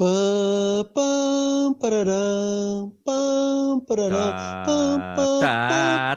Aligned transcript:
Pam, 0.00 0.80
pam, 0.94 1.74
pararam, 1.74 2.90
pam, 3.04 3.84
pararam, 3.86 4.32
pam, 4.64 4.98
pam, 5.14 5.40
tá, 5.40 6.14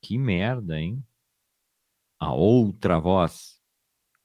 que 0.00 0.16
merda, 0.16 0.78
hein? 0.78 1.02
A 2.22 2.32
outra 2.32 3.00
voz. 3.00 3.60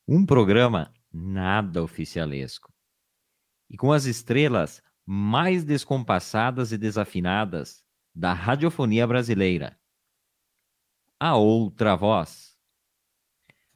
Um 0.07 0.23
programa 0.23 0.93
nada 1.11 1.81
oficialesco. 1.81 2.71
E 3.67 3.75
com 3.75 3.91
as 3.91 4.05
estrelas 4.05 4.83
mais 5.03 5.63
descompassadas 5.63 6.71
e 6.71 6.77
desafinadas 6.77 7.83
da 8.13 8.33
radiofonia 8.33 9.07
brasileira. 9.07 9.79
A 11.19 11.37
outra 11.37 11.95
voz. 11.95 12.55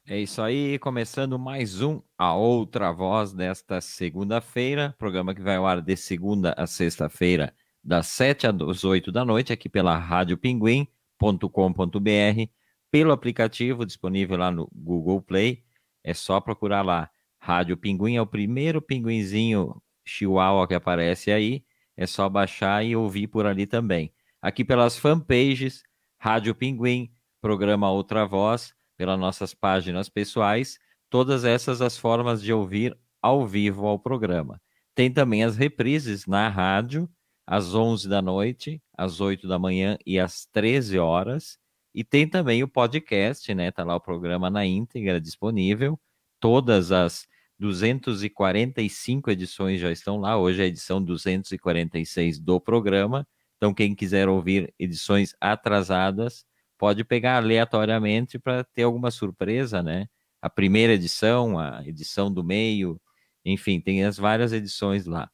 É 0.06 0.20
isso 0.20 0.44
aí, 0.44 0.78
começando 0.78 1.40
mais 1.40 1.82
um 1.82 2.00
A 2.16 2.36
Outra 2.36 2.92
Voz 2.92 3.34
desta 3.34 3.82
segunda-feira, 3.82 4.96
programa 5.00 5.34
que 5.34 5.42
vai 5.42 5.56
ao 5.56 5.66
ar 5.66 5.82
de 5.82 5.98
segunda 5.98 6.54
a 6.56 6.68
sexta-feira, 6.68 7.56
das 7.84 8.06
sete 8.06 8.46
às 8.46 8.84
oito 8.84 9.12
da 9.12 9.26
noite, 9.26 9.52
aqui 9.52 9.68
pela 9.68 9.98
Rádio 9.98 10.38
Pinguim.com.br, 10.38 12.52
pelo 12.92 13.12
aplicativo 13.14 13.86
disponível 13.86 14.38
lá 14.38 14.52
no 14.52 14.70
Google 14.76 15.22
Play. 15.22 15.64
É 16.04 16.14
só 16.14 16.40
procurar 16.42 16.82
lá. 16.84 17.10
Rádio 17.40 17.78
Pinguim 17.78 18.16
é 18.16 18.22
o 18.22 18.28
primeiro 18.28 18.82
pinguinzinho 18.82 19.82
chihuahua 20.06 20.68
que 20.68 20.76
aparece 20.76 21.32
aí. 21.32 21.64
É 21.96 22.06
só 22.06 22.30
baixar 22.30 22.86
e 22.86 22.96
ouvir 22.96 23.28
por 23.28 23.46
ali 23.46 23.66
também. 23.66 24.14
Aqui 24.42 24.64
pelas 24.64 24.98
fanpages, 24.98 25.84
Rádio 26.20 26.54
Pinguim, 26.54 27.12
programa 27.40 27.90
Outra 27.90 28.26
Voz, 28.26 28.74
pelas 28.98 29.20
nossas 29.20 29.54
páginas 29.54 30.10
pessoais, 30.10 30.78
todas 31.10 31.44
essas 31.44 31.82
as 31.82 31.98
formas 31.98 32.42
de 32.42 32.54
ouvir 32.54 32.98
ao 33.22 33.46
vivo 33.48 33.88
ao 33.88 34.00
programa. 34.00 34.62
Tem 34.94 35.12
também 35.12 35.44
as 35.44 35.58
reprises 35.58 36.26
na 36.26 36.50
rádio, 36.50 37.10
às 37.46 37.74
11 37.74 38.08
da 38.08 38.22
noite, 38.22 38.82
às 38.98 39.20
8 39.20 39.48
da 39.48 39.58
manhã 39.58 39.98
e 40.06 40.20
às 40.20 40.46
13 40.46 40.98
horas. 41.00 41.58
E 41.94 42.04
tem 42.04 42.28
também 42.28 42.64
o 42.64 42.68
podcast, 42.68 43.54
né? 43.54 43.72
Tá 43.72 43.84
lá 43.84 43.96
o 43.96 44.00
programa 44.00 44.50
na 44.50 44.66
íntegra 44.66 45.20
disponível. 45.20 46.00
Todas 46.40 46.92
as 46.92 47.28
245 47.60 49.30
edições 49.30 49.80
já 49.80 49.92
estão 49.92 50.18
lá. 50.18 50.38
Hoje 50.38 50.62
é 50.62 50.66
a 50.66 50.68
edição 50.68 51.04
246 51.04 52.40
do 52.40 52.60
programa. 52.62 53.28
Então, 53.58 53.74
quem 53.74 53.94
quiser 53.94 54.30
ouvir 54.30 54.74
edições 54.80 55.36
atrasadas, 55.40 56.46
pode 56.78 57.04
pegar 57.04 57.38
aleatoriamente 57.38 58.40
para 58.40 58.64
ter 58.64 58.84
alguma 58.84 59.12
surpresa, 59.12 59.84
né? 59.84 60.08
A 60.42 60.50
primeira 60.50 60.94
edição, 60.94 61.60
a 61.60 61.84
edição 61.86 62.34
do 62.34 62.44
meio, 62.44 63.00
enfim, 63.46 63.80
tem 63.80 64.04
as 64.04 64.18
várias 64.18 64.54
edições 64.54 65.06
lá. 65.06 65.30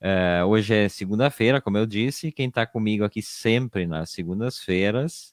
Uh, 0.00 0.44
hoje 0.46 0.74
é 0.74 0.88
segunda-feira, 0.88 1.60
como 1.60 1.78
eu 1.78 1.86
disse. 1.86 2.32
Quem 2.32 2.48
está 2.48 2.66
comigo 2.66 3.04
aqui 3.04 3.22
sempre 3.22 3.86
nas 3.86 4.10
segundas-feiras 4.10 5.31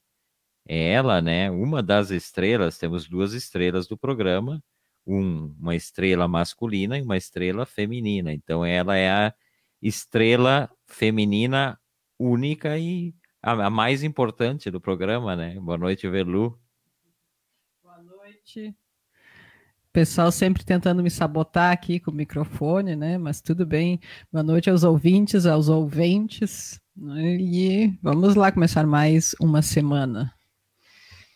ela, 0.70 1.20
né? 1.20 1.50
Uma 1.50 1.82
das 1.82 2.12
estrelas, 2.12 2.78
temos 2.78 3.08
duas 3.08 3.34
estrelas 3.34 3.88
do 3.88 3.98
programa, 3.98 4.64
um, 5.06 5.56
uma 5.60 5.76
estrela 5.76 6.28
masculina 6.28 6.98
e 6.98 7.02
uma 7.02 7.18
estrela 7.18 7.66
feminina. 7.66 8.32
Então, 8.32 8.64
ela 8.64 8.96
é 8.96 9.10
a 9.10 9.34
estrela 9.82 10.70
feminina 10.86 11.80
única 12.20 12.78
e 12.78 13.16
a, 13.42 13.54
a 13.66 13.70
mais 13.72 14.04
importante 14.04 14.70
do 14.70 14.80
programa, 14.80 15.36
né? 15.36 15.60
Boa 15.60 15.78
noite, 15.78 16.08
Velu. 16.08 16.60
Boa 17.82 18.04
noite. 18.04 18.76
Pessoal 19.92 20.32
sempre 20.32 20.64
tentando 20.64 21.02
me 21.02 21.10
sabotar 21.10 21.72
aqui 21.72 22.00
com 22.00 22.12
o 22.12 22.14
microfone, 22.14 22.96
né? 22.96 23.18
Mas 23.18 23.42
tudo 23.42 23.66
bem. 23.66 24.00
Boa 24.32 24.44
noite 24.44 24.70
aos 24.70 24.84
ouvintes, 24.84 25.48
aos 25.48 25.68
ouventes. 25.68 26.80
Né? 26.96 27.38
E 27.38 27.98
vamos 28.04 28.36
lá 28.36 28.52
começar 28.52 28.86
mais 28.86 29.34
uma 29.42 29.64
semana. 29.64 30.32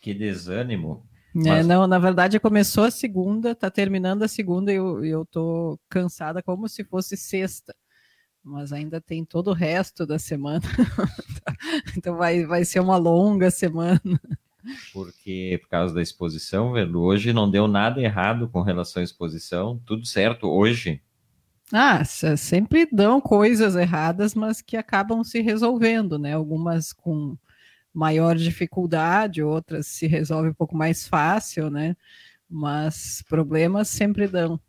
Que 0.04 0.12
desânimo. 0.12 1.02
É, 1.34 1.48
Mas... 1.48 1.66
não, 1.66 1.86
na 1.86 1.98
verdade 1.98 2.38
começou 2.38 2.84
a 2.84 2.90
segunda, 2.90 3.54
tá 3.54 3.70
terminando 3.70 4.22
a 4.22 4.28
segunda 4.28 4.70
e 4.70 4.76
eu, 4.76 5.04
eu 5.04 5.24
tô 5.24 5.80
cansada 5.88 6.42
como 6.42 6.68
se 6.68 6.84
fosse 6.84 7.16
sexta 7.16 7.74
mas 8.44 8.72
ainda 8.72 9.00
tem 9.00 9.24
todo 9.24 9.48
o 9.48 9.54
resto 9.54 10.04
da 10.04 10.18
semana. 10.18 10.60
então 11.96 12.16
vai, 12.16 12.44
vai 12.44 12.62
ser 12.62 12.78
uma 12.78 12.98
longa 12.98 13.50
semana. 13.50 14.20
Porque 14.92 15.58
por 15.62 15.70
causa 15.70 15.94
da 15.94 16.02
exposição, 16.02 16.72
velho, 16.72 17.00
hoje 17.00 17.32
não 17.32 17.50
deu 17.50 17.66
nada 17.66 18.02
errado 18.02 18.48
com 18.48 18.60
relação 18.60 19.00
à 19.00 19.04
exposição, 19.04 19.80
tudo 19.86 20.04
certo 20.04 20.46
hoje. 20.46 21.00
Ah, 21.72 22.04
sempre 22.04 22.86
dão 22.92 23.18
coisas 23.18 23.74
erradas, 23.74 24.34
mas 24.34 24.60
que 24.60 24.76
acabam 24.76 25.24
se 25.24 25.40
resolvendo, 25.40 26.18
né? 26.18 26.34
Algumas 26.34 26.92
com 26.92 27.38
maior 27.94 28.36
dificuldade, 28.36 29.42
outras 29.42 29.86
se 29.86 30.06
resolvem 30.06 30.50
um 30.50 30.54
pouco 30.54 30.76
mais 30.76 31.06
fácil, 31.06 31.70
né? 31.70 31.96
Mas 32.50 33.22
problemas 33.28 33.88
sempre 33.88 34.26
dão. 34.26 34.60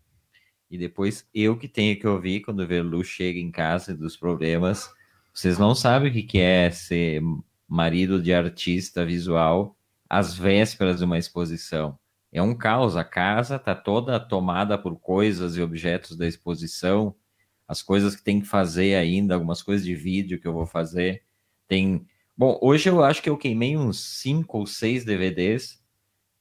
E 0.70 0.78
depois 0.78 1.28
eu 1.34 1.58
que 1.58 1.68
tenho 1.68 2.00
que 2.00 2.08
ouvir 2.08 2.42
quando 2.42 2.62
o 2.62 2.68
Verlu 2.68 3.04
chega 3.04 3.40
em 3.40 3.52
casa 3.52 3.96
dos 3.96 4.16
problemas. 4.16 4.90
Vocês 5.34 5.58
não 5.58 5.76
sabem 5.76 6.12
o 6.12 6.28
que 6.28 6.40
é 6.40 6.70
ser 6.70 7.22
marido 7.68 8.22
de 8.22 8.34
artista 8.34 9.06
visual 9.06 9.76
às 10.10 10.38
vésperas 10.38 11.00
de 11.00 11.06
uma 11.06 11.18
exposição. 11.18 11.98
É 12.32 12.42
um 12.42 12.56
caos. 12.56 12.96
A 12.96 13.04
casa 13.04 13.56
está 13.56 13.74
toda 13.74 14.20
tomada 14.20 14.78
por 14.78 15.00
coisas 15.00 15.56
e 15.56 15.62
objetos 15.62 16.18
da 16.18 16.28
exposição, 16.28 17.16
as 17.68 17.82
coisas 17.82 18.16
que 18.16 18.24
tem 18.24 18.40
que 18.42 18.48
fazer 18.48 18.96
ainda, 18.96 19.34
algumas 19.34 19.62
coisas 19.62 19.86
de 19.86 19.96
vídeo 19.96 20.40
que 20.40 20.48
eu 20.48 20.54
vou 20.54 20.66
fazer. 20.66 21.24
Tem. 21.68 22.06
Bom, 22.38 22.60
hoje 22.62 22.90
eu 22.90 23.04
acho 23.04 23.22
que 23.22 23.30
eu 23.30 23.38
queimei 23.38 23.78
uns 23.78 24.00
cinco 24.20 24.58
ou 24.58 24.66
seis 24.68 25.06
DVDs 25.06 25.80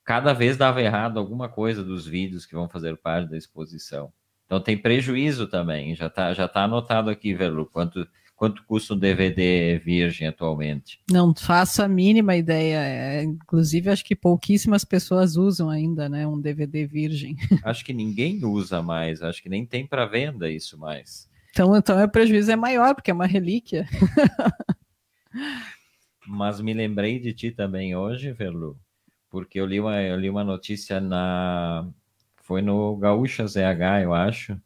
cada 0.04 0.32
vez 0.32 0.56
dava 0.56 0.82
errado 0.82 1.18
alguma 1.18 1.48
coisa 1.48 1.82
dos 1.82 2.06
vídeos 2.06 2.44
que 2.44 2.54
vão 2.54 2.68
fazer 2.68 2.96
parte 2.96 3.30
da 3.30 3.38
exposição. 3.38 4.12
Então 4.44 4.60
tem 4.60 4.76
prejuízo 4.76 5.46
também, 5.46 5.94
já 5.94 6.08
está 6.08 6.34
já 6.34 6.46
tá 6.46 6.64
anotado 6.64 7.08
aqui, 7.08 7.32
Velu, 7.32 7.64
quanto, 7.66 8.06
quanto 8.36 8.62
custa 8.64 8.92
um 8.92 8.98
DVD 8.98 9.78
virgem 9.78 10.28
atualmente? 10.28 11.00
Não 11.10 11.34
faço 11.34 11.82
a 11.82 11.88
mínima 11.88 12.36
ideia, 12.36 12.76
é, 12.76 13.22
inclusive 13.22 13.88
acho 13.88 14.04
que 14.04 14.14
pouquíssimas 14.14 14.84
pessoas 14.84 15.36
usam 15.36 15.70
ainda, 15.70 16.08
né, 16.08 16.26
um 16.26 16.38
DVD 16.38 16.86
virgem. 16.86 17.36
Acho 17.64 17.84
que 17.84 17.94
ninguém 17.94 18.44
usa 18.44 18.82
mais, 18.82 19.22
acho 19.22 19.42
que 19.42 19.48
nem 19.48 19.64
tem 19.64 19.86
para 19.86 20.04
venda 20.04 20.50
isso 20.50 20.78
mais. 20.78 21.28
Então, 21.50 21.74
então 21.74 22.02
o 22.02 22.08
prejuízo 22.08 22.50
é 22.50 22.56
maior, 22.56 22.94
porque 22.94 23.10
é 23.10 23.14
uma 23.14 23.26
relíquia. 23.26 23.88
Mas 26.26 26.60
me 26.60 26.72
lembrei 26.72 27.18
de 27.18 27.32
ti 27.32 27.50
também 27.50 27.94
hoje, 27.94 28.32
Verlu, 28.32 28.78
porque 29.30 29.60
eu 29.60 29.66
li 29.66 29.80
uma, 29.80 30.00
eu 30.02 30.16
li 30.18 30.30
uma 30.30 30.44
notícia 30.44 31.00
na. 31.00 31.88
Foi 32.42 32.60
no 32.62 32.96
Gaúcha 32.96 33.46
ZH, 33.46 34.02
eu 34.02 34.12
acho, 34.12 34.60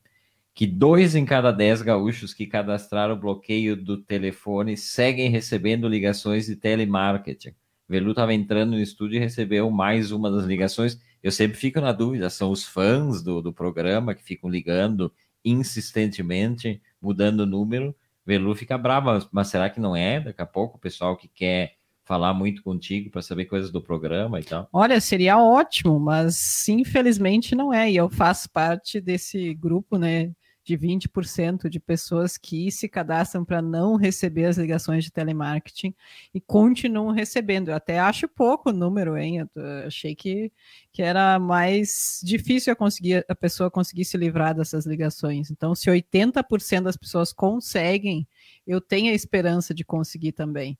que 0.54 0.66
dois 0.66 1.14
em 1.14 1.24
cada 1.24 1.52
dez 1.52 1.80
gaúchos 1.82 2.34
que 2.34 2.46
cadastraram 2.46 3.14
o 3.14 3.18
bloqueio 3.18 3.76
do 3.76 3.96
telefone 3.96 4.76
seguem 4.76 5.30
recebendo 5.30 5.88
ligações 5.88 6.46
de 6.46 6.56
telemarketing. 6.56 7.54
Velu 7.88 8.10
estava 8.10 8.34
entrando 8.34 8.72
no 8.72 8.80
estúdio 8.80 9.16
e 9.16 9.20
recebeu 9.20 9.70
mais 9.70 10.10
uma 10.12 10.30
das 10.30 10.44
ligações. 10.44 11.00
Eu 11.22 11.30
sempre 11.30 11.56
fico 11.56 11.80
na 11.80 11.92
dúvida, 11.92 12.28
são 12.28 12.50
os 12.50 12.64
fãs 12.64 13.22
do, 13.22 13.40
do 13.40 13.52
programa 13.52 14.14
que 14.14 14.22
ficam 14.22 14.50
ligando 14.50 15.12
insistentemente, 15.44 16.82
mudando 17.00 17.40
o 17.40 17.46
número. 17.46 17.94
Velu 18.28 18.54
fica 18.54 18.76
brava, 18.76 19.26
mas 19.32 19.48
será 19.48 19.70
que 19.70 19.80
não 19.80 19.96
é? 19.96 20.20
Daqui 20.20 20.42
a 20.42 20.46
pouco 20.46 20.76
o 20.76 20.80
pessoal 20.80 21.16
que 21.16 21.26
quer 21.28 21.72
falar 22.04 22.34
muito 22.34 22.62
contigo 22.62 23.10
para 23.10 23.22
saber 23.22 23.46
coisas 23.46 23.70
do 23.72 23.80
programa 23.80 24.38
e 24.38 24.44
tal? 24.44 24.68
Olha, 24.70 25.00
seria 25.00 25.38
ótimo, 25.38 25.98
mas 25.98 26.68
infelizmente 26.68 27.54
não 27.54 27.72
é. 27.72 27.90
E 27.90 27.96
eu 27.96 28.10
faço 28.10 28.50
parte 28.50 29.00
desse 29.00 29.54
grupo, 29.54 29.96
né? 29.96 30.30
De 30.68 30.76
20% 30.76 31.70
de 31.70 31.80
pessoas 31.80 32.36
que 32.36 32.70
se 32.70 32.90
cadastram 32.90 33.42
para 33.42 33.62
não 33.62 33.96
receber 33.96 34.44
as 34.44 34.58
ligações 34.58 35.02
de 35.02 35.10
telemarketing 35.10 35.94
e 36.34 36.42
continuam 36.42 37.10
recebendo. 37.10 37.70
Eu 37.70 37.74
até 37.74 37.98
acho 37.98 38.28
pouco 38.28 38.68
o 38.68 38.72
número, 38.72 39.16
hein? 39.16 39.48
Eu 39.54 39.86
achei 39.86 40.14
que, 40.14 40.52
que 40.92 41.00
era 41.02 41.38
mais 41.38 42.20
difícil 42.22 42.70
a, 42.70 42.76
conseguir, 42.76 43.24
a 43.26 43.34
pessoa 43.34 43.70
conseguir 43.70 44.04
se 44.04 44.18
livrar 44.18 44.54
dessas 44.54 44.84
ligações. 44.84 45.50
Então, 45.50 45.74
se 45.74 45.88
80% 45.88 46.82
das 46.82 46.98
pessoas 46.98 47.32
conseguem, 47.32 48.28
eu 48.66 48.78
tenho 48.78 49.10
a 49.10 49.14
esperança 49.14 49.72
de 49.72 49.86
conseguir 49.86 50.32
também. 50.32 50.78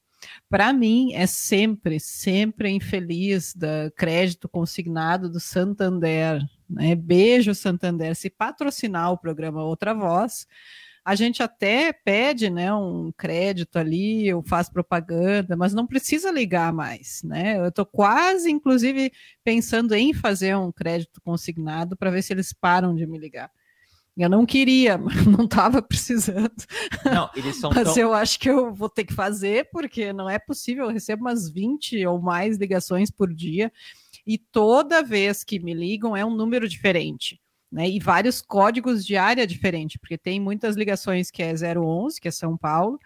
Para 0.49 0.73
mim, 0.73 1.13
é 1.15 1.27
sempre, 1.27 2.01
sempre 2.01 2.71
infeliz 2.71 3.55
da 3.55 3.91
crédito 3.97 4.49
consignado 4.49 5.29
do 5.29 5.41
Santander. 5.41 6.43
Né? 6.69 6.95
Beijo, 6.95 7.55
Santander. 7.55 8.15
Se 8.15 8.31
patrocinar 8.31 9.13
o 9.13 9.19
programa 9.19 9.63
Outra 9.63 9.95
Voz, 9.95 10.47
a 11.05 11.15
gente 11.15 11.43
até 11.43 11.91
pede 11.91 12.51
né, 12.51 12.71
um 12.71 13.11
crédito 13.17 13.79
ali, 13.79 14.29
eu 14.29 14.43
faço 14.43 14.71
propaganda, 14.71 15.57
mas 15.57 15.73
não 15.73 15.87
precisa 15.87 16.31
ligar 16.31 16.71
mais. 16.73 17.23
Né? 17.23 17.59
Eu 17.59 17.69
estou 17.69 17.87
quase, 17.87 18.51
inclusive, 18.51 19.11
pensando 19.43 19.95
em 19.95 20.13
fazer 20.13 20.55
um 20.55 20.71
crédito 20.71 21.21
consignado 21.23 21.97
para 21.97 22.11
ver 22.11 22.23
se 22.23 22.33
eles 22.35 22.53
param 22.53 22.95
de 22.95 23.07
me 23.07 23.19
ligar. 23.19 23.51
Eu 24.19 24.29
não 24.29 24.45
queria, 24.45 24.99
não 25.25 25.45
estava 25.45 25.81
precisando. 25.81 26.51
Não, 27.05 27.31
eles 27.37 27.57
são 27.57 27.71
Mas 27.75 27.95
tão... 27.95 28.03
eu 28.03 28.13
acho 28.13 28.39
que 28.41 28.51
eu 28.51 28.75
vou 28.75 28.89
ter 28.89 29.05
que 29.05 29.15
fazer, 29.15 29.71
porque 29.71 30.13
não 30.13 30.29
é 30.29 30.41
possível. 30.41 30.87
Eu 30.87 30.91
recebo 30.91 31.23
umas 31.23 31.49
20 31.49 32.05
ou 32.05 32.21
mais 32.21 32.57
ligações 32.57 33.13
por 33.13 33.33
dia, 33.33 33.73
e 34.27 34.37
toda 34.37 35.05
vez 35.05 35.45
que 35.45 35.61
me 35.61 35.73
ligam 35.73 36.17
é 36.17 36.25
um 36.25 36.35
número 36.35 36.69
diferente. 36.69 37.41
Né, 37.71 37.87
e 37.87 38.01
vários 38.01 38.41
códigos 38.41 39.05
de 39.05 39.15
área 39.15 39.47
diferente, 39.47 39.99
porque 39.99 40.17
tem 40.17 40.41
muitas 40.41 40.75
ligações 40.75 41.31
que 41.31 41.43
é 41.43 41.53
011, 41.53 42.19
que 42.19 42.27
é 42.27 42.31
São 42.31 42.57
Paulo, 42.57 42.99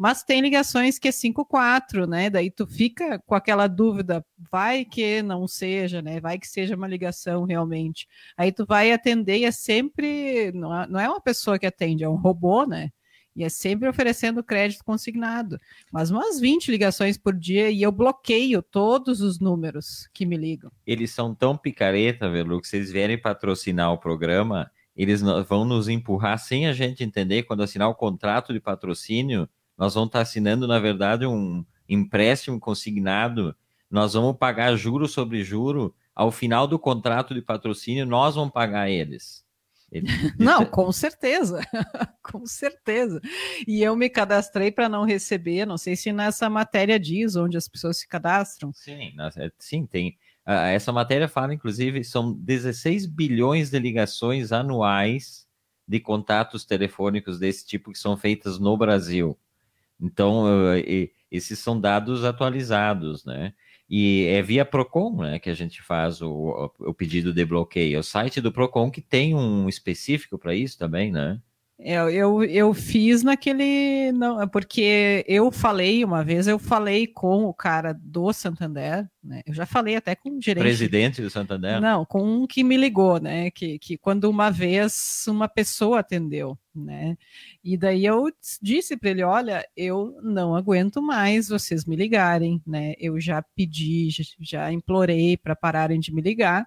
mas 0.00 0.22
tem 0.22 0.40
ligações 0.40 0.98
que 0.98 1.08
é 1.08 1.10
5-4, 1.10 2.06
né? 2.06 2.30
Daí 2.30 2.50
tu 2.50 2.66
fica 2.66 3.18
com 3.26 3.34
aquela 3.34 3.66
dúvida, 3.66 4.24
vai 4.50 4.82
que 4.82 5.20
não 5.20 5.46
seja, 5.46 6.00
né? 6.00 6.18
Vai 6.18 6.38
que 6.38 6.48
seja 6.48 6.74
uma 6.74 6.88
ligação 6.88 7.44
realmente. 7.44 8.08
Aí 8.34 8.50
tu 8.50 8.64
vai 8.64 8.92
atender 8.92 9.40
e 9.40 9.44
é 9.44 9.50
sempre, 9.50 10.52
não 10.52 10.74
é, 10.74 11.04
é 11.04 11.08
uma 11.10 11.20
pessoa 11.20 11.58
que 11.58 11.66
atende, 11.66 12.02
é 12.02 12.08
um 12.08 12.14
robô, 12.14 12.64
né? 12.64 12.88
E 13.36 13.44
é 13.44 13.50
sempre 13.50 13.90
oferecendo 13.90 14.42
crédito 14.42 14.82
consignado. 14.82 15.60
Mas 15.92 16.10
umas 16.10 16.40
20 16.40 16.70
ligações 16.70 17.18
por 17.18 17.36
dia 17.36 17.70
e 17.70 17.82
eu 17.82 17.92
bloqueio 17.92 18.62
todos 18.62 19.20
os 19.20 19.38
números 19.38 20.08
que 20.14 20.24
me 20.24 20.38
ligam. 20.38 20.72
Eles 20.86 21.10
são 21.10 21.34
tão 21.34 21.54
picareta, 21.54 22.30
Velu, 22.30 22.62
que 22.62 22.68
se 22.68 22.76
eles 22.78 22.90
vierem 22.90 23.20
patrocinar 23.20 23.92
o 23.92 23.98
programa, 23.98 24.70
eles 24.96 25.20
vão 25.46 25.66
nos 25.66 25.88
empurrar 25.88 26.38
sem 26.38 26.66
a 26.66 26.72
gente 26.72 27.04
entender 27.04 27.42
quando 27.42 27.62
assinar 27.62 27.90
o 27.90 27.94
contrato 27.94 28.54
de 28.54 28.60
patrocínio 28.60 29.46
nós 29.80 29.94
vamos 29.94 30.08
estar 30.08 30.20
assinando, 30.20 30.68
na 30.68 30.78
verdade, 30.78 31.24
um 31.24 31.64
empréstimo 31.88 32.60
consignado, 32.60 33.56
nós 33.90 34.12
vamos 34.12 34.36
pagar 34.36 34.76
juro 34.76 35.08
sobre 35.08 35.42
juro, 35.42 35.94
ao 36.14 36.30
final 36.30 36.68
do 36.68 36.78
contrato 36.78 37.32
de 37.32 37.40
patrocínio, 37.40 38.04
nós 38.04 38.34
vamos 38.34 38.52
pagar 38.52 38.90
eles. 38.90 39.42
Não, 40.38 40.66
com 40.66 40.92
certeza, 40.92 41.62
com 42.22 42.44
certeza. 42.44 43.22
E 43.66 43.82
eu 43.82 43.96
me 43.96 44.10
cadastrei 44.10 44.70
para 44.70 44.86
não 44.88 45.04
receber, 45.04 45.64
não 45.64 45.78
sei 45.78 45.96
se 45.96 46.12
nessa 46.12 46.48
matéria 46.48 47.00
diz 47.00 47.34
onde 47.34 47.56
as 47.56 47.66
pessoas 47.66 47.96
se 47.96 48.06
cadastram. 48.06 48.72
Sim, 48.74 49.14
é, 49.36 49.50
sim, 49.58 49.86
tem. 49.86 50.16
Essa 50.46 50.92
matéria 50.92 51.26
fala, 51.26 51.54
inclusive, 51.54 52.04
são 52.04 52.34
16 52.34 53.06
bilhões 53.06 53.70
de 53.70 53.78
ligações 53.78 54.52
anuais 54.52 55.48
de 55.88 55.98
contatos 55.98 56.66
telefônicos 56.66 57.38
desse 57.38 57.66
tipo 57.66 57.90
que 57.90 57.98
são 57.98 58.16
feitas 58.16 58.58
no 58.58 58.76
Brasil. 58.76 59.36
Então, 60.00 60.44
esses 61.30 61.58
são 61.58 61.80
dados 61.80 62.24
atualizados, 62.24 63.24
né? 63.24 63.52
E 63.88 64.26
é 64.26 64.40
via 64.40 64.64
Procon 64.64 65.16
né, 65.22 65.38
que 65.40 65.50
a 65.50 65.54
gente 65.54 65.82
faz 65.82 66.22
o, 66.22 66.72
o 66.78 66.94
pedido 66.94 67.32
de 67.32 67.44
bloqueio. 67.44 67.96
É 67.96 67.98
o 67.98 68.04
site 68.04 68.40
do 68.40 68.52
Procon 68.52 68.88
que 68.88 69.00
tem 69.00 69.34
um 69.34 69.68
específico 69.68 70.38
para 70.38 70.54
isso 70.54 70.78
também, 70.78 71.10
né? 71.10 71.40
Eu, 71.82 72.08
é, 72.08 72.14
eu, 72.14 72.44
eu 72.44 72.74
fiz 72.74 73.22
naquele. 73.22 74.12
Não, 74.12 74.40
é 74.40 74.46
porque 74.46 75.24
eu 75.26 75.50
falei 75.50 76.04
uma 76.04 76.22
vez, 76.22 76.46
eu 76.46 76.58
falei 76.58 77.06
com 77.06 77.44
o 77.44 77.54
cara 77.54 77.94
do 77.94 78.32
Santander, 78.32 79.08
né? 79.22 79.40
Eu 79.46 79.54
já 79.54 79.64
falei 79.64 79.96
até 79.96 80.14
com 80.14 80.36
o 80.36 80.42
gerente. 80.42 80.62
Presidente 80.62 81.22
do 81.22 81.30
Santander? 81.30 81.80
Não, 81.80 82.04
com 82.04 82.22
um 82.22 82.46
que 82.46 82.62
me 82.62 82.76
ligou, 82.76 83.18
né? 83.18 83.50
Que, 83.50 83.78
que 83.78 83.96
quando 83.96 84.24
uma 84.24 84.50
vez 84.50 85.24
uma 85.26 85.48
pessoa 85.48 86.00
atendeu, 86.00 86.58
né? 86.74 87.16
E 87.64 87.78
daí 87.78 88.04
eu 88.04 88.26
disse 88.60 88.96
para 88.96 89.10
ele: 89.10 89.22
olha, 89.22 89.66
eu 89.74 90.18
não 90.22 90.54
aguento 90.54 91.00
mais 91.00 91.48
vocês 91.48 91.86
me 91.86 91.96
ligarem, 91.96 92.60
né? 92.66 92.94
Eu 92.98 93.18
já 93.18 93.42
pedi, 93.56 94.08
já 94.40 94.70
implorei 94.70 95.36
para 95.36 95.56
pararem 95.56 95.98
de 95.98 96.12
me 96.12 96.20
ligar 96.20 96.66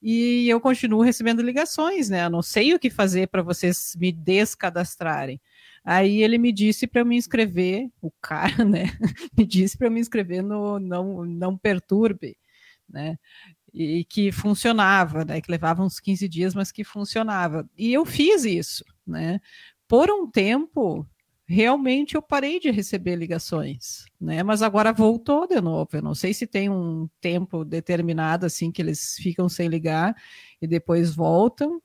e 0.00 0.48
eu 0.48 0.60
continuo 0.60 1.02
recebendo 1.02 1.42
ligações, 1.42 2.08
né? 2.08 2.24
Eu 2.24 2.30
não 2.30 2.42
sei 2.42 2.72
o 2.74 2.78
que 2.78 2.90
fazer 2.90 3.28
para 3.28 3.42
vocês 3.42 3.96
me 3.98 4.12
descadastrarem. 4.12 5.40
Aí 5.84 6.22
ele 6.22 6.38
me 6.38 6.52
disse 6.52 6.86
para 6.86 7.04
me 7.04 7.16
inscrever, 7.16 7.88
o 8.00 8.10
cara, 8.20 8.64
né? 8.64 8.84
me 9.36 9.44
disse 9.44 9.76
para 9.76 9.90
me 9.90 10.00
inscrever 10.00 10.42
no 10.42 10.78
não, 10.78 11.24
não 11.24 11.56
perturbe, 11.56 12.36
né? 12.88 13.18
E 13.74 14.04
que 14.04 14.30
funcionava, 14.32 15.24
né? 15.24 15.40
Que 15.40 15.50
levava 15.50 15.82
uns 15.82 15.98
15 16.00 16.28
dias, 16.28 16.54
mas 16.54 16.70
que 16.72 16.84
funcionava. 16.84 17.68
E 17.76 17.92
eu 17.92 18.04
fiz 18.04 18.44
isso, 18.44 18.84
né? 19.06 19.40
Por 19.88 20.10
um 20.10 20.30
tempo, 20.30 21.06
realmente 21.48 22.14
eu 22.14 22.22
parei 22.22 22.60
de 22.60 22.70
receber 22.70 23.16
ligações, 23.16 24.04
né? 24.20 24.42
Mas 24.42 24.60
agora 24.62 24.92
voltou 24.92 25.46
de 25.46 25.60
novo. 25.60 25.88
Eu 25.94 26.02
não 26.02 26.14
sei 26.14 26.34
se 26.34 26.46
tem 26.46 26.68
um 26.68 27.08
tempo 27.20 27.64
determinado 27.64 28.44
assim 28.46 28.70
que 28.70 28.82
eles 28.82 29.14
ficam 29.16 29.48
sem 29.48 29.68
ligar 29.68 30.14
e 30.60 30.66
depois 30.66 31.14
voltam, 31.14 31.80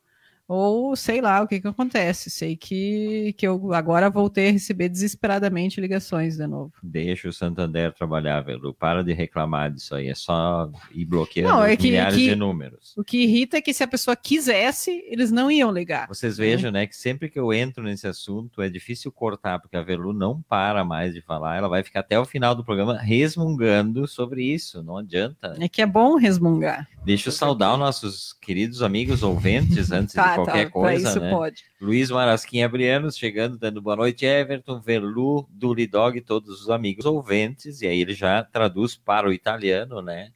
ou 0.54 0.96
sei 0.96 1.20
lá 1.20 1.42
o 1.42 1.48
que, 1.48 1.60
que 1.60 1.68
acontece. 1.68 2.30
Sei 2.30 2.56
que, 2.56 3.34
que 3.38 3.48
eu 3.48 3.74
agora 3.74 4.10
voltei 4.10 4.50
a 4.50 4.52
receber 4.52 4.88
desesperadamente 4.88 5.82
ligações 5.82 6.38
de 6.38 6.46
novo. 6.46 6.72
Deixa 6.84 7.28
o 7.28 7.34
Santander 7.34 7.92
trabalhar, 7.94 8.42
Velu. 8.42 8.74
Para 8.74 9.04
de 9.04 9.14
reclamar 9.14 9.72
disso 9.72 9.96
aí. 9.96 10.10
É 10.10 10.16
só 10.16 10.70
ir 10.94 11.06
bloqueando 11.06 11.50
não, 11.50 11.64
é 11.64 11.76
que, 11.76 11.90
milhares 11.90 12.16
que, 12.16 12.30
de 12.30 12.36
números. 12.36 12.94
O 12.96 13.04
que 13.04 13.24
irrita 13.24 13.58
é 13.58 13.62
que 13.62 13.74
se 13.74 13.84
a 13.84 13.88
pessoa 13.88 14.16
quisesse, 14.16 15.04
eles 15.08 15.32
não 15.32 15.50
iam 15.50 15.72
ligar. 15.72 16.08
Vocês 16.08 16.38
vejam, 16.38 16.72
né, 16.72 16.86
que 16.86 16.96
sempre 16.96 17.30
que 17.30 17.40
eu 17.40 17.52
entro 17.52 17.84
nesse 17.84 18.08
assunto 18.08 18.62
é 18.62 18.70
difícil 18.70 19.12
cortar, 19.12 19.60
porque 19.60 19.76
a 19.76 19.82
Velu 19.82 20.14
não 20.14 20.42
para 20.42 20.84
mais 20.86 21.14
de 21.14 21.22
falar. 21.22 21.58
Ela 21.58 21.68
vai 21.68 21.84
ficar 21.84 22.02
até 22.02 22.20
o 22.20 22.26
final 22.26 22.54
do 22.54 22.64
programa 22.64 22.98
resmungando 22.98 24.08
sobre 24.08 24.44
isso. 24.44 24.84
Não 24.84 24.98
adianta. 24.98 25.56
É 25.60 25.68
que 25.68 25.82
é 25.82 25.86
bom 25.86 26.16
resmungar. 26.16 26.88
Deixa 27.04 27.30
eu 27.30 27.34
saudar 27.34 27.74
os 27.74 27.80
nossos 27.80 28.34
queridos 28.34 28.82
amigos 28.82 29.24
ouvintes 29.24 29.92
antes 29.92 30.14
tá, 30.14 30.38
de 30.38 30.43
qualquer 30.46 30.66
tá, 30.66 30.72
coisa, 30.72 31.10
isso 31.10 31.20
né? 31.20 31.30
Pode. 31.30 31.64
Luiz 31.80 32.12
Marasquinha 32.12 32.68
Brianos 32.70 33.18
chegando, 33.18 33.58
dando 33.58 33.82
boa 33.82 33.96
noite, 33.96 34.26
Everton, 34.26 34.80
Verlu, 34.80 35.48
Dulidog, 35.50 36.20
todos 36.22 36.62
os 36.62 36.70
amigos 36.70 37.06
ouvintes, 37.06 37.82
e 37.82 37.88
aí 37.88 38.00
ele 38.00 38.14
já 38.14 38.44
traduz 38.44 38.96
para 38.96 39.28
o 39.28 39.34
italiano, 39.34 40.02
né? 40.02 40.32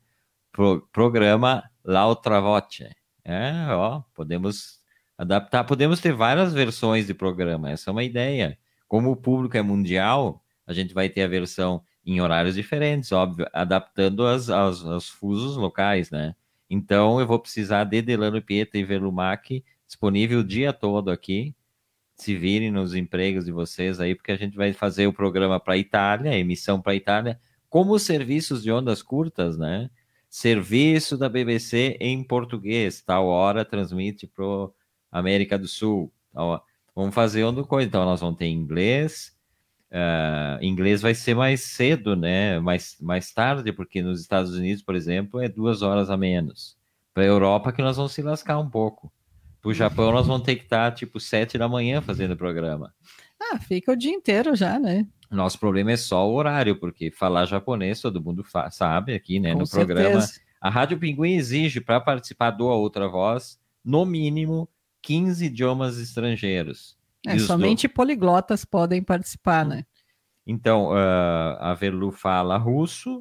Pro, 0.52 0.88
programa 0.92 1.64
L'Altra 1.84 2.40
Voce. 2.42 2.90
É, 3.24 3.52
ó, 3.72 4.02
podemos 4.14 4.80
adaptar, 5.18 5.64
podemos 5.64 6.00
ter 6.00 6.14
várias 6.14 6.54
versões 6.54 7.08
de 7.08 7.14
programa, 7.14 7.72
essa 7.72 7.90
é 7.90 7.92
uma 7.92 8.04
ideia. 8.04 8.58
Como 8.88 9.12
o 9.12 9.16
público 9.16 9.58
é 9.58 9.62
mundial, 9.62 10.42
a 10.66 10.74
gente 10.74 10.94
vai 10.94 11.10
ter 11.10 11.24
a 11.24 11.28
versão 11.28 11.84
em 12.06 12.22
horários 12.22 12.56
diferentes, 12.56 13.12
óbvio, 13.12 13.46
adaptando 13.52 14.26
as, 14.26 14.50
aos, 14.50 14.86
aos 14.86 15.10
fusos 15.10 15.58
locais, 15.58 16.10
né? 16.10 16.34
Então, 16.70 17.20
eu 17.20 17.28
vou 17.28 17.40
precisar 17.40 17.84
de 17.86 18.02
Delano 18.02 18.42
Pieta 18.42 18.78
e 18.78 18.84
Velumac 18.84 19.64
disponível 19.88 20.40
o 20.40 20.44
dia 20.44 20.74
todo 20.74 21.10
aqui. 21.10 21.56
Se 22.16 22.36
virem 22.36 22.72
nos 22.72 22.94
empregos 22.94 23.46
de 23.46 23.52
vocês 23.52 24.00
aí, 24.00 24.16
porque 24.16 24.32
a 24.32 24.38
gente 24.38 24.56
vai 24.58 24.74
fazer 24.74 25.08
o 25.08 25.14
programa 25.14 25.60
para 25.60 25.76
a 25.76 25.78
Itália, 25.78 26.38
emissão 26.38 26.82
para 26.82 26.92
a 26.92 26.96
Itália, 26.96 27.40
como 27.70 27.94
os 27.94 28.04
serviços 28.04 28.64
de 28.64 28.72
ondas 28.72 29.02
curtas, 29.02 29.58
né? 29.58 29.90
Serviço 30.30 31.18
da 31.18 31.30
BBC 31.30 31.98
em 32.00 32.24
português, 32.24 33.02
tal 33.02 33.28
hora 33.28 33.64
transmite 33.64 34.28
para 34.28 34.46
América 35.12 35.58
do 35.58 35.68
Sul. 35.68 36.12
Tal, 36.34 36.64
vamos 36.96 37.14
fazer 37.14 37.44
onda 37.44 37.64
coisa. 37.64 37.88
Então, 37.88 38.04
nós 38.04 38.20
vamos 38.20 38.38
ter 38.38 38.48
inglês. 38.48 39.36
Uh, 39.90 40.62
inglês 40.62 41.02
vai 41.02 41.16
ser 41.16 41.34
mais 41.34 41.62
cedo, 41.62 42.16
né? 42.16 42.60
Mais, 42.60 42.98
mais 43.00 43.32
tarde, 43.32 43.72
porque 43.72 44.02
nos 44.02 44.20
Estados 44.20 44.54
Unidos, 44.54 44.84
por 44.84 44.96
exemplo, 44.96 45.40
é 45.42 45.48
duas 45.48 45.82
horas 45.82 46.10
a 46.10 46.18
menos. 46.18 46.78
Para 47.14 47.24
a 47.24 47.28
Europa, 47.28 47.72
que 47.72 47.82
nós 47.82 47.96
vamos 47.98 48.12
se 48.12 48.22
lascar 48.22 48.60
um 48.60 48.70
pouco. 48.70 49.12
Pro 49.68 49.74
Japão, 49.74 50.14
nós 50.14 50.26
vamos 50.26 50.44
ter 50.44 50.56
que 50.56 50.64
estar, 50.64 50.94
tipo, 50.94 51.20
sete 51.20 51.58
da 51.58 51.68
manhã 51.68 52.02
fazendo 52.02 52.32
o 52.32 52.38
programa. 52.38 52.94
Ah, 53.38 53.60
fica 53.60 53.92
o 53.92 53.98
dia 53.98 54.14
inteiro 54.14 54.56
já, 54.56 54.80
né? 54.80 55.06
Nosso 55.30 55.60
problema 55.60 55.92
é 55.92 55.98
só 55.98 56.26
o 56.26 56.36
horário, 56.36 56.80
porque 56.80 57.12
falar 57.12 57.44
japonês 57.44 58.00
todo 58.00 58.24
mundo 58.24 58.46
sabe 58.72 59.14
aqui, 59.14 59.42
né? 59.42 59.52
Com 59.52 59.60
no 59.60 59.66
certeza. 59.66 59.94
programa. 59.94 60.26
A 60.62 60.70
Rádio 60.70 60.98
Pinguim 60.98 61.34
exige, 61.34 61.82
para 61.82 62.00
participar 62.00 62.52
do 62.52 62.70
A 62.70 62.76
Outra 62.78 63.10
Voz, 63.10 63.60
no 63.84 64.06
mínimo 64.06 64.70
15 65.02 65.48
idiomas 65.48 66.00
estrangeiros. 66.00 66.98
É, 67.26 67.38
somente 67.38 67.90
do... 67.90 67.94
poliglotas 67.94 68.64
podem 68.64 69.04
participar, 69.04 69.66
né? 69.66 69.84
Então, 70.46 70.92
uh, 70.94 71.58
a 71.60 71.74
Verlu 71.78 72.14
fala 72.14 72.56
russo, 72.58 73.20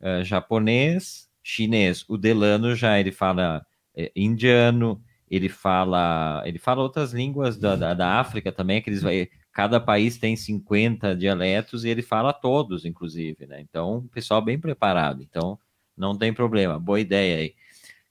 uh, 0.00 0.22
japonês, 0.22 1.28
chinês. 1.42 2.04
O 2.08 2.16
Delano 2.16 2.72
já 2.76 3.00
ele 3.00 3.10
fala 3.10 3.66
uh, 3.98 4.10
indiano, 4.14 5.02
ele 5.32 5.48
fala 5.48 6.42
ele 6.44 6.58
fala 6.58 6.82
outras 6.82 7.14
línguas 7.14 7.56
da, 7.56 7.74
da, 7.74 7.94
da 7.94 8.20
África 8.20 8.52
também, 8.52 8.82
que 8.82 8.90
eles 8.90 9.00
vai, 9.00 9.30
cada 9.50 9.80
país 9.80 10.18
tem 10.18 10.36
50 10.36 11.16
dialetos 11.16 11.86
e 11.86 11.88
ele 11.88 12.02
fala 12.02 12.34
todos, 12.34 12.84
inclusive, 12.84 13.46
né? 13.46 13.60
Então, 13.62 13.98
o 13.98 14.08
pessoal 14.08 14.42
bem 14.42 14.58
preparado. 14.58 15.22
Então, 15.22 15.58
não 15.96 16.16
tem 16.16 16.34
problema. 16.34 16.78
Boa 16.78 17.00
ideia 17.00 17.38
aí. 17.38 17.54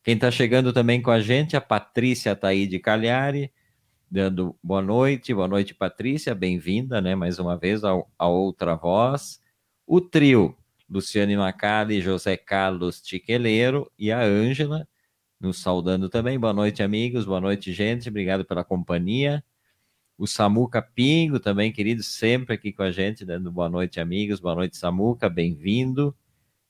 Quem 0.04 0.16
está 0.16 0.32
chegando 0.32 0.74
também 0.74 1.00
com 1.00 1.12
a 1.12 1.20
gente, 1.20 1.56
a 1.56 1.62
Patrícia 1.62 2.36
Taíde 2.36 2.80
Cagliari, 2.80 3.52
dando 4.10 4.56
boa 4.64 4.82
noite, 4.82 5.32
boa 5.32 5.48
noite, 5.48 5.76
Patrícia, 5.76 6.34
bem-vinda, 6.34 7.00
né, 7.00 7.14
mais 7.14 7.38
uma 7.38 7.56
vez 7.56 7.84
ao, 7.84 8.12
a 8.18 8.28
outra 8.28 8.76
voz. 8.76 9.40
O 9.86 10.02
trio, 10.02 10.58
Luciane 10.90 11.38
Macali, 11.38 12.02
José 12.02 12.36
Carlos 12.36 13.00
Tiqueleiro 13.00 13.92
e 13.98 14.12
a 14.12 14.22
Ângela, 14.24 14.88
nos 15.42 15.58
saudando 15.58 16.08
também. 16.08 16.40
Boa 16.40 16.54
noite, 16.54 16.84
amigos, 16.84 17.26
boa 17.26 17.42
noite, 17.42 17.74
gente, 17.74 18.08
obrigado 18.10 18.46
pela 18.46 18.64
companhia. 18.64 19.44
O 20.16 20.28
Samuca 20.28 20.82
Pingo, 20.84 21.40
também, 21.40 21.72
querido, 21.72 22.04
sempre 22.04 22.54
aqui 22.54 22.72
com 22.72 22.84
a 22.84 22.92
gente, 22.92 23.26
dando 23.26 23.52
boa 23.52 23.68
noite, 23.68 24.00
amigos, 24.00 24.40
boa 24.40 24.54
noite, 24.54 24.78
Samuca, 24.78 25.28
bem-vindo. 25.28 26.16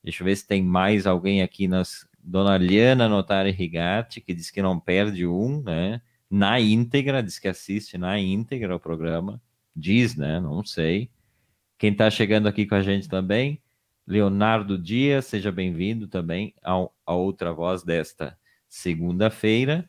Deixa 0.01 0.23
eu 0.23 0.25
ver 0.25 0.37
se 0.37 0.47
tem 0.47 0.63
mais 0.63 1.05
alguém 1.05 1.41
aqui 1.41 1.67
nas. 1.67 2.09
Dona 2.23 2.55
Liana 2.55 3.09
Notari 3.09 3.49
Rigatti, 3.49 4.21
que 4.21 4.33
diz 4.33 4.51
que 4.51 4.61
não 4.61 4.79
perde 4.79 5.25
um, 5.25 5.61
né? 5.63 6.01
na 6.29 6.59
íntegra, 6.59 7.21
diz 7.21 7.39
que 7.39 7.47
assiste 7.47 7.97
na 7.97 8.17
íntegra 8.19 8.75
o 8.75 8.79
programa. 8.79 9.41
Diz, 9.75 10.15
né? 10.15 10.39
Não 10.39 10.63
sei. 10.63 11.09
Quem 11.77 11.91
está 11.91 12.09
chegando 12.09 12.47
aqui 12.47 12.65
com 12.65 12.75
a 12.75 12.81
gente 12.81 13.09
também, 13.09 13.59
Leonardo 14.07 14.77
Dias, 14.77 15.25
seja 15.25 15.51
bem-vindo 15.51 16.07
também 16.07 16.53
ao, 16.61 16.95
a 17.05 17.13
outra 17.13 17.51
voz 17.51 17.83
desta 17.83 18.37
segunda-feira, 18.71 19.87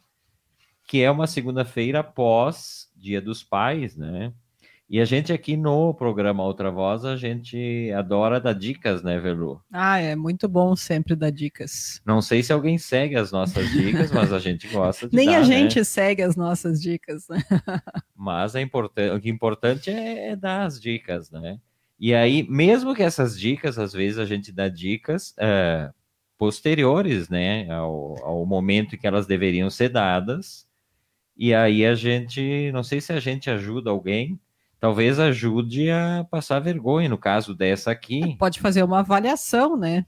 que 0.88 1.00
é 1.00 1.08
uma 1.08 1.28
segunda-feira 1.28 2.00
após 2.00 2.90
Dia 2.96 3.22
dos 3.22 3.44
Pais, 3.44 3.96
né? 3.96 4.32
E 4.90 5.00
a 5.00 5.04
gente 5.04 5.32
aqui 5.32 5.56
no 5.56 5.94
programa 5.94 6.42
Outra 6.42 6.70
Voz, 6.70 7.04
a 7.04 7.16
gente 7.16 7.90
adora 7.96 8.40
dar 8.40 8.52
dicas, 8.52 9.02
né, 9.02 9.18
Velu? 9.20 9.62
Ah, 9.72 10.00
é 10.00 10.16
muito 10.16 10.48
bom 10.48 10.74
sempre 10.74 11.14
dar 11.14 11.30
dicas. 11.30 12.02
Não 12.04 12.20
sei 12.20 12.42
se 12.42 12.52
alguém 12.52 12.76
segue 12.76 13.14
as 13.14 13.30
nossas 13.30 13.70
dicas, 13.70 14.10
mas 14.10 14.32
a 14.32 14.40
gente 14.40 14.66
gosta 14.68 15.08
de 15.08 15.14
Nem 15.16 15.26
dar, 15.26 15.36
a 15.36 15.38
né? 15.38 15.44
gente 15.44 15.78
né? 15.78 15.84
segue 15.84 16.20
as 16.20 16.34
nossas 16.34 16.82
dicas. 16.82 17.28
mas 18.14 18.56
é 18.56 18.60
importante, 18.60 19.14
o 19.14 19.20
que 19.20 19.28
é 19.28 19.32
importante 19.32 19.90
é, 19.90 20.30
é 20.30 20.36
dar 20.36 20.64
as 20.64 20.78
dicas, 20.78 21.30
né? 21.30 21.58
E 21.98 22.12
aí, 22.12 22.42
mesmo 22.50 22.96
que 22.96 23.02
essas 23.02 23.38
dicas, 23.38 23.78
às 23.78 23.92
vezes 23.92 24.18
a 24.18 24.26
gente 24.26 24.50
dá 24.50 24.68
dicas 24.68 25.32
é, 25.38 25.88
posteriores, 26.42 27.28
né, 27.28 27.70
ao, 27.70 28.16
ao 28.25 28.44
momento 28.44 28.96
em 28.96 28.99
que 28.99 29.06
elas 29.06 29.28
deveriam 29.28 29.70
ser 29.70 29.90
dadas, 29.90 30.66
e 31.37 31.54
aí 31.54 31.87
a 31.87 31.94
gente, 31.94 32.68
não 32.72 32.82
sei 32.82 33.00
se 33.00 33.12
a 33.12 33.20
gente 33.20 33.49
ajuda 33.49 33.90
alguém, 33.90 34.40
talvez 34.80 35.20
ajude 35.20 35.88
a 35.88 36.26
passar 36.28 36.58
vergonha, 36.58 37.08
no 37.08 37.16
caso 37.16 37.54
dessa 37.54 37.92
aqui. 37.92 38.37
Pode 38.38 38.58
fazer 38.58 38.82
uma 38.82 38.99
avaliação, 38.99 39.76
né? 39.76 40.04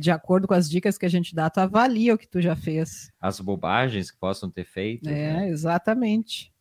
De 0.00 0.10
acordo 0.10 0.48
com 0.48 0.54
as 0.54 0.68
dicas 0.68 0.98
que 0.98 1.06
a 1.06 1.08
gente 1.08 1.32
dá, 1.32 1.48
tu 1.48 1.60
avalia 1.60 2.12
o 2.12 2.18
que 2.18 2.26
tu 2.26 2.40
já 2.40 2.56
fez. 2.56 3.12
As 3.20 3.38
bobagens 3.38 4.10
que 4.10 4.18
possam 4.18 4.50
ter 4.50 4.64
feito. 4.64 5.08
É, 5.08 5.34
né? 5.34 5.48
exatamente. 5.48 6.52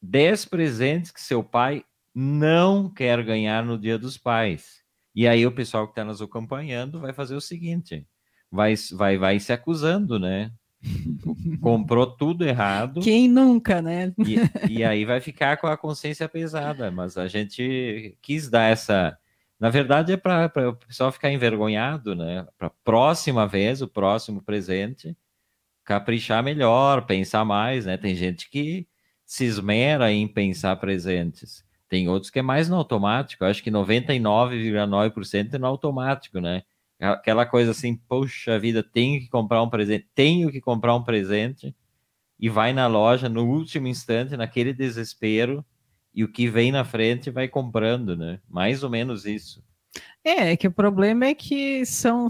Dez 0.00 0.46
presentes 0.46 1.10
que 1.10 1.20
seu 1.20 1.44
pai 1.44 1.84
não 2.14 2.88
quer 2.88 3.22
ganhar 3.22 3.62
no 3.62 3.78
Dia 3.78 3.98
dos 3.98 4.16
Pais. 4.16 4.81
E 5.14 5.28
aí 5.28 5.46
o 5.46 5.52
pessoal 5.52 5.86
que 5.86 5.92
está 5.92 6.04
nos 6.04 6.22
acompanhando 6.22 7.00
vai 7.00 7.12
fazer 7.12 7.34
o 7.34 7.40
seguinte: 7.40 8.06
vai, 8.50 8.74
vai, 8.92 9.18
vai 9.18 9.40
se 9.40 9.52
acusando, 9.52 10.18
né? 10.18 10.52
comprou 11.60 12.06
tudo 12.06 12.44
errado. 12.44 13.00
Quem 13.00 13.28
nunca, 13.28 13.80
né? 13.80 14.12
E, 14.18 14.78
e, 14.78 14.84
aí 14.84 15.04
vai 15.04 15.20
ficar 15.20 15.56
com 15.56 15.66
a 15.66 15.76
consciência 15.76 16.28
pesada. 16.28 16.90
Mas 16.90 17.16
a 17.16 17.28
gente 17.28 18.16
quis 18.20 18.48
dar 18.48 18.70
essa. 18.70 19.16
Na 19.58 19.70
verdade, 19.70 20.12
é 20.12 20.16
para 20.16 20.50
o 20.68 20.74
pessoal 20.74 21.12
ficar 21.12 21.30
envergonhado, 21.30 22.16
né? 22.16 22.46
Para 22.58 22.70
próxima 22.84 23.46
vez, 23.46 23.80
o 23.80 23.86
próximo 23.86 24.42
presente, 24.42 25.16
caprichar 25.84 26.42
melhor, 26.42 27.06
pensar 27.06 27.44
mais, 27.44 27.86
né? 27.86 27.96
Tem 27.96 28.14
gente 28.16 28.50
que 28.50 28.88
se 29.24 29.44
esmera 29.44 30.12
em 30.12 30.26
pensar 30.26 30.76
presentes. 30.76 31.64
Tem 31.92 32.08
outros 32.08 32.30
que 32.30 32.38
é 32.38 32.42
mais 32.42 32.70
no 32.70 32.76
automático. 32.76 33.44
Acho 33.44 33.62
que 33.62 33.70
99,9% 33.70 35.52
é 35.52 35.58
no 35.58 35.66
automático, 35.66 36.40
né? 36.40 36.62
Aquela 36.98 37.44
coisa 37.44 37.72
assim, 37.72 37.94
poxa 37.94 38.58
vida, 38.58 38.82
tenho 38.82 39.20
que 39.20 39.28
comprar 39.28 39.62
um 39.62 39.68
presente, 39.68 40.08
tenho 40.14 40.50
que 40.50 40.58
comprar 40.58 40.96
um 40.96 41.04
presente, 41.04 41.76
e 42.40 42.48
vai 42.48 42.72
na 42.72 42.86
loja 42.86 43.28
no 43.28 43.44
último 43.44 43.88
instante, 43.88 44.38
naquele 44.38 44.72
desespero, 44.72 45.62
e 46.14 46.24
o 46.24 46.32
que 46.32 46.48
vem 46.48 46.72
na 46.72 46.82
frente 46.82 47.30
vai 47.30 47.46
comprando, 47.46 48.16
né? 48.16 48.40
Mais 48.48 48.82
ou 48.82 48.88
menos 48.88 49.26
isso. 49.26 49.62
É, 50.24 50.52
é 50.52 50.56
que 50.56 50.68
o 50.68 50.72
problema 50.72 51.26
é 51.26 51.34
que 51.34 51.84
são 51.84 52.28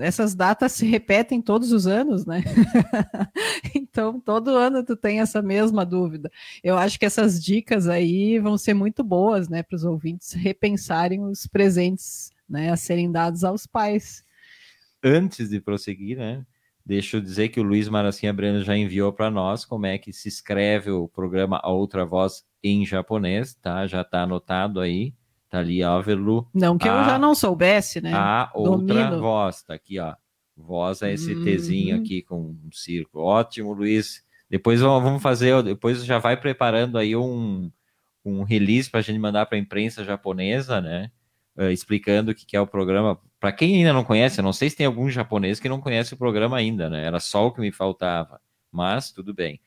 essas 0.00 0.34
datas 0.34 0.72
se 0.72 0.86
repetem 0.86 1.42
todos 1.42 1.72
os 1.72 1.86
anos, 1.86 2.24
né? 2.24 2.42
então, 3.74 4.18
todo 4.18 4.56
ano 4.56 4.82
tu 4.82 4.96
tem 4.96 5.20
essa 5.20 5.42
mesma 5.42 5.84
dúvida. 5.84 6.32
Eu 6.62 6.78
acho 6.78 6.98
que 6.98 7.04
essas 7.04 7.42
dicas 7.42 7.86
aí 7.86 8.38
vão 8.38 8.56
ser 8.56 8.72
muito 8.72 9.04
boas, 9.04 9.48
né, 9.48 9.62
para 9.62 9.76
os 9.76 9.84
ouvintes 9.84 10.32
repensarem 10.32 11.22
os 11.22 11.46
presentes 11.46 12.30
né, 12.48 12.70
a 12.70 12.76
serem 12.76 13.12
dados 13.12 13.44
aos 13.44 13.66
pais. 13.66 14.24
Antes 15.02 15.50
de 15.50 15.60
prosseguir, 15.60 16.16
né, 16.16 16.46
deixa 16.84 17.18
eu 17.18 17.20
dizer 17.20 17.50
que 17.50 17.60
o 17.60 17.64
Luiz 17.64 17.90
Maracinha 17.90 18.32
Breno 18.32 18.62
já 18.62 18.74
enviou 18.74 19.12
para 19.12 19.30
nós 19.30 19.66
como 19.66 19.84
é 19.84 19.98
que 19.98 20.14
se 20.14 20.28
escreve 20.28 20.90
o 20.90 21.08
programa 21.08 21.60
A 21.62 21.70
Outra 21.70 22.06
Voz 22.06 22.42
em 22.62 22.86
japonês, 22.86 23.54
tá? 23.54 23.86
Já 23.86 24.00
está 24.00 24.22
anotado 24.22 24.80
aí, 24.80 25.12
tá 25.54 25.60
ali, 25.60 25.82
Avelu. 25.82 26.46
Não 26.52 26.76
que 26.78 26.88
a, 26.88 26.98
eu 26.98 27.04
já 27.04 27.18
não 27.18 27.34
soubesse, 27.34 28.00
né? 28.00 28.12
A 28.14 28.50
outra 28.54 29.04
Domino. 29.04 29.20
voz, 29.20 29.62
tá 29.62 29.74
aqui, 29.74 29.98
ó. 29.98 30.14
Voz 30.56 31.02
é 31.02 31.12
esse 31.12 31.34
uhum. 31.34 31.44
Tzinho 31.44 31.96
aqui 31.96 32.22
com 32.22 32.40
um 32.40 32.70
círculo. 32.72 33.24
Ótimo, 33.24 33.72
Luiz. 33.72 34.24
Depois 34.48 34.80
vamos 34.80 35.22
fazer, 35.22 35.62
depois 35.62 36.04
já 36.04 36.18
vai 36.18 36.36
preparando 36.36 36.96
aí 36.96 37.16
um, 37.16 37.70
um 38.24 38.42
release 38.42 38.88
para 38.90 39.00
a 39.00 39.02
gente 39.02 39.18
mandar 39.18 39.46
para 39.46 39.56
a 39.56 39.60
imprensa 39.60 40.04
japonesa, 40.04 40.80
né? 40.80 41.10
uh, 41.56 41.70
explicando 41.70 42.30
o 42.30 42.34
que 42.34 42.56
é 42.56 42.60
o 42.60 42.66
programa. 42.66 43.18
Para 43.38 43.52
quem 43.52 43.76
ainda 43.76 43.92
não 43.92 44.04
conhece, 44.04 44.40
eu 44.40 44.44
não 44.44 44.52
sei 44.52 44.70
se 44.70 44.76
tem 44.76 44.86
algum 44.86 45.08
japonês 45.10 45.60
que 45.60 45.68
não 45.68 45.80
conhece 45.80 46.14
o 46.14 46.16
programa 46.16 46.56
ainda, 46.56 46.88
né? 46.88 47.04
Era 47.04 47.20
só 47.20 47.46
o 47.46 47.52
que 47.52 47.60
me 47.60 47.72
faltava, 47.72 48.40
mas 48.70 49.10
tudo 49.10 49.34
bem. 49.34 49.60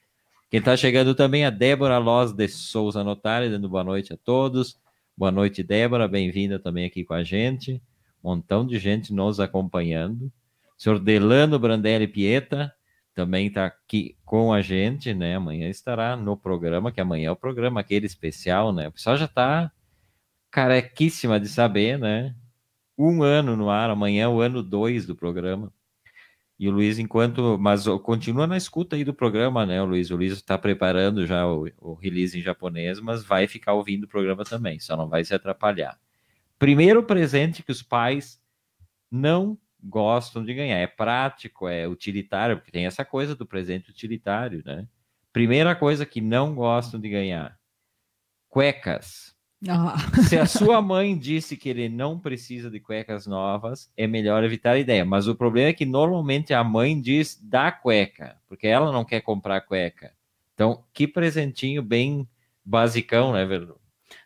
Quem 0.50 0.60
está 0.60 0.76
chegando 0.78 1.14
também 1.14 1.44
é 1.44 1.48
a 1.48 1.52
Débora 1.52 1.98
Loz 1.98 2.32
de 2.32 2.48
Souza 2.48 3.04
Notari, 3.04 3.50
dando 3.50 3.70
boa 3.70 3.84
noite 3.84 4.14
a 4.14 4.18
todos. 4.18 4.80
Boa 5.18 5.32
noite, 5.32 5.64
Débora, 5.64 6.08
bem-vinda 6.08 6.60
também 6.60 6.86
aqui 6.86 7.04
com 7.04 7.16
a 7.16 7.24
gente. 7.24 7.82
Montão 8.24 8.64
de 8.64 8.78
gente 8.78 9.12
nos 9.12 9.40
acompanhando. 9.40 10.32
Senhor 10.78 11.00
Delano 11.00 11.58
Brandelli 11.58 12.08
Pieta 12.08 12.72
também 13.16 13.48
está 13.48 13.66
aqui 13.66 14.16
com 14.24 14.54
a 14.54 14.62
gente, 14.62 15.16
né? 15.16 15.36
Amanhã 15.36 15.70
estará 15.70 16.16
no 16.16 16.38
programa, 16.38 16.92
que 16.92 17.02
amanhã 17.02 17.30
é 17.30 17.32
o 17.32 17.36
programa 17.36 17.80
aquele 17.80 18.06
especial, 18.06 18.72
né? 18.72 18.90
O 18.90 18.92
pessoal 18.92 19.18
já 19.18 19.26
está 19.26 19.72
carequíssima 20.52 21.40
de 21.40 21.48
saber, 21.48 21.98
né? 21.98 22.36
Um 22.96 23.24
ano 23.24 23.56
no 23.56 23.72
ar, 23.72 23.90
amanhã 23.90 24.26
é 24.26 24.28
o 24.28 24.40
ano 24.40 24.62
dois 24.62 25.08
do 25.08 25.16
programa. 25.16 25.74
E 26.60 26.68
o 26.68 26.72
Luiz, 26.72 26.98
enquanto. 26.98 27.58
Mas 27.60 27.86
continua 28.04 28.48
na 28.48 28.58
escuta 28.58 28.96
aí 28.96 29.04
do 29.04 29.14
programa, 29.14 29.66
né, 29.66 29.82
o 29.82 29.86
Luiz? 29.86 30.10
O 30.10 30.16
Luiz 30.16 30.34
está 30.34 30.58
preparando 30.58 31.26
já 31.26 31.48
o, 31.48 31.70
o, 31.78 31.94
release 31.94 32.38
em 32.38 32.42
japonês, 32.42 33.00
mas 33.00 33.24
vai 33.24 33.48
ficar 33.48 33.74
ouvindo 33.74 34.06
o 34.06 34.08
programa 34.08 34.44
também, 34.44 34.80
só 34.80 34.98
não 34.98 35.08
vai 35.08 35.24
se 35.24 35.34
atrapalhar. 35.36 36.00
Primeiro 36.58 37.04
presente 37.04 37.62
que 37.62 37.72
os 37.72 37.84
pais 37.84 38.42
não 39.12 39.58
gostam 39.82 40.44
de 40.44 40.54
ganhar. 40.54 40.78
É 40.78 40.88
prático, 40.88 41.68
é 41.68 41.88
utilitário, 41.88 42.58
porque 42.58 42.72
tem 42.72 42.88
essa 42.88 43.06
coisa 43.06 43.36
do 43.36 43.46
presente 43.46 43.92
utilitário, 43.92 44.64
né? 44.66 44.88
Primeira 45.32 45.76
coisa 45.76 46.06
que 46.06 46.20
não 46.20 46.56
gostam 46.56 47.00
de 47.00 47.10
ganhar: 47.10 47.60
cuecas. 48.50 49.37
Ah. 49.68 49.96
Se 50.28 50.38
a 50.38 50.46
sua 50.46 50.82
mãe 50.82 51.18
disse 51.18 51.58
que 51.58 51.70
ele 51.70 51.90
não 51.90 52.20
precisa 52.20 52.70
de 52.70 52.80
cuecas 52.80 53.26
novas, 53.26 53.92
é 53.98 54.06
melhor 54.06 54.44
evitar 54.44 54.74
a 54.74 54.80
ideia. 54.80 55.04
Mas 55.04 55.28
o 55.28 55.36
problema 55.36 55.70
é 55.70 55.74
que 55.74 55.86
normalmente 55.86 56.54
a 56.54 56.64
mãe 56.64 57.00
diz 57.00 57.40
da 57.42 57.72
cueca, 57.72 58.38
porque 58.48 58.68
ela 58.68 58.92
não 58.92 59.04
quer 59.04 59.22
comprar 59.22 59.62
cueca. 59.62 60.14
Então, 60.54 60.84
que 60.94 61.08
presentinho 61.08 61.82
bem 61.82 62.28
basicão, 62.64 63.34
né, 63.34 63.46
Verdu? 63.46 63.80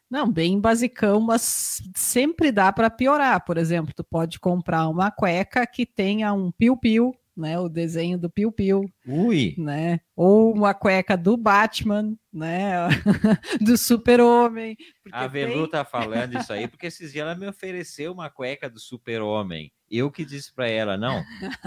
Não, 0.09 0.29
bem 0.29 0.59
basicão, 0.59 1.21
mas 1.21 1.81
sempre 1.95 2.51
dá 2.51 2.73
para 2.73 2.89
piorar. 2.89 3.45
Por 3.45 3.57
exemplo, 3.57 3.93
tu 3.95 4.03
pode 4.03 4.37
comprar 4.39 4.89
uma 4.89 5.09
cueca 5.09 5.65
que 5.65 5.85
tenha 5.85 6.33
um 6.33 6.51
piu-piu 6.51 7.15
né? 7.35 7.59
O 7.59 7.69
desenho 7.69 8.17
do 8.17 8.29
Piu 8.29 8.51
Piu. 8.51 8.83
Ui! 9.07 9.55
Né? 9.57 9.99
Ou 10.15 10.53
uma 10.53 10.73
cueca 10.73 11.17
do 11.17 11.35
Batman, 11.35 12.15
né? 12.31 12.87
do 13.61 13.77
Super-Homem. 13.77 14.77
A 15.11 15.27
Velu 15.27 15.67
tem... 15.67 15.71
tá 15.71 15.85
falando 15.85 16.37
isso 16.37 16.51
aí, 16.53 16.67
porque 16.67 16.87
esses 16.87 17.11
dias 17.11 17.25
ela 17.25 17.35
me 17.35 17.47
ofereceu 17.47 18.11
uma 18.11 18.29
cueca 18.29 18.69
do 18.69 18.79
Super-Homem. 18.79 19.71
Eu 19.89 20.09
que 20.09 20.23
disse 20.23 20.53
para 20.53 20.69
ela, 20.69 20.95
não, 20.95 21.21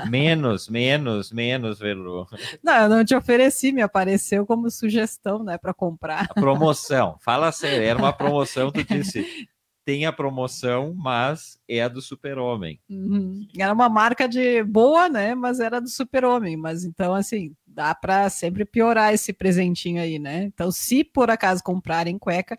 menos, 0.09 0.69
menos, 0.69 1.31
menos, 1.31 1.79
Velu. 1.79 2.27
Não, 2.65 2.75
eu 2.85 2.89
não 2.89 3.05
te 3.05 3.15
ofereci, 3.15 3.71
me 3.71 3.83
apareceu 3.83 4.47
como 4.47 4.71
sugestão, 4.71 5.45
né, 5.45 5.59
para 5.59 5.75
comprar. 5.75 6.29
A 6.31 6.35
promoção, 6.35 7.19
fala 7.21 7.53
sério, 7.53 7.85
era 7.85 7.99
uma 7.99 8.15
promoção, 8.15 8.73
tu 8.73 8.83
disse, 8.83 9.47
tem 9.85 10.07
a 10.07 10.13
promoção, 10.13 10.95
mas 10.97 11.59
é 11.69 11.83
a 11.83 11.89
do 11.89 12.01
Super-Homem. 12.01 12.81
Uhum. 12.89 13.47
Era 13.57 13.73
uma 13.73 13.89
marca 13.89 14.27
de 14.27 14.63
boa, 14.65 15.09
né? 15.09 15.35
Mas 15.35 15.61
era 15.61 15.81
do 15.81 15.89
Super-Homem. 15.89 16.57
Mas 16.57 16.85
então, 16.85 17.15
assim, 17.15 17.55
dá 17.67 17.95
para 17.95 18.31
sempre 18.31 18.65
piorar 18.65 19.13
esse 19.13 19.33
presentinho 19.33 20.01
aí, 20.01 20.19
né? 20.19 20.45
Então, 20.45 20.71
se 20.71 21.05
por 21.05 21.31
acaso 21.31 21.63
comprarem 21.63 22.19
cueca, 22.19 22.59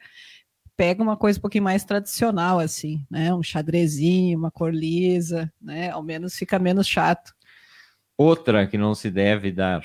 pega 0.78 1.02
uma 1.02 1.18
coisa 1.18 1.40
um 1.40 1.42
pouquinho 1.42 1.64
mais 1.64 1.84
tradicional, 1.84 2.60
assim, 2.60 3.04
né? 3.10 3.34
Um 3.34 3.42
xadrezinho, 3.42 4.38
uma 4.38 4.52
cor 4.52 4.74
lisa, 4.74 5.52
né? 5.60 5.90
Ao 5.90 6.04
menos 6.04 6.36
fica 6.36 6.60
menos 6.60 6.88
chato. 6.88 7.34
Outra 8.18 8.68
que 8.68 8.78
não 8.78 8.94
se 8.94 9.10
deve 9.10 9.52
dar: 9.52 9.84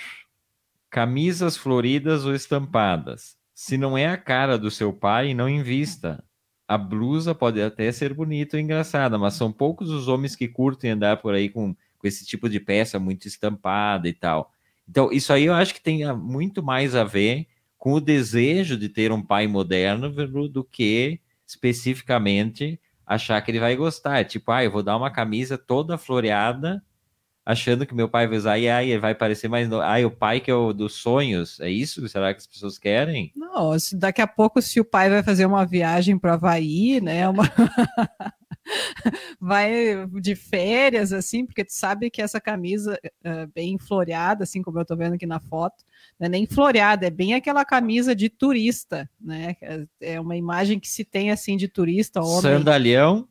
camisas 0.90 1.56
floridas 1.56 2.24
ou 2.24 2.34
estampadas. 2.34 3.36
Se 3.54 3.76
não 3.76 3.96
é 3.96 4.06
a 4.06 4.16
cara 4.16 4.58
do 4.58 4.70
seu 4.70 4.92
pai, 4.92 5.34
não 5.34 5.48
invista 5.48 6.22
a 6.70 6.78
blusa 6.78 7.34
pode 7.34 7.60
até 7.60 7.90
ser 7.90 8.14
bonita 8.14 8.56
ou 8.56 8.62
engraçada, 8.62 9.18
mas 9.18 9.34
são 9.34 9.50
poucos 9.50 9.90
os 9.90 10.06
homens 10.06 10.36
que 10.36 10.46
curtem 10.46 10.92
andar 10.92 11.16
por 11.16 11.34
aí 11.34 11.48
com, 11.48 11.74
com 11.98 12.06
esse 12.06 12.24
tipo 12.24 12.48
de 12.48 12.60
peça 12.60 12.96
muito 12.96 13.26
estampada 13.26 14.08
e 14.08 14.12
tal. 14.12 14.52
Então, 14.88 15.10
isso 15.10 15.32
aí 15.32 15.46
eu 15.46 15.52
acho 15.52 15.74
que 15.74 15.82
tem 15.82 16.06
muito 16.14 16.62
mais 16.62 16.94
a 16.94 17.02
ver 17.02 17.48
com 17.76 17.94
o 17.94 18.00
desejo 18.00 18.76
de 18.76 18.88
ter 18.88 19.10
um 19.10 19.20
pai 19.20 19.48
moderno 19.48 20.08
do 20.48 20.62
que 20.62 21.18
especificamente 21.44 22.80
achar 23.04 23.42
que 23.42 23.50
ele 23.50 23.58
vai 23.58 23.74
gostar. 23.74 24.20
É 24.20 24.24
tipo, 24.24 24.52
ah, 24.52 24.62
eu 24.62 24.70
vou 24.70 24.84
dar 24.84 24.96
uma 24.96 25.10
camisa 25.10 25.58
toda 25.58 25.98
floreada 25.98 26.80
achando 27.50 27.84
que 27.84 27.94
meu 27.94 28.08
pai 28.08 28.26
vai 28.26 28.38
usar, 28.38 28.58
e 28.58 28.68
aí 28.68 28.96
vai 28.98 29.14
parecer 29.14 29.48
mais. 29.48 29.68
No... 29.68 29.80
Ai, 29.80 30.04
o 30.04 30.10
pai 30.10 30.40
que 30.40 30.50
é 30.50 30.54
o 30.54 30.72
dos 30.72 30.94
sonhos, 30.94 31.58
é 31.60 31.68
isso? 31.68 32.06
Será 32.08 32.32
que 32.32 32.40
as 32.40 32.46
pessoas 32.46 32.78
querem? 32.78 33.32
Não, 33.34 33.78
se 33.78 33.96
daqui 33.96 34.22
a 34.22 34.26
pouco, 34.26 34.62
se 34.62 34.80
o 34.80 34.84
pai 34.84 35.10
vai 35.10 35.22
fazer 35.22 35.46
uma 35.46 35.66
viagem 35.66 36.16
para 36.16 36.34
Havaí, 36.34 37.00
né? 37.00 37.28
Uma... 37.28 37.44
vai 39.40 40.06
de 40.20 40.34
férias, 40.36 41.12
assim, 41.12 41.44
porque 41.44 41.64
tu 41.64 41.72
sabe 41.72 42.10
que 42.10 42.22
essa 42.22 42.40
camisa 42.40 42.98
uh, 43.24 43.50
bem 43.52 43.78
floreada, 43.78 44.44
assim 44.44 44.62
como 44.62 44.78
eu 44.78 44.84
tô 44.84 44.94
vendo 44.96 45.14
aqui 45.14 45.26
na 45.26 45.40
foto, 45.40 45.84
não 46.18 46.26
é 46.26 46.28
nem 46.28 46.46
floreada, 46.46 47.06
é 47.06 47.10
bem 47.10 47.34
aquela 47.34 47.64
camisa 47.64 48.14
de 48.14 48.28
turista, 48.28 49.10
né? 49.20 49.56
É 50.00 50.20
uma 50.20 50.36
imagem 50.36 50.78
que 50.78 50.88
se 50.88 51.04
tem 51.04 51.30
assim 51.30 51.56
de 51.56 51.66
turista. 51.66 52.20
Homem. 52.20 52.40
Sandalhão 52.42 53.28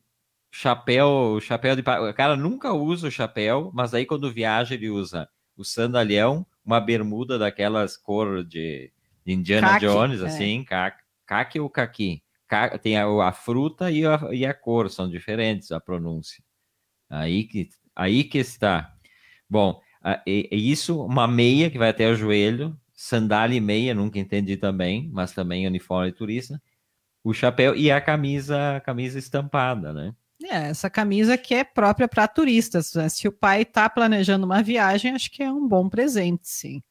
chapéu, 0.51 1.39
chapéu 1.41 1.75
de 1.75 1.81
o 1.81 2.13
cara 2.13 2.35
nunca 2.35 2.73
usa 2.73 3.07
o 3.07 3.11
chapéu, 3.11 3.71
mas 3.73 3.93
aí 3.93 4.05
quando 4.05 4.31
viaja 4.31 4.75
ele 4.75 4.89
usa 4.89 5.29
o 5.55 5.63
sandalhão, 5.63 6.45
uma 6.65 6.79
bermuda 6.79 7.37
daquelas 7.37 7.97
cor 7.97 8.43
de, 8.43 8.91
de 9.25 9.33
Indiana 9.33 9.77
Jones, 9.77 10.21
é. 10.21 10.25
assim, 10.27 10.65
caque 11.25 11.59
ou 11.59 11.69
caqui. 11.69 12.23
Tem 12.81 12.97
a, 12.97 13.05
a 13.27 13.31
fruta 13.31 13.91
e 13.91 14.05
a, 14.05 14.19
e 14.31 14.45
a 14.45 14.53
cor, 14.53 14.89
são 14.89 15.09
diferentes 15.09 15.71
a 15.71 15.79
pronúncia. 15.79 16.43
Aí 17.09 17.43
que, 17.43 17.69
aí 17.95 18.23
que 18.23 18.37
está. 18.39 18.95
Bom, 19.49 19.81
é 20.03 20.21
isso, 20.55 21.03
uma 21.03 21.27
meia 21.27 21.69
que 21.69 21.77
vai 21.77 21.89
até 21.89 22.07
o 22.09 22.15
joelho, 22.15 22.79
sandália 22.93 23.57
e 23.57 23.61
meia, 23.61 23.93
nunca 23.93 24.19
entendi 24.19 24.57
também, 24.57 25.09
mas 25.11 25.33
também 25.33 25.67
uniforme 25.67 26.11
turista, 26.11 26.61
o 27.23 27.33
chapéu 27.33 27.75
e 27.75 27.91
a 27.91 27.99
camisa, 27.99 28.77
a 28.77 28.81
camisa 28.81 29.19
estampada, 29.19 29.93
né? 29.93 30.13
É, 30.43 30.69
essa 30.69 30.89
camisa 30.89 31.37
que 31.37 31.53
é 31.53 31.63
própria 31.63 32.07
para 32.07 32.27
turistas. 32.27 32.93
Né? 32.93 33.09
Se 33.09 33.27
o 33.27 33.31
pai 33.31 33.63
está 33.63 33.89
planejando 33.89 34.45
uma 34.45 34.63
viagem, 34.63 35.13
acho 35.13 35.29
que 35.29 35.43
é 35.43 35.51
um 35.51 35.67
bom 35.67 35.89
presente, 35.89 36.47
sim. 36.47 36.81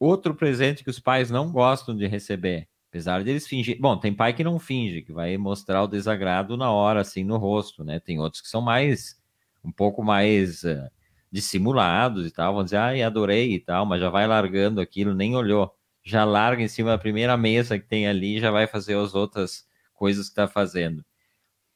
Outro 0.00 0.34
presente 0.34 0.82
que 0.82 0.90
os 0.90 0.98
pais 0.98 1.30
não 1.30 1.52
gostam 1.52 1.96
de 1.96 2.08
receber, 2.08 2.68
apesar 2.90 3.22
de 3.22 3.30
eles 3.30 3.46
fingir. 3.46 3.78
Bom, 3.80 3.96
tem 3.96 4.12
pai 4.12 4.32
que 4.32 4.42
não 4.42 4.58
finge, 4.58 5.02
que 5.02 5.12
vai 5.12 5.36
mostrar 5.38 5.84
o 5.84 5.86
desagrado 5.86 6.56
na 6.56 6.72
hora, 6.72 7.00
assim, 7.00 7.22
no 7.22 7.36
rosto, 7.36 7.84
né? 7.84 8.00
Tem 8.00 8.18
outros 8.18 8.42
que 8.42 8.48
são 8.48 8.60
mais, 8.60 9.16
um 9.64 9.70
pouco 9.70 10.02
mais 10.02 10.64
uh, 10.64 10.90
dissimulados 11.30 12.26
e 12.26 12.32
tal, 12.32 12.52
vão 12.52 12.64
dizer, 12.64 12.78
ai, 12.78 13.00
adorei 13.00 13.54
e 13.54 13.60
tal, 13.60 13.86
mas 13.86 14.00
já 14.00 14.10
vai 14.10 14.26
largando 14.26 14.80
aquilo, 14.80 15.14
nem 15.14 15.36
olhou. 15.36 15.72
Já 16.02 16.24
larga 16.24 16.60
em 16.60 16.68
cima 16.68 16.90
da 16.90 16.98
primeira 16.98 17.36
mesa 17.36 17.78
que 17.78 17.86
tem 17.86 18.08
ali, 18.08 18.40
já 18.40 18.50
vai 18.50 18.66
fazer 18.66 18.96
as 18.96 19.14
outras 19.14 19.64
coisas 19.94 20.26
que 20.26 20.32
está 20.32 20.48
fazendo. 20.48 21.04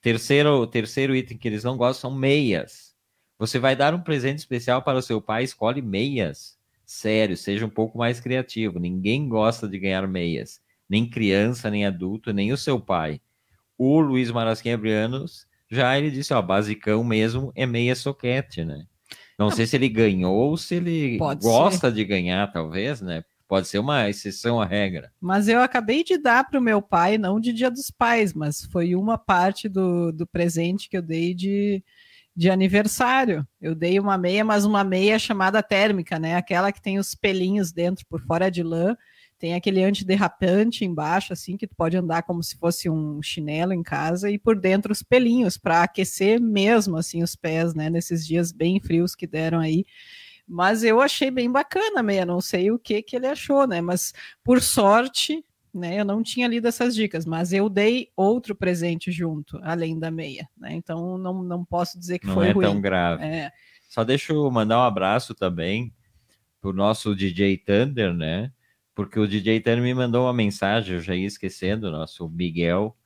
Terceiro, 0.07 0.64
terceiro 0.69 1.16
item 1.16 1.37
que 1.37 1.49
eles 1.49 1.64
não 1.64 1.77
gostam 1.77 2.12
são 2.12 2.16
meias. 2.16 2.95
Você 3.40 3.59
vai 3.59 3.75
dar 3.75 3.92
um 3.92 4.01
presente 4.01 4.38
especial 4.38 4.81
para 4.81 4.99
o 4.99 5.03
seu 5.03 5.21
pai, 5.21 5.42
escolhe 5.42 5.83
meias. 5.83 6.57
Sério, 6.85 7.37
seja 7.37 7.66
um 7.66 7.69
pouco 7.69 7.99
mais 7.99 8.21
criativo. 8.21 8.79
Ninguém 8.79 9.29
gosta 9.29 9.66
de 9.66 9.77
ganhar 9.81 10.07
meias. 10.07 10.61
Nem 10.88 11.11
criança, 11.11 11.69
nem 11.71 11.85
adulto, 11.85 12.33
nem 12.33 12.53
o 12.53 12.57
seu 12.57 12.79
pai. 12.79 13.21
O 13.77 13.99
Luiz 13.99 14.31
Marasquinha 14.31 14.79
Brianos, 14.79 15.45
já 15.69 15.99
ele 15.99 16.12
disse, 16.12 16.33
ó, 16.33 16.40
basicão 16.40 17.03
mesmo 17.03 17.51
é 17.57 17.66
meia 17.66 17.97
soquete, 17.97 18.64
né? 18.64 18.87
Não, 19.37 19.49
Não 19.49 19.57
sei 19.57 19.66
se 19.66 19.75
ele 19.75 19.88
ganhou 19.88 20.37
ou 20.37 20.57
se 20.57 20.77
ele 20.77 21.19
gosta 21.19 21.88
ser. 21.88 21.92
de 21.92 22.05
ganhar, 22.05 22.47
talvez, 22.53 23.01
né? 23.01 23.25
Pode 23.49 23.69
ser 23.69 23.79
uma 23.79 24.09
exceção 24.11 24.61
à 24.61 24.65
regra. 24.65 25.13
Mas 25.21 25.47
eu 25.47 25.61
acabei 25.61 26.03
de 26.03 26.19
dar 26.19 26.49
para 26.49 26.59
o 26.59 26.63
meu 26.63 26.83
pai, 26.83 27.17
não 27.17 27.39
de 27.39 27.53
Dia 27.53 27.71
dos 27.71 27.91
Pais, 27.91 28.35
mas 28.35 28.65
foi 28.65 28.97
uma 28.97 29.17
parte 29.17 29.69
do, 29.69 30.11
do 30.11 30.27
presente 30.27 30.89
que 30.89 30.97
eu 30.97 31.03
dei 31.03 31.33
de, 31.33 31.83
de 32.35 32.51
aniversário. 32.51 33.47
Eu 33.61 33.75
dei 33.75 34.01
uma 34.01 34.19
meia, 34.19 34.45
mas 34.45 34.65
uma 34.65 34.83
meia 34.83 35.17
chamada 35.19 35.63
térmica, 35.63 36.19
né? 36.19 36.35
Aquela 36.35 36.73
que 36.73 36.83
tem 36.83 36.99
os 36.99 37.15
pelinhos 37.15 37.71
dentro, 37.71 38.05
por 38.09 38.21
fora 38.21 38.51
de 38.51 38.65
lã. 38.65 38.97
Tem 39.39 39.55
aquele 39.55 39.85
antiderrapante 39.85 40.85
embaixo, 40.85 41.33
assim, 41.33 41.57
que 41.57 41.67
tu 41.67 41.77
pode 41.77 41.97
andar 41.97 42.23
como 42.23 42.43
se 42.43 42.57
fosse 42.57 42.89
um 42.89 43.23
chinelo 43.23 43.73
em 43.73 43.83
casa, 43.83 44.31
e 44.31 44.39
por 44.39 44.59
dentro 44.59 44.93
os 44.93 45.03
pelinhos, 45.03 45.59
para 45.59 45.83
aquecer 45.83 46.41
mesmo, 46.41 46.97
assim, 46.97 47.23
os 47.23 47.37
pés, 47.37 47.75
né? 47.75 47.89
Nesses 47.91 48.27
dias 48.27 48.51
bem 48.51 48.81
frios 48.81 49.15
que 49.15 49.27
deram 49.27 49.61
aí. 49.61 49.85
Mas 50.47 50.85
eu 50.85 51.01
achei 51.01 51.31
bem 51.31 51.51
bacana 51.51 52.03
meia, 52.03 52.25
não 52.25 52.41
sei 52.41 52.71
o 52.71 52.79
que 52.79 53.03
que 53.03 53.17
ele 53.17 53.27
achou, 53.27 53.67
né? 53.67 53.81
Mas 53.81 54.13
por 54.45 54.63
sorte, 54.63 55.45
né, 55.75 56.01
eu 56.01 56.05
não 56.05 56.23
tinha 56.23 56.47
lido 56.47 56.69
essas 56.69 56.95
dicas, 56.95 57.27
mas 57.27 57.53
eu 57.53 57.69
dei 57.69 58.11
outro 58.17 58.55
presente 58.55 59.11
junto, 59.11 59.59
além 59.63 59.99
da 59.99 60.11
meia, 60.11 60.49
né? 60.57 60.73
Então 60.73 61.19
não, 61.19 61.43
não 61.43 61.65
posso 61.65 61.99
dizer 61.99 62.19
que 62.19 62.27
não 62.27 62.35
foi 62.35 62.49
é 62.49 62.53
ruim. 62.53 62.65
tão 62.65 62.81
grave. 62.81 63.25
É. 63.25 63.53
Só 63.89 64.05
deixa 64.05 64.33
eu 64.33 64.51
mandar 64.51 64.79
um 64.79 64.85
abraço 64.85 65.35
também 65.35 65.93
pro 66.61 66.73
nosso 66.73 67.15
DJ 67.15 67.59
Thunder, 67.59 68.15
né? 68.15 68.53
Porque 68.95 69.19
o 69.19 69.29
DJ 69.29 69.61
Thunder 69.61 69.83
me 69.83 69.95
mandou 69.95 70.25
uma 70.25 70.33
mensagem, 70.33 70.95
eu 70.95 71.01
já 71.01 71.15
ia 71.15 71.27
esquecendo, 71.27 71.91
nosso 71.91 72.29
Miguel, 72.29 72.97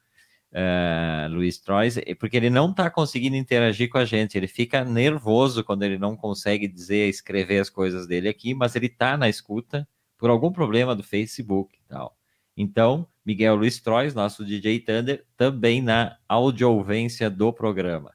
uh, 0.52 1.32
Luiz 1.32 1.58
Trois, 1.58 1.98
porque 2.18 2.36
ele 2.36 2.50
não 2.50 2.70
está 2.70 2.90
conseguindo 2.90 3.36
interagir 3.36 3.88
com 3.88 3.98
a 3.98 4.04
gente, 4.04 4.36
ele 4.36 4.46
fica 4.46 4.84
nervoso 4.84 5.64
quando 5.64 5.82
ele 5.82 5.98
não 5.98 6.16
consegue 6.16 6.66
dizer, 6.66 7.08
escrever 7.08 7.60
as 7.60 7.70
coisas 7.70 8.06
dele 8.06 8.28
aqui, 8.28 8.54
mas 8.54 8.74
ele 8.76 8.86
está 8.86 9.16
na 9.16 9.28
escuta 9.28 9.86
por 10.18 10.30
algum 10.30 10.52
problema 10.52 10.94
do 10.94 11.02
Facebook 11.02 11.76
e 11.76 11.88
tal. 11.88 12.16
Então, 12.56 13.06
Miguel 13.24 13.54
Luiz 13.54 13.80
Trois, 13.80 14.14
nosso 14.14 14.44
DJ 14.44 14.80
Thunder, 14.80 15.24
também 15.36 15.80
na 15.80 16.16
audiouvência 16.28 17.30
do 17.30 17.52
programa. 17.52 18.12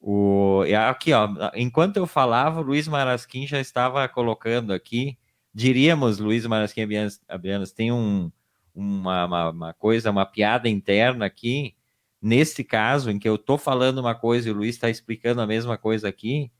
O, 0.00 0.62
aqui, 0.88 1.12
ó, 1.12 1.28
enquanto 1.54 1.96
eu 1.96 2.06
falava, 2.06 2.60
o 2.60 2.64
Luiz 2.64 2.88
Marasquim 2.88 3.46
já 3.46 3.60
estava 3.60 4.08
colocando 4.08 4.72
aqui, 4.72 5.16
diríamos, 5.54 6.18
Luiz 6.18 6.44
Marasquim 6.46 6.82
Abianos, 7.28 7.72
tem 7.72 7.92
um, 7.92 8.32
uma, 8.74 9.26
uma, 9.26 9.50
uma, 9.50 9.74
coisa, 9.74 10.10
uma 10.10 10.26
piada 10.26 10.68
interna 10.68 11.26
aqui, 11.26 11.74
nesse 12.20 12.64
caso, 12.64 13.10
em 13.10 13.18
que 13.18 13.28
eu 13.28 13.34
estou 13.36 13.58
falando 13.58 13.98
uma 13.98 14.14
coisa 14.14 14.48
e 14.48 14.52
o 14.52 14.54
Luiz 14.54 14.74
está 14.74 14.88
explicando 14.88 15.40
a 15.40 15.46
mesma 15.46 15.76
coisa 15.76 16.08
aqui, 16.08 16.50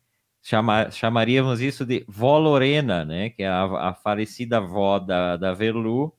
chama, 0.43 0.91
chamaríamos 0.91 1.61
isso 1.61 1.87
de 1.87 2.05
vó 2.09 2.39
Lorena, 2.39 3.05
né? 3.05 3.31
Que 3.31 3.45
é 3.45 3.49
a, 3.49 3.65
a 3.89 3.95
falecida 3.95 4.59
avó 4.59 4.99
da, 4.99 5.37
da 5.37 5.55
Verlu, 5.55 6.13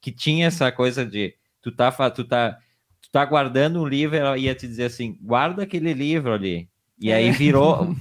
que 0.00 0.12
tinha 0.12 0.46
essa 0.46 0.70
coisa 0.72 1.06
de 1.06 1.34
tu 1.60 1.72
tá, 1.72 1.90
tu 2.10 2.24
tá, 2.24 2.58
tu 3.00 3.10
tá 3.10 3.24
guardando 3.24 3.80
um 3.80 3.86
livro, 3.86 4.16
ela 4.16 4.36
ia 4.36 4.54
te 4.54 4.66
dizer 4.66 4.84
assim, 4.84 5.18
guarda 5.22 5.62
aquele 5.62 5.92
livro 5.92 6.32
ali. 6.32 6.68
E 6.98 7.12
aí 7.12 7.28
é. 7.28 7.32
virou 7.32 7.94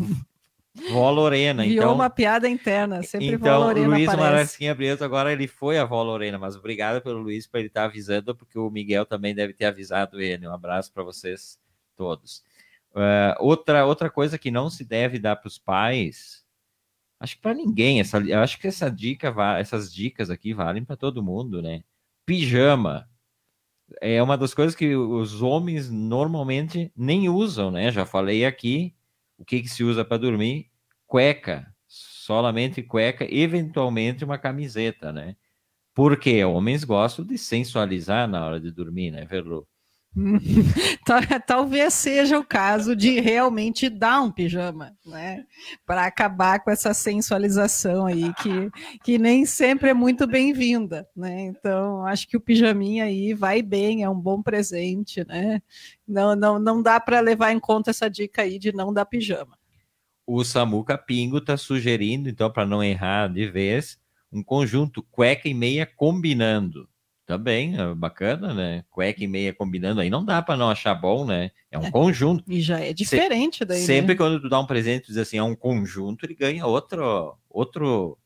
Vó 0.92 1.10
Lorena. 1.10 1.64
Viu 1.64 1.74
então, 1.74 1.94
uma 1.94 2.10
piada 2.10 2.48
interna, 2.48 3.04
sempre 3.04 3.28
então, 3.28 3.60
Vó 3.60 3.66
Lorena 3.66 3.88
Luiz. 3.88 4.06
Maracinha 4.06 4.76
Brito 4.76 5.04
agora 5.04 5.32
ele 5.32 5.48
foi 5.48 5.78
a 5.78 5.86
Vó 5.86 6.02
Lorena, 6.04 6.38
mas 6.38 6.56
obrigado 6.56 7.02
pelo 7.02 7.20
Luiz 7.20 7.48
por 7.48 7.58
ele 7.58 7.68
estar 7.68 7.86
avisando, 7.86 8.36
porque 8.36 8.58
o 8.58 8.70
Miguel 8.70 9.06
também 9.06 9.34
deve 9.34 9.54
ter 9.54 9.66
avisado 9.66 10.22
ele. 10.22 10.48
Um 10.48 10.54
abraço 10.54 10.92
para 10.94 11.04
vocês 11.04 11.60
todos. 11.96 12.44
Uh, 12.92 13.36
outra, 13.40 13.86
outra 13.86 14.10
coisa 14.10 14.38
que 14.38 14.50
não 14.50 14.70
se 14.70 14.84
deve 14.84 15.20
dar 15.20 15.36
para 15.36 15.48
os 15.48 15.60
pais 15.60 16.48
Acho 17.20 17.36
que 17.36 17.42
para 17.42 17.54
ninguém. 17.54 18.00
Essa, 18.00 18.20
eu 18.20 18.40
acho 18.40 18.60
que 18.60 18.68
essa 18.68 18.90
dica, 18.90 19.34
essas 19.58 19.94
dicas 19.94 20.30
aqui 20.30 20.54
valem 20.54 20.86
para 20.86 20.96
todo 20.96 21.24
mundo, 21.24 21.62
né? 21.62 21.84
Pijama 22.26 23.10
é 24.02 24.22
uma 24.22 24.38
das 24.38 24.54
coisas 24.54 24.76
que 24.76 24.96
os 24.96 25.42
homens 25.42 25.90
normalmente 25.90 26.92
nem 26.96 27.30
usam, 27.30 27.72
né? 27.72 27.92
Já 27.92 28.06
falei 28.06 28.46
aqui 28.46 28.94
o 29.38 29.46
que, 29.46 29.62
que 29.62 29.68
se 29.70 29.84
usa 29.84 30.06
para 30.06 30.18
dormir: 30.18 30.70
cueca, 31.06 31.74
solamente 31.88 32.84
cueca, 32.84 33.26
eventualmente 33.30 34.24
uma 34.26 34.38
camiseta, 34.38 35.12
né? 35.14 35.36
Porque 35.96 36.44
homens 36.46 36.84
gostam 36.86 37.26
de 37.26 37.38
sensualizar 37.38 38.28
na 38.28 38.46
hora 38.46 38.60
de 38.62 38.72
dormir, 38.72 39.12
né, 39.12 39.26
Verlu? 39.26 39.68
Talvez 41.46 41.94
seja 41.94 42.40
o 42.40 42.46
caso 42.46 42.96
de 42.96 43.20
realmente 43.20 43.90
dar 43.90 44.22
um 44.22 44.32
pijama, 44.32 44.96
né? 45.06 45.46
Para 45.86 46.06
acabar 46.06 46.60
com 46.64 46.72
essa 46.72 46.94
sensualização 46.94 48.08
aí 48.08 48.34
que, 48.36 48.72
que 49.04 49.18
nem 49.18 49.46
sempre 49.46 49.90
é 49.90 49.94
muito 49.94 50.26
bem-vinda, 50.26 51.08
né? 51.16 51.42
Então, 51.42 52.06
acho 52.06 52.28
que 52.28 52.36
o 52.36 52.42
pijaminha 52.42 53.06
aí 53.06 53.34
vai 53.34 53.62
bem, 53.62 54.04
é 54.04 54.10
um 54.10 54.20
bom 54.20 54.42
presente, 54.42 55.26
né? 55.28 55.62
Não, 56.08 56.36
não, 56.36 56.58
não 56.58 56.82
dá 56.82 57.00
para 57.00 57.20
levar 57.20 57.52
em 57.52 57.60
conta 57.60 57.92
essa 57.92 58.10
dica 58.10 58.42
aí 58.42 58.58
de 58.58 58.72
não 58.72 58.92
dar 58.92 59.06
pijama. 59.06 59.58
O 60.26 60.44
Samuca 60.44 60.98
Pingo 60.98 61.38
está 61.38 61.56
sugerindo, 61.56 62.28
então, 62.28 62.52
para 62.52 62.66
não 62.66 62.84
errar 62.84 63.28
de 63.28 63.50
vez, 63.50 63.98
um 64.32 64.44
conjunto 64.44 65.04
cueca 65.04 65.48
e 65.48 65.54
meia 65.54 65.86
combinando. 65.86 66.90
Também, 67.28 67.78
é 67.78 67.94
bacana, 67.94 68.54
né? 68.54 68.86
Cueca 68.90 69.22
e 69.22 69.28
meia 69.28 69.54
combinando 69.54 70.00
aí 70.00 70.10
não 70.10 70.24
dá 70.24 70.42
para 70.42 70.56
não 70.56 70.70
achar 70.70 70.96
bom, 70.96 71.26
né? 71.26 71.52
É 71.70 71.78
um 71.78 71.88
é, 71.88 71.92
conjunto. 71.92 72.42
E 72.48 72.62
já 72.62 72.80
é 72.80 72.94
diferente 72.94 73.66
daí. 73.66 73.82
Sempre 73.82 74.14
né? 74.14 74.16
quando 74.16 74.40
tu 74.40 74.48
dá 74.48 74.58
um 74.58 74.66
presente, 74.66 75.08
diz 75.08 75.18
assim, 75.18 75.38
é 75.38 75.44
um 75.44 75.54
conjunto, 75.54 76.26
ele 76.26 76.34
ganha 76.34 76.66
outro, 76.66 77.38
outro 77.50 78.18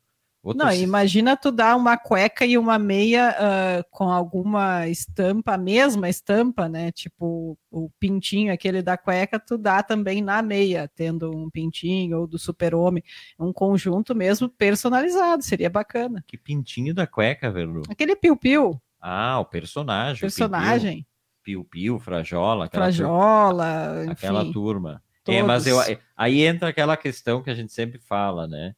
Outros... 0.43 0.65
Não, 0.65 0.73
imagina 0.73 1.37
tu 1.37 1.51
dar 1.51 1.75
uma 1.75 1.95
cueca 1.97 2.43
e 2.43 2.57
uma 2.57 2.79
meia 2.79 3.35
uh, 3.37 3.85
com 3.91 4.09
alguma 4.09 4.87
estampa, 4.87 5.53
a 5.53 5.57
mesma 5.57 6.09
estampa, 6.09 6.67
né? 6.67 6.91
Tipo 6.91 7.55
o 7.69 7.91
pintinho, 7.99 8.51
aquele 8.51 8.81
da 8.81 8.97
cueca, 8.97 9.39
tu 9.39 9.55
dá 9.55 9.83
também 9.83 10.19
na 10.19 10.41
meia, 10.41 10.89
tendo 10.95 11.29
um 11.29 11.47
pintinho 11.47 12.21
ou 12.21 12.27
do 12.27 12.39
super-homem. 12.39 13.03
Um 13.37 13.53
conjunto 13.53 14.15
mesmo 14.15 14.49
personalizado, 14.49 15.43
seria 15.43 15.69
bacana. 15.69 16.23
Que 16.27 16.39
pintinho 16.39 16.91
da 16.91 17.05
cueca, 17.05 17.51
velho? 17.51 17.83
Aquele 17.87 18.15
piu-piu. 18.15 18.81
Ah, 19.01 19.39
o 19.39 19.45
personagem. 19.45 20.21
Personagem. 20.21 21.07
Piu-piu, 21.43 21.99
Frajola. 21.99 22.65
Aquela 22.65 22.85
Frajola, 22.85 23.95
turma, 23.95 24.11
Aquela 24.11 24.53
turma. 24.53 25.03
É, 25.27 25.41
mas 25.43 25.65
eu, 25.67 25.77
aí 26.15 26.41
entra 26.41 26.69
aquela 26.69 26.95
questão 26.95 27.41
que 27.41 27.49
a 27.49 27.55
gente 27.55 27.71
sempre 27.73 27.99
fala, 27.99 28.47
né? 28.47 28.75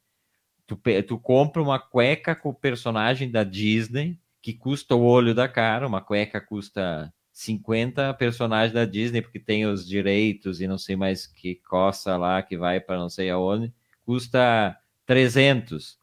Tu, 0.66 0.80
tu 1.08 1.20
compra 1.20 1.62
uma 1.62 1.80
cueca 1.80 2.36
com 2.36 2.50
o 2.50 2.54
personagem 2.54 3.30
da 3.30 3.44
Disney, 3.44 4.18
que 4.42 4.54
custa 4.54 4.96
o 4.96 5.04
olho 5.04 5.34
da 5.36 5.48
cara, 5.48 5.88
uma 5.88 6.02
cueca 6.02 6.40
custa 6.40 7.14
50 7.32 8.14
personagens 8.14 8.74
da 8.74 8.86
Disney, 8.86 9.22
porque 9.22 9.40
tem 9.40 9.66
os 9.66 9.88
direitos 9.88 10.62
e 10.62 10.68
não 10.68 10.78
sei 10.78 10.96
mais 10.96 11.26
que 11.26 11.56
coça 11.56 12.16
lá, 12.16 12.42
que 12.42 12.58
vai 12.58 12.80
para 12.80 12.98
não 12.98 13.10
sei 13.10 13.30
aonde, 13.30 13.74
custa 14.06 14.78
300 15.06 15.98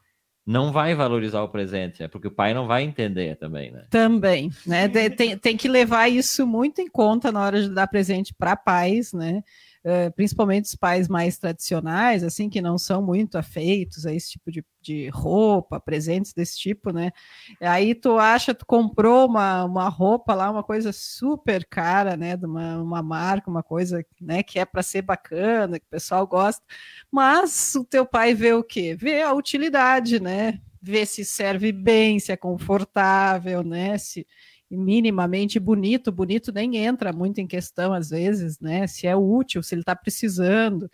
não 0.45 0.71
vai 0.71 0.95
valorizar 0.95 1.41
o 1.41 1.49
presente, 1.49 2.01
né? 2.01 2.07
porque 2.07 2.27
o 2.27 2.31
pai 2.31 2.53
não 2.53 2.67
vai 2.67 2.83
entender 2.83 3.35
também, 3.37 3.71
né? 3.71 3.85
Também, 3.89 4.49
né? 4.65 4.87
Tem, 5.09 5.37
tem 5.37 5.55
que 5.55 5.67
levar 5.67 6.09
isso 6.09 6.47
muito 6.47 6.81
em 6.81 6.87
conta 6.87 7.31
na 7.31 7.41
hora 7.41 7.61
de 7.61 7.69
dar 7.69 7.87
presente 7.87 8.33
para 8.33 8.55
pais, 8.55 9.13
né? 9.13 9.43
Uh, 9.83 10.11
principalmente 10.15 10.65
os 10.65 10.75
pais 10.75 11.07
mais 11.07 11.39
tradicionais, 11.39 12.23
assim, 12.23 12.47
que 12.47 12.61
não 12.61 12.77
são 12.77 13.01
muito 13.01 13.35
afeitos 13.35 14.05
a 14.05 14.13
esse 14.13 14.29
tipo 14.29 14.51
de, 14.51 14.63
de 14.79 15.09
roupa, 15.09 15.79
presentes 15.79 16.33
desse 16.33 16.59
tipo, 16.59 16.93
né? 16.93 17.11
Aí 17.59 17.95
tu 17.95 18.19
acha, 18.19 18.53
tu 18.53 18.63
comprou 18.63 19.27
uma, 19.27 19.63
uma 19.63 19.89
roupa 19.89 20.35
lá, 20.35 20.51
uma 20.51 20.63
coisa 20.63 20.93
super 20.93 21.65
cara, 21.65 22.15
né? 22.15 22.37
De 22.37 22.45
uma, 22.45 22.77
uma 22.77 23.01
marca, 23.01 23.49
uma 23.49 23.63
coisa 23.63 24.05
né, 24.19 24.43
que 24.43 24.59
é 24.59 24.65
para 24.65 24.83
ser 24.83 25.01
bacana, 25.01 25.79
que 25.79 25.85
o 25.87 25.89
pessoal 25.89 26.27
gosta, 26.27 26.63
mas 27.11 27.73
o 27.73 27.83
teu 27.83 28.05
pai 28.05 28.35
vê 28.35 28.53
o 28.53 28.63
quê? 28.63 28.95
Vê 28.95 29.23
a 29.23 29.33
utilidade, 29.33 30.19
né? 30.19 30.59
Vê 30.79 31.07
se 31.07 31.25
serve 31.25 31.71
bem, 31.71 32.19
se 32.19 32.31
é 32.31 32.37
confortável, 32.37 33.63
né? 33.63 33.97
Se, 33.97 34.27
minimamente 34.71 35.59
bonito, 35.59 36.11
bonito 36.11 36.51
nem 36.51 36.77
entra 36.77 37.11
muito 37.11 37.39
em 37.39 37.47
questão 37.47 37.93
às 37.93 38.09
vezes, 38.09 38.59
né? 38.59 38.87
Se 38.87 39.05
é 39.05 39.15
útil, 39.15 39.61
se 39.61 39.75
ele 39.75 39.81
está 39.81 39.95
precisando. 39.95 40.89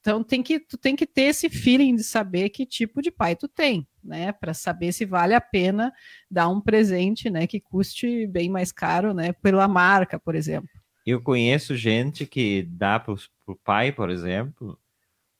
Então 0.00 0.24
tem 0.24 0.42
que 0.42 0.58
tu 0.58 0.78
tem 0.78 0.96
que 0.96 1.06
ter 1.06 1.22
esse 1.24 1.48
feeling 1.48 1.94
de 1.94 2.02
saber 2.02 2.48
que 2.48 2.64
tipo 2.66 3.02
de 3.02 3.10
pai 3.10 3.36
tu 3.36 3.46
tem, 3.46 3.86
né? 4.02 4.32
Para 4.32 4.54
saber 4.54 4.92
se 4.92 5.04
vale 5.04 5.34
a 5.34 5.40
pena 5.40 5.92
dar 6.30 6.48
um 6.48 6.60
presente, 6.60 7.28
né? 7.28 7.46
Que 7.46 7.60
custe 7.60 8.26
bem 8.26 8.48
mais 8.48 8.72
caro, 8.72 9.12
né? 9.12 9.32
Pela 9.32 9.68
marca, 9.68 10.18
por 10.18 10.34
exemplo. 10.34 10.70
Eu 11.06 11.20
conheço 11.20 11.76
gente 11.76 12.26
que 12.26 12.62
dá 12.62 12.98
para 12.98 13.14
o 13.46 13.56
pai, 13.56 13.92
por 13.92 14.10
exemplo, 14.10 14.78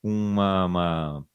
uma, 0.03 0.65
uma, 0.65 1.25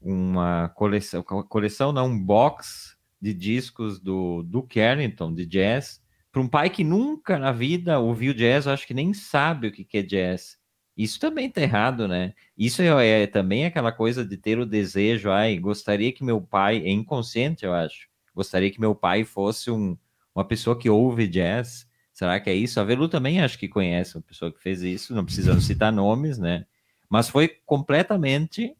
uma 0.00 0.68
coleção, 0.70 1.22
coleção 1.22 1.92
não, 1.92 2.06
um 2.06 2.18
box 2.18 2.96
de 3.20 3.34
discos 3.34 4.00
do 4.00 4.42
Duke 4.42 4.78
Ellington, 4.78 5.34
de 5.34 5.44
jazz, 5.44 5.99
para 6.32 6.40
um 6.40 6.48
pai 6.48 6.70
que 6.70 6.84
nunca 6.84 7.38
na 7.38 7.52
vida 7.52 7.98
ouviu 7.98 8.32
jazz, 8.32 8.66
acho 8.66 8.86
que 8.86 8.94
nem 8.94 9.12
sabe 9.12 9.68
o 9.68 9.72
que, 9.72 9.86
é 9.98 10.02
jazz. 10.02 10.58
Isso 10.96 11.18
também 11.18 11.46
está 11.46 11.62
errado, 11.62 12.06
né? 12.06 12.34
Isso 12.56 12.82
é, 12.82 13.22
é, 13.22 13.26
também 13.26 13.64
aquela 13.64 13.90
coisa 13.90 14.24
de 14.24 14.36
ter 14.36 14.58
o 14.58 14.66
desejo, 14.66 15.30
ai, 15.30 15.58
gostaria 15.58 16.12
que 16.12 16.22
meu 16.22 16.40
pai, 16.40 16.78
é 16.78 16.90
inconsciente, 16.90 17.64
eu 17.64 17.72
acho, 17.72 18.08
gostaria 18.34 18.70
que 18.70 18.80
meu 18.80 18.94
pai 18.94 19.24
fosse 19.24 19.70
um, 19.70 19.96
uma 20.34 20.44
pessoa 20.44 20.78
que 20.78 20.88
ouve 20.88 21.26
jazz. 21.26 21.88
Será 22.12 22.38
que 22.38 22.50
é 22.50 22.54
isso? 22.54 22.78
A 22.78 22.84
Velu 22.84 23.08
também 23.08 23.40
acho 23.40 23.58
que 23.58 23.68
conhece 23.68 24.16
uma 24.16 24.22
pessoa 24.22 24.52
que 24.52 24.60
fez 24.60 24.82
isso, 24.82 25.14
não 25.14 25.24
precisamos 25.24 25.64
citar 25.66 25.92
nomes, 25.92 26.38
né? 26.38 26.66
Mas 27.08 27.28
foi 27.28 27.48
completamente 27.66 28.76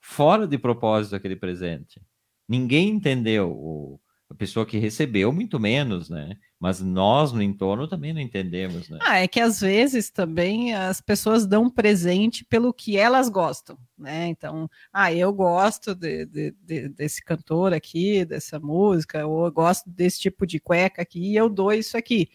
fora 0.00 0.46
de 0.46 0.58
propósito 0.58 1.16
aquele 1.16 1.36
presente. 1.36 2.02
Ninguém 2.48 2.88
entendeu. 2.88 4.00
A 4.28 4.34
pessoa 4.34 4.66
que 4.66 4.78
recebeu, 4.78 5.32
muito 5.32 5.58
menos, 5.58 6.10
né? 6.10 6.36
Mas 6.60 6.82
nós 6.82 7.32
no 7.32 7.40
entorno 7.40 7.88
também 7.88 8.12
não 8.12 8.20
entendemos, 8.20 8.90
né? 8.90 8.98
Ah, 9.00 9.18
é 9.18 9.26
que 9.26 9.40
às 9.40 9.62
vezes 9.62 10.10
também 10.10 10.74
as 10.74 11.00
pessoas 11.00 11.46
dão 11.46 11.70
presente 11.70 12.44
pelo 12.44 12.74
que 12.74 12.98
elas 12.98 13.30
gostam, 13.30 13.78
né? 13.96 14.26
Então, 14.26 14.68
ah, 14.92 15.10
eu 15.10 15.32
gosto 15.32 15.94
de, 15.94 16.26
de, 16.26 16.54
de, 16.62 16.88
desse 16.90 17.24
cantor 17.24 17.72
aqui, 17.72 18.26
dessa 18.26 18.60
música, 18.60 19.26
ou 19.26 19.46
eu 19.46 19.52
gosto 19.52 19.88
desse 19.88 20.20
tipo 20.20 20.46
de 20.46 20.60
cueca 20.60 21.00
aqui, 21.00 21.32
e 21.32 21.36
eu 21.36 21.48
dou 21.48 21.72
isso 21.72 21.96
aqui. 21.96 22.28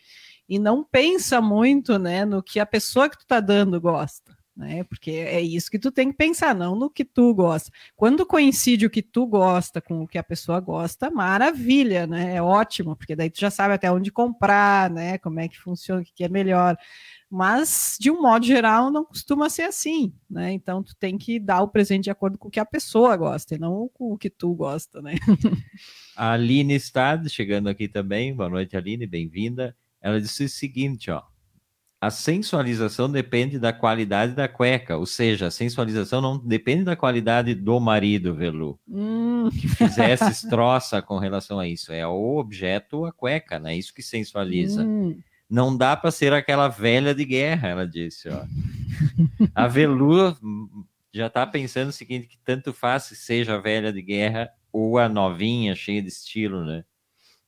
E 0.50 0.58
não 0.58 0.84
pensa 0.84 1.40
muito, 1.40 2.00
né, 2.00 2.26
no 2.26 2.42
que 2.42 2.60
a 2.60 2.66
pessoa 2.66 3.08
que 3.08 3.20
tu 3.20 3.28
tá 3.28 3.40
dando 3.40 3.80
gosta 3.80 4.25
né? 4.56 4.84
Porque 4.86 5.12
é 5.12 5.42
isso 5.42 5.70
que 5.70 5.78
tu 5.78 5.92
tem 5.92 6.12
que 6.12 6.18
pensar, 6.18 6.56
não 6.56 6.76
no 6.76 6.90
que 6.90 7.04
tu 7.04 7.34
gosta. 7.34 7.70
Quando 7.96 8.26
coincide 8.26 8.86
o 8.86 8.90
que 8.90 9.02
tu 9.02 9.28
gosta 9.28 9.82
com 9.82 10.04
o 10.04 10.08
que 10.08 10.18
a 10.18 10.24
pessoa 10.24 10.60
gosta, 10.60 11.10
maravilha, 11.12 12.08
né? 12.08 12.36
É 12.36 12.42
ótimo, 12.42 12.96
porque 12.96 13.16
daí 13.16 13.30
tu 13.30 13.40
já 13.40 13.52
sabe 13.52 13.74
até 13.74 13.92
onde 13.92 14.12
comprar, 14.12 14.90
né? 14.90 15.18
Como 15.18 15.40
é 15.40 15.48
que 15.48 15.60
funciona, 15.60 16.02
o 16.02 16.06
que 16.06 16.24
é 16.24 16.30
melhor. 16.30 16.78
Mas, 17.30 17.98
de 18.00 18.10
um 18.10 18.22
modo 18.22 18.46
geral, 18.46 18.90
não 18.90 19.04
costuma 19.04 19.50
ser 19.50 19.64
assim, 19.64 20.14
né? 20.30 20.54
Então, 20.54 20.82
tu 20.82 20.96
tem 20.96 21.18
que 21.18 21.38
dar 21.40 21.62
o 21.62 21.68
presente 21.68 22.06
de 22.06 22.12
acordo 22.12 22.38
com 22.38 22.48
o 22.48 22.52
que 22.52 22.60
a 22.60 22.66
pessoa 22.66 23.18
gosta, 23.18 23.56
e 23.56 23.58
não 23.58 23.90
com 23.94 24.14
o 24.14 24.18
que 24.18 24.30
tu 24.30 24.54
gosta, 24.54 25.02
né? 25.02 25.16
A 26.16 26.32
Aline 26.32 26.76
está 26.76 27.22
chegando 27.28 27.68
aqui 27.68 27.90
também. 27.90 28.34
Boa 28.34 28.48
noite, 28.48 28.78
Aline, 28.78 29.06
bem-vinda. 29.06 29.76
Ela 30.02 30.22
disse 30.22 30.46
o 30.46 30.50
seguinte, 30.50 31.12
ó 31.12 31.24
a 32.00 32.10
sensualização 32.10 33.10
depende 33.10 33.58
da 33.58 33.74
qualidade 33.74 34.34
da 34.34 34.48
cueca, 34.48 34.98
ou 34.98 35.06
seja, 35.06 35.48
a 35.48 35.52
sensualização 35.52 36.22
não 36.22 36.38
depende 36.38 36.84
da 36.84 36.96
qualidade 36.96 37.56
do 37.56 37.80
marido, 37.80 38.36
Velu, 38.36 38.80
hum. 38.88 39.50
que 39.50 39.68
fizesse 39.68 40.26
estroça 40.30 41.02
com 41.02 41.18
relação 41.18 41.60
a 41.60 41.68
isso. 41.68 41.92
É 41.92 42.06
o 42.06 42.38
objeto, 42.38 43.06
a 43.06 43.12
cueca, 43.12 43.60
né? 43.60 43.76
Isso 43.76 43.94
que 43.94 44.04
sensualiza. 44.04 44.84
Hum. 44.84 45.18
Não 45.50 45.76
dá 45.76 45.96
para 45.96 46.12
ser 46.12 46.34
aquela 46.34 46.68
velha 46.68 47.14
de 47.14 47.24
guerra, 47.24 47.70
ela 47.70 47.88
disse. 47.88 48.30
Ó. 48.30 48.44
A 49.54 49.68
Velu 49.68 50.36
já 51.14 51.28
está 51.28 51.46
pensando 51.48 51.90
o 51.90 51.94
seguinte, 51.94 52.28
que 52.28 52.38
tanto 52.44 52.74
faz 52.74 53.04
se 53.04 53.16
seja 53.16 53.56
a 53.56 53.62
velha 53.62 53.94
de 53.94 54.02
guerra 54.02 54.50
ou 54.72 54.98
a 54.98 55.08
novinha, 55.08 55.74
cheia 55.76 56.02
de 56.02 56.10
estilo, 56.10 56.66
né? 56.66 56.84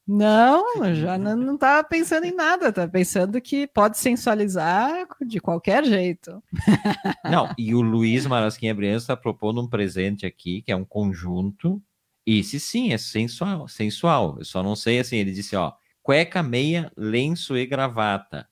Não, 0.07 0.95
já 0.95 1.17
não 1.17 1.55
estava 1.55 1.85
pensando 1.85 2.25
em 2.25 2.33
nada, 2.33 2.69
estava 2.69 2.89
pensando 2.89 3.41
que 3.41 3.67
pode 3.67 3.97
sensualizar 3.97 5.05
de 5.25 5.39
qualquer 5.39 5.83
jeito. 5.83 6.41
Não, 7.29 7.53
e 7.57 7.75
o 7.75 7.81
Luiz 7.81 8.25
Marasquinha 8.25 8.73
Briança 8.73 9.03
está 9.03 9.17
propondo 9.17 9.61
um 9.61 9.67
presente 9.67 10.25
aqui, 10.25 10.61
que 10.61 10.71
é 10.71 10.75
um 10.75 10.85
conjunto. 10.85 11.81
Esse 12.25 12.57
sim 12.57 12.93
é 12.93 12.97
sensual, 12.97 13.67
sensual. 13.67 14.37
Eu 14.39 14.45
só 14.45 14.63
não 14.63 14.75
sei 14.75 14.99
assim, 14.99 15.17
ele 15.17 15.31
disse, 15.33 15.55
ó, 15.57 15.73
cueca, 16.01 16.41
meia, 16.41 16.89
lenço 16.95 17.57
e 17.57 17.65
gravata. 17.65 18.47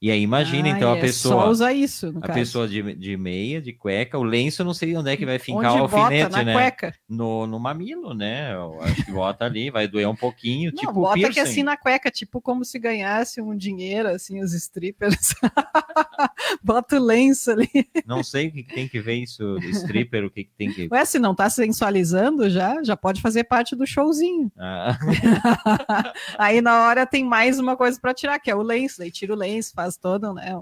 E 0.00 0.12
aí 0.12 0.22
imagina, 0.22 0.68
Ah, 0.68 0.76
então, 0.76 0.92
a 0.92 0.96
é 0.96 1.00
pessoa. 1.00 1.42
Só 1.42 1.50
usa 1.50 1.72
isso, 1.72 2.12
A 2.22 2.26
caso. 2.28 2.38
pessoa 2.38 2.68
de, 2.68 2.94
de 2.94 3.16
meia, 3.16 3.60
de 3.60 3.72
cueca, 3.72 4.16
o 4.16 4.22
lenço, 4.22 4.62
eu 4.62 4.66
não 4.66 4.72
sei 4.72 4.96
onde 4.96 5.10
é 5.10 5.16
que 5.16 5.26
vai 5.26 5.40
fincar 5.40 5.72
Onde 5.72 5.80
o 5.80 5.82
alfinete, 5.84 6.44
né? 6.44 6.52
cueca. 6.52 6.94
No, 7.08 7.48
no 7.48 7.58
mamilo, 7.58 8.14
né? 8.14 8.54
Eu 8.54 8.80
acho 8.82 9.04
que 9.04 9.10
bota 9.10 9.44
ali, 9.44 9.70
vai 9.70 9.88
doer 9.88 10.08
um 10.08 10.14
pouquinho, 10.14 10.70
Não, 10.70 10.78
tipo 10.78 10.92
bota 10.92 11.14
piercing. 11.14 11.34
que 11.34 11.40
assim 11.40 11.62
na 11.64 11.76
cueca, 11.76 12.10
tipo 12.12 12.40
como 12.40 12.64
se 12.64 12.78
ganhasse 12.78 13.40
um 13.40 13.56
dinheiro, 13.56 14.08
assim, 14.08 14.40
os 14.40 14.52
strippers. 14.54 15.34
bota 16.62 16.96
o 16.96 17.04
lenço 17.04 17.50
ali. 17.50 17.68
Não 18.06 18.22
sei 18.22 18.48
o 18.48 18.52
que 18.52 18.62
que 18.62 18.74
tem 18.74 18.86
que 18.88 19.00
ver 19.00 19.14
isso, 19.14 19.56
stripper, 19.72 20.24
o 20.24 20.30
que, 20.30 20.44
que 20.44 20.52
tem 20.56 20.72
que. 20.72 20.88
Ué, 20.92 21.04
se 21.04 21.18
não 21.18 21.34
tá 21.34 21.50
sensualizando 21.50 22.48
já, 22.48 22.82
já 22.84 22.96
pode 22.96 23.20
fazer 23.20 23.44
parte 23.44 23.74
do 23.74 23.86
showzinho. 23.86 24.50
Ah, 24.56 24.96
Aí 26.38 26.60
na 26.60 26.86
hora 26.86 27.06
tem 27.06 27.24
mais 27.24 27.58
uma 27.58 27.76
coisa 27.76 27.98
para 28.00 28.14
tirar, 28.14 28.38
que 28.38 28.50
é 28.50 28.54
o 28.54 28.62
lenço. 28.62 28.98
Daí 28.98 29.10
tira 29.10 29.32
o 29.32 29.36
lenço, 29.36 29.72
faz 29.74 29.87
toda 29.96 30.32
né, 30.34 30.54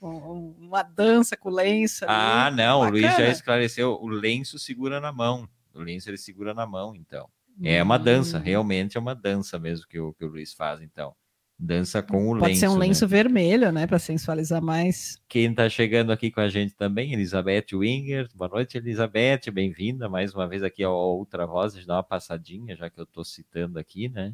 um- 0.00 0.08
um- 0.08 0.56
uma 0.60 0.82
dança 0.82 1.36
com 1.36 1.50
lenço. 1.50 2.04
ali. 2.04 2.12
ah, 2.14 2.50
não, 2.50 2.80
o 2.80 2.90
Luiz 2.90 3.02
já 3.02 3.10
Bacana. 3.10 3.28
esclareceu. 3.30 3.98
O 4.00 4.08
lenço 4.08 4.58
segura 4.58 5.00
na 5.00 5.12
mão. 5.12 5.48
O 5.74 5.80
lenço 5.80 6.08
ele 6.10 6.18
segura 6.18 6.52
na 6.54 6.66
mão, 6.66 6.94
então. 6.94 7.28
É 7.62 7.82
uma 7.82 7.98
dança, 7.98 8.38
Hum. 8.38 8.42
realmente 8.42 8.96
é 8.96 9.00
uma 9.00 9.14
dança 9.14 9.58
mesmo 9.58 9.86
que 9.88 9.98
o, 9.98 10.12
que 10.14 10.24
o 10.24 10.28
Luiz 10.28 10.52
faz, 10.52 10.80
então. 10.80 11.12
Dança 11.60 12.00
com 12.00 12.24
o 12.30 12.38
Pode 12.38 12.50
lenço. 12.52 12.60
ser 12.60 12.68
um 12.68 12.74
né? 12.78 12.86
lenço 12.86 13.08
vermelho, 13.08 13.72
né, 13.72 13.84
para 13.84 13.98
sensualizar 13.98 14.62
mais. 14.62 15.20
Quem 15.28 15.50
está 15.50 15.68
chegando 15.68 16.12
aqui 16.12 16.30
com 16.30 16.38
a 16.40 16.48
gente 16.48 16.72
também, 16.76 17.12
Elizabeth 17.12 17.66
Winger. 17.74 18.28
Boa 18.32 18.48
noite, 18.48 18.78
Elizabeth. 18.78 19.50
Bem-vinda 19.52 20.08
mais 20.08 20.32
uma 20.32 20.46
vez 20.46 20.62
aqui 20.62 20.84
ao 20.84 20.94
Outra 20.94 21.46
Voz. 21.46 21.72
Deixa 21.72 21.84
eu 21.84 21.88
dar 21.88 21.96
uma 21.96 22.02
passadinha, 22.04 22.76
já 22.76 22.88
que 22.88 23.00
eu 23.00 23.02
estou 23.02 23.24
citando 23.24 23.76
aqui, 23.76 24.08
né? 24.08 24.32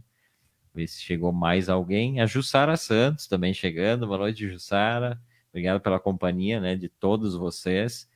Ver 0.75 0.87
se 0.87 1.01
chegou 1.01 1.33
mais 1.33 1.69
alguém. 1.69 2.21
A 2.21 2.27
Jussara 2.27 2.77
Santos 2.77 3.27
também 3.27 3.55
chegando. 3.55 4.07
Boa 4.07 4.19
noite, 4.19 4.49
Jussara. 4.51 5.21
Obrigado 5.51 5.81
pela 5.81 6.01
companhia, 6.01 6.61
né, 6.61 6.75
de 6.75 6.89
todos 6.89 7.37
vocês. 7.37 8.09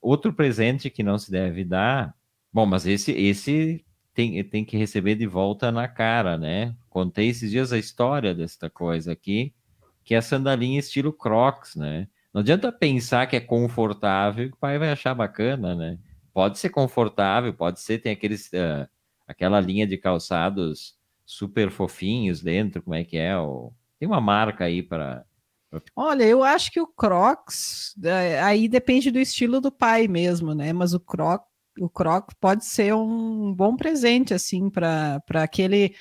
Outro 0.00 0.32
presente 0.32 0.90
que 0.90 1.02
não 1.02 1.18
se 1.18 1.30
deve 1.30 1.64
dar. 1.64 2.14
Bom, 2.52 2.66
mas 2.66 2.86
esse, 2.86 3.12
esse 3.12 3.84
tem, 4.12 4.42
tem 4.44 4.64
que 4.64 4.76
receber 4.76 5.14
de 5.14 5.26
volta 5.26 5.70
na 5.70 5.86
cara, 5.86 6.36
né? 6.36 6.74
Contei 6.90 7.28
esses 7.28 7.50
dias 7.50 7.72
a 7.72 7.78
história 7.78 8.34
desta 8.34 8.68
coisa 8.68 9.12
aqui 9.12 9.54
que 10.04 10.14
é 10.14 10.18
a 10.18 10.22
sandalinha 10.22 10.78
estilo 10.78 11.12
Crocs, 11.12 11.76
né? 11.76 12.08
Não 12.32 12.40
adianta 12.40 12.72
pensar 12.72 13.26
que 13.26 13.36
é 13.36 13.40
confortável, 13.40 14.48
que 14.48 14.54
o 14.54 14.58
pai 14.58 14.78
vai 14.78 14.90
achar 14.90 15.14
bacana, 15.14 15.74
né? 15.74 15.98
Pode 16.32 16.58
ser 16.58 16.70
confortável, 16.70 17.52
pode 17.52 17.80
ser, 17.80 17.98
tem 17.98 18.12
aqueles, 18.12 18.52
ah, 18.54 18.88
aquela 19.32 19.60
linha 19.60 19.86
de 19.86 19.96
calçados 19.98 20.94
super 21.24 21.70
fofinhos 21.70 22.40
dentro, 22.40 22.82
como 22.82 22.94
é 22.94 23.04
que 23.04 23.16
é? 23.16 23.36
O... 23.36 23.72
Tem 23.98 24.08
uma 24.08 24.20
marca 24.20 24.64
aí 24.64 24.82
para. 24.82 25.24
Olha, 25.96 26.24
eu 26.24 26.44
acho 26.44 26.70
que 26.70 26.80
o 26.80 26.86
Crocs, 26.86 27.94
é, 28.04 28.40
aí 28.42 28.68
depende 28.68 29.10
do 29.10 29.18
estilo 29.18 29.58
do 29.60 29.72
pai 29.72 30.06
mesmo, 30.06 30.54
né? 30.54 30.70
Mas 30.72 30.92
o 30.92 31.00
Croc, 31.00 31.44
o 31.80 31.88
Croc 31.88 32.30
pode 32.38 32.66
ser 32.66 32.94
um 32.94 33.54
bom 33.54 33.74
presente, 33.74 34.34
assim, 34.34 34.68
para 34.68 35.22
aquele 35.30 35.94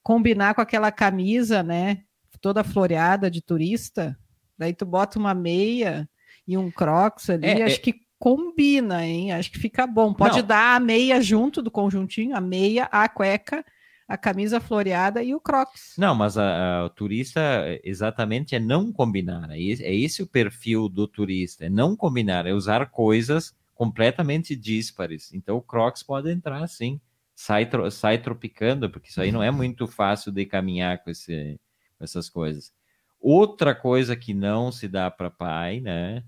combinar 0.00 0.54
com 0.54 0.60
aquela 0.60 0.92
camisa, 0.92 1.62
né? 1.62 2.02
Toda 2.40 2.62
floreada 2.62 3.28
de 3.28 3.42
turista. 3.42 4.16
Daí 4.56 4.72
tu 4.72 4.86
bota 4.86 5.18
uma 5.18 5.34
meia 5.34 6.08
e 6.46 6.56
um 6.56 6.70
Crocs 6.70 7.28
ali, 7.30 7.46
É, 7.46 7.64
acho 7.64 7.76
é- 7.76 7.78
que 7.80 8.05
combina, 8.18 9.04
hein? 9.06 9.32
Acho 9.32 9.50
que 9.50 9.58
fica 9.58 9.86
bom. 9.86 10.12
Pode 10.14 10.40
Não. 10.40 10.46
dar 10.46 10.76
a 10.76 10.80
meia 10.80 11.20
junto 11.20 11.62
do 11.62 11.70
conjuntinho, 11.70 12.34
a 12.36 12.40
meia, 12.40 12.84
a 12.90 13.08
cueca, 13.08 13.64
a 14.08 14.16
camisa 14.16 14.60
floreada 14.60 15.22
e 15.22 15.34
o 15.34 15.40
Crocs. 15.40 15.94
Não, 15.98 16.14
mas 16.14 16.38
a- 16.38 16.78
a- 16.80 16.84
o 16.84 16.90
turista 16.90 17.40
é, 17.40 17.80
exatamente 17.84 18.54
é 18.54 18.60
não 18.60 18.92
combinar. 18.92 19.50
É 19.50 19.60
esse, 19.60 19.84
é 19.84 19.94
esse 19.94 20.22
o 20.22 20.26
perfil 20.26 20.88
do 20.88 21.06
turista, 21.08 21.66
é 21.66 21.68
não 21.68 21.96
combinar, 21.96 22.46
é 22.46 22.52
usar 22.52 22.86
coisas 22.90 23.54
completamente 23.74 24.54
díspares. 24.56 25.32
Então 25.34 25.56
o 25.56 25.62
Crocs 25.62 26.02
pode 26.02 26.30
entrar 26.30 26.66
sim, 26.68 27.00
sai, 27.34 27.66
tro- 27.66 27.90
sai 27.90 28.16
tropicando, 28.18 28.88
porque 28.88 29.10
isso 29.10 29.20
aí 29.20 29.30
não 29.32 29.42
é 29.42 29.50
muito 29.50 29.86
fácil 29.86 30.32
de 30.32 30.46
caminhar 30.46 31.02
com, 31.02 31.10
esse, 31.10 31.60
com 31.98 32.04
essas 32.04 32.30
coisas. 32.30 32.72
Outra 33.20 33.74
coisa 33.74 34.14
que 34.16 34.32
não 34.32 34.70
se 34.70 34.86
dá 34.88 35.10
para 35.10 35.30
pai, 35.30 35.80
né? 35.80 36.22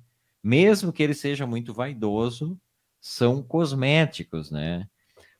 Mesmo 0.48 0.94
que 0.94 1.02
ele 1.02 1.12
seja 1.12 1.46
muito 1.46 1.74
vaidoso, 1.74 2.58
são 2.98 3.42
cosméticos, 3.42 4.50
né? 4.50 4.88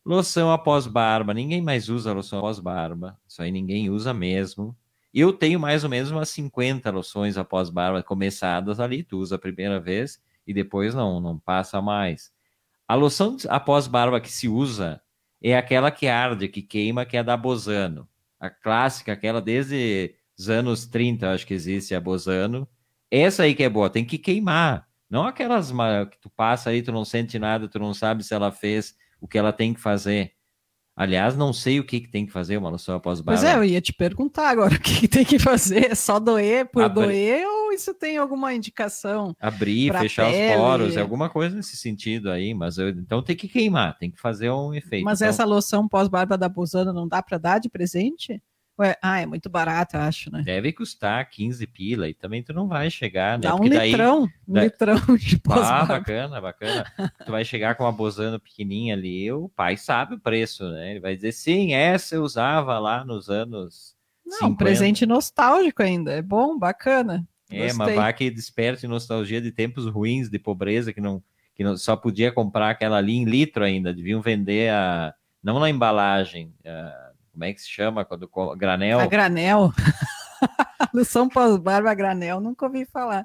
Loção 0.05 0.53
após 0.53 0.87
barba, 0.87 1.33
ninguém 1.33 1.63
mais 1.63 1.89
usa 1.89 2.13
loção 2.13 2.41
após 2.41 2.59
barba, 2.59 3.19
isso 3.27 3.41
aí 3.41 3.51
ninguém 3.51 3.89
usa 3.89 4.13
mesmo. 4.13 4.77
Eu 5.15 5.33
tenho 5.33 5.59
mais 5.59 5.83
ou 5.83 5.89
menos 5.89 6.11
umas 6.11 6.29
50 6.29 6.91
loções 6.91 7.39
após 7.39 7.71
barba 7.71 8.03
começadas 8.03 8.81
ali, 8.81 9.03
tu 9.03 9.17
usa 9.17 9.37
a 9.37 9.39
primeira 9.39 9.81
vez 9.81 10.21
e 10.47 10.53
depois 10.53 10.95
não, 10.95 11.19
não 11.23 11.39
passa 11.39 11.81
mais. 11.81 12.31
A 12.87 12.95
loção 12.95 13.39
após 13.49 13.87
barba 13.87 14.21
que 14.21 14.31
se 14.31 14.47
usa 14.47 15.01
é 15.43 15.57
aquela 15.57 15.91
que 15.91 16.07
arde, 16.07 16.49
que 16.49 16.61
queima, 16.61 17.07
que 17.07 17.17
é 17.17 17.23
da 17.23 17.35
Bozano. 17.35 18.07
A 18.39 18.51
clássica, 18.51 19.15
aquela 19.15 19.41
desde 19.41 20.15
os 20.39 20.51
anos 20.51 20.87
30, 20.87 21.33
acho 21.33 21.47
que 21.47 21.55
existe 21.55 21.95
a 21.95 22.01
Bozano. 22.01 22.69
Essa 23.11 23.45
aí 23.45 23.55
que 23.55 23.63
é 23.63 23.71
boa, 23.71 23.89
tem 23.89 24.05
que 24.05 24.19
queimar. 24.19 24.87
Não 25.11 25.25
aquelas 25.25 25.71
que 26.11 26.19
tu 26.21 26.31
passa 26.31 26.71
aí, 26.71 26.83
tu 26.83 26.93
não 26.93 27.05
sente 27.05 27.39
nada, 27.39 27.69
tu 27.69 27.79
não 27.79 27.95
sabe 27.95 28.23
se 28.23 28.35
ela 28.35 28.53
fez 28.53 28.95
o 29.21 29.27
que 29.27 29.39
ela 29.39 29.53
tem 29.53 29.73
que 29.75 29.81
fazer. 29.81 30.33
Aliás, 30.95 31.37
não 31.37 31.53
sei 31.53 31.79
o 31.79 31.85
que, 31.87 32.01
que 32.01 32.09
tem 32.11 32.27
que 32.27 32.33
fazer 32.33 32.57
uma 32.57 32.69
loção 32.71 32.97
após 32.97 33.21
barba. 33.21 33.41
Pois 33.41 33.49
é, 33.49 33.57
eu 33.57 33.63
ia 33.63 33.81
te 33.81 33.93
perguntar 33.93 34.49
agora 34.49 34.75
o 34.77 34.81
que, 34.81 35.01
que 35.03 35.09
tem 35.09 35.25
que 35.25 35.39
fazer. 35.39 35.93
É 35.93 35.95
só 35.95 36.19
doer 36.19 36.67
por 36.67 36.83
Abrir- 36.83 37.05
doer 37.07 37.47
ou 37.47 37.73
isso 37.73 37.95
tem 37.95 38.17
alguma 38.19 38.53
indicação? 38.53 39.33
Abrir, 39.39 39.93
fechar 39.97 40.29
pele. 40.29 40.55
os 40.57 40.61
poros, 40.61 40.97
alguma 40.97 41.31
coisa 41.31 41.55
nesse 41.55 41.77
sentido 41.77 42.31
aí, 42.33 42.53
mas 42.53 42.79
eu- 42.79 42.89
então 42.89 43.23
tem 43.23 43.37
que 43.37 43.47
queimar, 43.47 43.97
tem 43.97 44.11
que 44.11 44.19
fazer 44.21 44.51
um 44.51 44.75
efeito. 44.75 45.05
Mas 45.05 45.21
Então, 45.21 45.29
essa 45.29 45.45
loção 45.45 45.87
pós-barba 45.89 46.37
da 46.37 46.49
Buzana 46.49 46.93
não 46.93 47.07
dá 47.07 47.23
para 47.23 47.39
dar 47.39 47.59
de 47.61 47.69
presente? 47.69 48.43
Ué, 48.79 48.97
ah, 49.03 49.21
é 49.21 49.27
muito 49.27 49.49
barato, 49.51 49.97
eu 49.97 50.01
acho, 50.03 50.31
né? 50.33 50.43
Deve 50.45 50.73
custar 50.73 51.29
15 51.29 51.67
pila 51.67 52.09
e 52.09 52.15
também 52.15 52.43
tu 52.45 52.53
não 52.53 52.69
vai 52.69 52.89
chegar, 52.91 53.37
né? 53.37 53.43
Dá 53.49 53.55
um 53.55 53.59
Porque 53.59 53.71
daí- 53.71 53.91
litrão, 53.91 54.29
um 54.47 54.59
litrão 54.61 54.97
de 55.17 55.35
Ah, 55.39 55.41
pós-barba. 55.43 55.87
bacana, 55.99 56.41
bacana. 56.41 56.85
tu 57.27 57.33
vai 57.33 57.45
chegar 57.45 57.75
com 57.75 57.83
uma 57.85 57.91
bozano 57.93 58.39
pequenininha 58.39 58.95
ali, 58.95 59.33
o 59.33 59.49
pai 59.49 59.77
sabe 59.77 60.15
o 60.15 60.21
preço, 60.21 60.69
né? 60.71 60.93
Ele 60.93 61.01
vai 61.01 61.17
dizer, 61.17 61.33
sim, 61.33 61.73
essa 61.73 62.15
eu 62.15 62.23
usava 62.23 62.79
lá 62.79 63.05
nos 63.05 63.29
anos 63.29 63.97
Não, 64.25 64.37
um 64.37 64.41
50. 64.51 64.57
presente 64.65 65.07
nostálgico 65.07 65.83
ainda. 65.83 66.13
É 66.13 66.23
bom, 66.23 66.57
bacana. 66.57 67.27
É, 67.51 67.73
mas 67.73 67.95
vá 67.97 68.13
que 68.13 68.31
desperte 68.31 68.87
nostalgia 68.87 69.41
de 69.41 69.51
tempos 69.51 69.87
ruins, 69.87 70.29
de 70.31 70.39
pobreza, 70.39 70.93
que 70.93 71.01
não, 71.01 71.21
que 71.57 71.65
não 71.65 71.77
só 71.77 71.97
podia 71.97 72.31
comprar 72.31 72.71
aquela 72.71 72.99
ali 72.99 73.17
em 73.17 73.25
litro 73.25 73.65
ainda, 73.65 73.93
deviam 73.93 74.21
vender 74.21 74.71
a, 74.71 75.13
não 75.43 75.59
na 75.59 75.69
embalagem, 75.69 76.53
a- 76.65 77.08
como 77.39 77.45
é 77.45 77.53
que 77.55 77.63
se 77.63 77.69
chama, 77.71 78.05
quando 78.05 78.29
granel. 78.57 78.99
A 78.99 79.07
granel. 79.07 79.73
loção 80.93 81.29
pós-barba 81.29 81.89
a 81.91 81.95
granel, 81.95 82.41
nunca 82.41 82.67
ouvi 82.67 82.85
falar. 82.85 83.25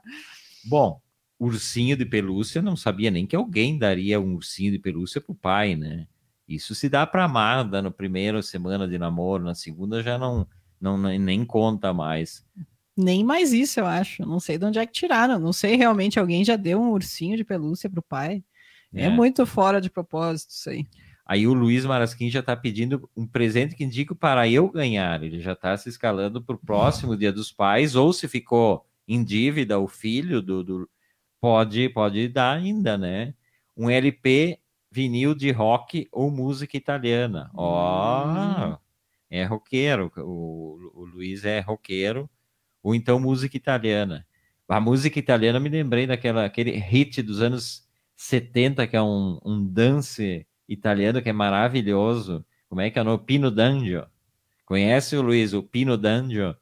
Bom, 0.66 1.02
ursinho 1.40 1.98
de 1.98 2.06
pelúcia, 2.06 2.62
não 2.62 2.76
sabia 2.76 3.10
nem 3.10 3.26
que 3.26 3.36
alguém 3.36 3.76
daria 3.78 4.20
um 4.22 4.36
ursinho 4.36 4.72
de 4.72 4.78
pelúcia 4.78 5.20
pro 5.20 5.34
pai, 5.34 5.76
né? 5.76 6.06
Isso 6.48 6.76
se 6.76 6.88
dá 6.90 7.08
para 7.08 7.24
amar, 7.26 7.64
dá 7.68 7.82
no 7.82 7.92
primeiro 7.92 8.44
semana 8.44 8.88
de 8.88 9.00
namoro, 9.00 9.44
na 9.44 9.56
segunda 9.56 10.04
já 10.04 10.18
não, 10.20 10.48
não 10.80 10.96
nem- 10.96 11.18
nem 11.18 11.44
conta 11.44 11.92
mais. 11.92 12.46
Nem 12.96 13.24
mais 13.24 13.52
isso, 13.52 13.80
eu 13.80 13.88
acho. 13.88 14.24
Não 14.24 14.40
sei 14.40 14.60
de 14.60 14.66
onde 14.66 14.78
é 14.78 14.86
que 14.86 14.92
tiraram. 14.94 15.40
Não 15.40 15.52
sei 15.52 15.76
realmente 15.76 16.20
alguém 16.20 16.46
já 16.46 16.56
deu 16.56 16.80
um 16.80 16.92
ursinho 16.92 17.36
de 17.36 17.44
pelúcia 17.44 17.90
pro 17.90 18.04
pai. 18.04 18.44
É, 18.94 19.06
É. 19.06 19.10
muito 19.10 19.44
fora 19.48 19.82
de 19.82 19.90
propósito 19.90 20.52
isso 20.52 20.70
aí. 20.70 20.86
Aí 21.34 21.48
o 21.48 21.54
Luiz 21.54 21.84
Marasquim 21.86 22.30
já 22.30 22.42
está 22.42 22.56
pedindo 22.56 23.10
um 23.18 23.26
presente 23.26 23.76
que 23.76 23.84
indico 23.84 24.14
para 24.16 24.48
eu 24.48 24.70
ganhar. 24.70 25.24
Ele 25.24 25.40
já 25.40 25.54
está 25.54 25.76
se 25.76 25.90
escalando 25.90 26.42
para 26.44 26.56
o 26.56 26.60
próximo 26.60 27.18
Dia 27.18 27.32
dos 27.34 27.52
Pais, 27.52 27.96
ou 27.96 28.14
se 28.14 28.28
ficou 28.28 28.86
em 29.08 29.24
dívida 29.24 29.80
o 29.80 29.88
filho 29.88 30.42
do, 30.42 30.64
do- 30.64 30.90
pode 31.42 31.90
pode 31.90 32.28
dar 32.28 32.58
ainda, 32.58 32.98
né? 32.98 33.34
Um 33.76 33.90
LP 33.90 34.60
vinil 34.92 35.34
de 35.34 35.50
rock 35.52 36.08
ou 36.12 36.30
música 36.30 36.78
italiana. 36.78 37.50
Ó, 37.56 38.26
Hum. 38.28 38.78
é 39.30 39.44
roqueiro. 39.44 40.12
O, 40.18 40.92
o 40.94 41.06
Luiz 41.06 41.44
é 41.46 41.60
roqueiro. 41.62 42.30
Ou 42.84 42.94
então 42.94 43.20
música 43.20 43.58
italiana. 43.58 44.26
A 44.70 44.80
música 44.80 45.18
italiana 45.20 45.60
me 45.60 45.70
lembrei 45.70 46.06
daquela 46.06 46.46
aquele 46.46 46.72
hit 46.78 47.22
dos 47.24 47.42
anos 47.42 47.88
70 48.16 48.86
que 48.88 48.96
é 48.96 49.02
um, 49.02 49.40
um 49.44 49.66
dance 49.66 50.46
italiano 50.68 51.22
que 51.22 51.30
é 51.30 51.34
maravilhoso. 51.34 52.46
Como 52.70 52.82
é 52.82 52.90
que 52.90 52.98
é 52.98 53.02
o 53.02 53.06
nome? 53.06 53.24
Pino 53.26 53.52
D'Angio. 53.52 54.06
Conhece 54.66 55.16
o 55.16 55.22
Luiz, 55.22 55.54
o 55.54 55.62
Pino 55.64 55.98
D'Angio? 55.98 56.56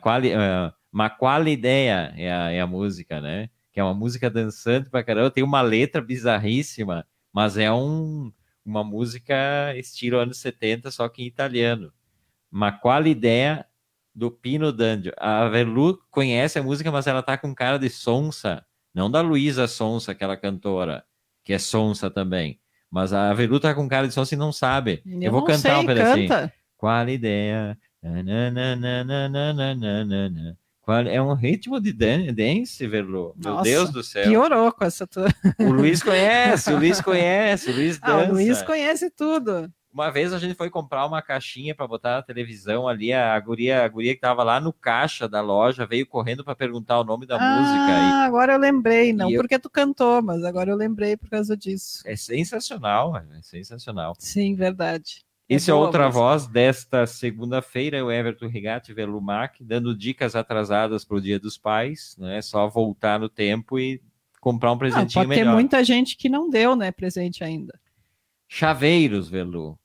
Quali, 0.00 0.32
ah, 0.32 0.74
Ma 0.90 1.10
quale 1.10 1.52
ideia 1.52 2.12
é 2.16 2.32
a, 2.32 2.50
é 2.50 2.60
a 2.60 2.66
música, 2.66 3.20
né? 3.20 3.50
Que 3.72 3.80
é 3.80 3.84
uma 3.84 3.94
música 3.94 4.30
dançante 4.30 4.90
pra 4.90 5.04
caramba. 5.04 5.30
Tem 5.30 5.44
uma 5.44 5.60
letra 5.60 6.00
bizarríssima, 6.00 7.06
mas 7.32 7.56
é 7.56 7.70
um, 7.72 8.32
uma 8.64 8.82
música 8.82 9.74
estilo 9.76 10.18
anos 10.18 10.38
70, 10.38 10.90
só 10.90 11.08
que 11.08 11.22
em 11.22 11.26
italiano. 11.26 11.92
Ma 12.50 12.72
quale 12.72 13.10
ideia 13.10 13.66
do 14.14 14.30
Pino 14.30 14.72
Dandio. 14.72 15.12
A 15.18 15.48
Verlu 15.48 15.98
conhece 16.10 16.58
a 16.58 16.62
música, 16.62 16.90
mas 16.90 17.06
ela 17.06 17.22
tá 17.22 17.38
com 17.38 17.54
cara 17.54 17.78
de 17.78 17.90
sonsa. 17.90 18.64
Não 18.92 19.10
da 19.10 19.20
Luísa 19.20 19.68
Sonsa, 19.68 20.12
aquela 20.12 20.36
cantora, 20.36 21.04
que 21.44 21.52
é 21.52 21.58
sonsa 21.58 22.10
também. 22.10 22.58
Mas 22.90 23.12
a 23.12 23.32
Verlu 23.34 23.60
tá 23.60 23.74
com 23.74 23.88
cara 23.88 24.08
de 24.08 24.14
sonsa 24.14 24.34
e 24.34 24.38
não 24.38 24.50
sabe. 24.52 25.02
Eu, 25.04 25.20
Eu 25.22 25.30
vou 25.32 25.40
não 25.40 25.46
cantar 25.46 25.60
sei, 25.74 25.82
um 25.82 25.86
pedacinho. 25.86 26.28
canta. 26.28 26.52
Qual 26.76 27.08
ideia? 27.08 27.76
Nananana. 29.28 30.56
Qual... 30.80 31.00
É 31.06 31.20
um 31.20 31.34
ritmo 31.34 31.80
de 31.80 31.92
dan- 31.92 32.32
dance, 32.32 32.86
Verlu. 32.86 33.34
Meu 33.36 33.52
Nossa, 33.52 33.64
Deus 33.64 33.90
do 33.90 34.02
céu. 34.02 34.24
Piorou 34.28 34.72
com 34.72 34.84
essa 34.84 35.06
tua. 35.06 35.28
O 35.58 35.70
Luiz 35.70 36.02
conhece, 36.02 36.72
o 36.72 36.78
Luiz 36.78 37.00
conhece, 37.00 37.70
o 37.70 37.74
Luiz 37.74 37.98
Ah, 38.00 38.16
dança. 38.16 38.30
o 38.30 38.34
Luiz 38.34 38.62
conhece 38.62 39.10
tudo. 39.10 39.70
Uma 39.98 40.12
vez 40.12 40.32
a 40.32 40.38
gente 40.38 40.54
foi 40.54 40.70
comprar 40.70 41.04
uma 41.06 41.20
caixinha 41.20 41.74
para 41.74 41.84
botar 41.84 42.12
na 42.18 42.22
televisão 42.22 42.86
ali, 42.86 43.12
a 43.12 43.36
guria, 43.40 43.82
a 43.84 43.88
guria 43.88 44.14
que 44.14 44.20
tava 44.20 44.44
lá 44.44 44.60
no 44.60 44.72
caixa 44.72 45.28
da 45.28 45.40
loja 45.40 45.84
veio 45.84 46.06
correndo 46.06 46.44
para 46.44 46.54
perguntar 46.54 47.00
o 47.00 47.04
nome 47.04 47.26
da 47.26 47.36
música. 47.36 47.96
Ah, 48.14 48.24
agora 48.24 48.52
eu 48.52 48.60
lembrei, 48.60 49.12
não 49.12 49.28
eu- 49.28 49.40
porque 49.40 49.58
tu 49.58 49.68
cantou, 49.68 50.22
mas 50.22 50.44
agora 50.44 50.70
eu 50.70 50.76
lembrei 50.76 51.16
por 51.16 51.28
causa 51.28 51.56
disso. 51.56 52.04
É 52.06 52.14
sensacional, 52.14 53.16
é 53.16 53.42
sensacional. 53.42 54.14
Sim, 54.20 54.54
verdade. 54.54 55.24
É 55.48 55.56
Esse 55.56 55.68
é 55.68 55.74
a 55.74 55.76
outra 55.76 56.08
voz 56.08 56.46
desta 56.46 57.04
segunda-feira, 57.04 58.04
o 58.04 58.12
Everton 58.12 58.46
Rigatti 58.46 58.94
Velumac, 58.94 59.64
dando 59.64 59.96
dicas 59.96 60.36
atrasadas 60.36 61.04
para 61.04 61.16
o 61.16 61.20
Dia 61.20 61.40
dos 61.40 61.58
Pais, 61.58 62.14
né? 62.16 62.38
É 62.38 62.42
só 62.42 62.68
voltar 62.68 63.18
no 63.18 63.28
tempo 63.28 63.80
e 63.80 64.00
comprar 64.40 64.70
um 64.70 64.74
Ah, 64.74 64.78
presentinho 64.78 65.24
pode 65.24 65.30
ter 65.30 65.38
melhor. 65.40 65.54
muita 65.54 65.82
gente 65.82 66.16
que 66.16 66.28
não 66.28 66.48
deu, 66.48 66.76
né, 66.76 66.92
presente 66.92 67.42
ainda. 67.42 67.76
Chaveiros, 68.48 69.28
Velu. 69.28 69.78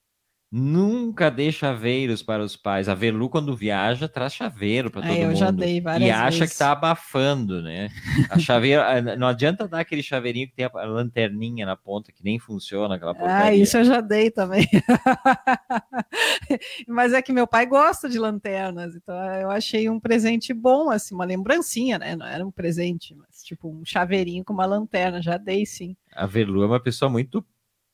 Nunca 0.56 1.32
dê 1.32 1.52
chaveiros 1.52 2.22
para 2.22 2.44
os 2.44 2.56
pais. 2.56 2.88
A 2.88 2.94
Velu, 2.94 3.28
quando 3.28 3.56
viaja, 3.56 4.08
traz 4.08 4.36
chaveiro 4.36 4.92
para 4.92 5.02
Ah, 5.02 5.08
todo 5.08 5.18
eu 5.18 5.28
mundo. 5.30 5.36
já 5.36 5.50
dei 5.50 5.82
várias 5.82 6.08
e 6.08 6.12
acha 6.12 6.40
vezes. 6.42 6.54
que 6.54 6.60
tá 6.60 6.72
abafando, 6.74 7.60
né? 7.64 7.90
A 8.30 8.38
chaveira, 8.38 8.86
ah, 8.88 9.02
não 9.18 9.26
adianta 9.26 9.68
dar 9.68 9.80
aquele 9.80 10.04
chaveirinho 10.04 10.48
que 10.48 10.54
tem 10.54 10.66
a 10.66 10.70
lanterninha 10.86 11.66
na 11.66 11.76
ponta, 11.76 12.12
que 12.12 12.24
nem 12.24 12.38
funciona 12.38 12.94
aquela 12.94 13.16
porcaria. 13.16 13.46
Ah, 13.46 13.56
isso 13.56 13.78
eu 13.78 13.84
já 13.84 14.00
dei 14.00 14.30
também. 14.30 14.68
Mas 16.88 17.14
é 17.14 17.22
que 17.24 17.34
meu 17.34 17.48
pai 17.48 17.66
gosta 17.66 18.08
de 18.08 18.20
lanternas, 18.20 18.96
então 18.96 19.16
eu 19.36 19.50
achei 19.50 19.90
um 19.90 20.00
presente 20.00 20.54
bom, 20.54 20.92
assim, 20.92 21.16
uma 21.16 21.26
lembrancinha, 21.26 21.98
né? 21.98 22.16
Não 22.16 22.28
era 22.28 22.46
um 22.46 22.52
presente, 22.52 23.16
mas 23.16 23.42
tipo 23.44 23.68
um 23.70 23.84
chaveirinho 23.84 24.44
com 24.44 24.54
uma 24.54 24.68
lanterna, 24.68 25.20
já 25.20 25.36
dei 25.38 25.66
sim. 25.66 25.96
A 26.16 26.28
Velu 26.28 26.62
é 26.62 26.68
uma 26.68 26.80
pessoa 26.80 27.10
muito 27.10 27.44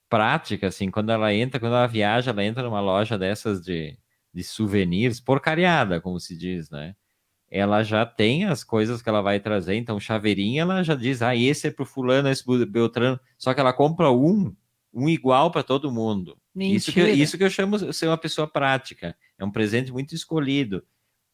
prática, 0.10 0.68
assim, 0.68 0.90
quando 0.90 1.12
ela 1.12 1.34
entra, 1.34 1.60
quando 1.60 1.76
ela 1.76 1.88
viaja, 1.88 2.32
ela 2.32 2.44
entra 2.44 2.64
numa 2.64 2.82
loja 2.82 3.18
dessas 3.18 3.62
de, 3.62 3.98
de 4.34 4.44
souvenirs, 4.44 5.20
porcariada, 5.20 6.02
como 6.02 6.20
se 6.20 6.36
diz, 6.36 6.70
né? 6.70 6.96
Ela 7.52 7.84
já 7.84 8.06
tem 8.06 8.46
as 8.46 8.64
coisas 8.64 9.02
que 9.02 9.10
ela 9.10 9.22
vai 9.22 9.40
trazer, 9.40 9.76
então 9.76 10.00
chaveirinho 10.00 10.62
ela 10.62 10.84
já 10.84 10.96
diz, 10.96 11.22
ah, 11.22 11.36
esse 11.36 11.68
é 11.68 11.72
pro 11.72 11.86
fulano, 11.86 12.30
esse 12.30 12.44
pro 12.44 12.66
Beltrano, 12.66 13.20
só 13.38 13.54
que 13.54 13.60
ela 13.60 13.74
compra 13.74 14.12
um, 14.12 14.56
um 14.94 15.10
igual 15.10 15.52
para 15.52 15.64
todo 15.64 15.92
mundo. 15.92 16.38
Isso 16.56 16.92
que, 16.92 17.00
Mentira. 17.00 17.24
isso 17.24 17.38
que 17.38 17.44
eu 17.44 17.50
chamo 17.50 17.78
de 17.78 17.94
ser 17.94 18.08
uma 18.08 18.18
pessoa 18.18 18.48
prática. 18.48 19.16
É 19.38 19.46
um 19.46 19.52
presente 19.52 19.92
muito 19.92 20.14
escolhido. 20.14 20.84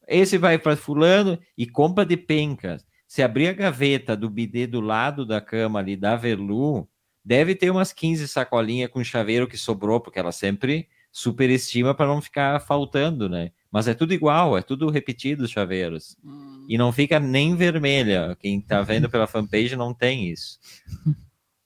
Esse 0.08 0.38
vai 0.38 0.58
para 0.58 0.78
fulano 0.78 1.40
e 1.58 1.66
compra 1.66 2.06
de 2.06 2.16
pencas. 2.16 2.86
Se 3.08 3.24
abrir 3.24 3.48
a 3.48 3.54
gaveta 3.54 4.16
do 4.16 4.30
bidê 4.30 4.68
do 4.68 4.82
lado 4.82 5.26
da 5.26 5.42
cama 5.42 5.80
ali 5.80 5.96
da 5.96 6.16
Velu, 6.16 6.88
deve 7.26 7.56
ter 7.56 7.72
umas 7.72 7.92
15 7.92 8.28
sacolinhas 8.28 8.92
com 8.92 9.04
chaveiro 9.04 9.48
que 9.48 9.58
sobrou, 9.58 10.00
porque 10.00 10.20
ela 10.20 10.32
sempre 10.32 10.88
superestima 11.12 11.96
para 11.96 12.08
não 12.08 12.22
ficar 12.22 12.60
faltando, 12.60 13.28
né? 13.28 13.52
Mas 13.72 13.88
é 13.88 13.94
tudo 13.94 14.14
igual, 14.14 14.58
é 14.58 14.62
tudo 14.62 14.90
repetido 14.90 15.44
os 15.44 15.52
chaveiros. 15.52 16.16
Hum. 16.24 16.66
E 16.70 16.78
não 16.78 16.92
fica 16.92 17.20
nem 17.20 17.56
vermelha. 17.56 18.38
Quem 18.40 18.62
tá 18.62 18.82
vendo 18.84 19.10
pela 19.10 19.26
fanpage 19.26 19.76
não 19.76 19.94
tem 19.94 20.30
isso. 20.30 20.60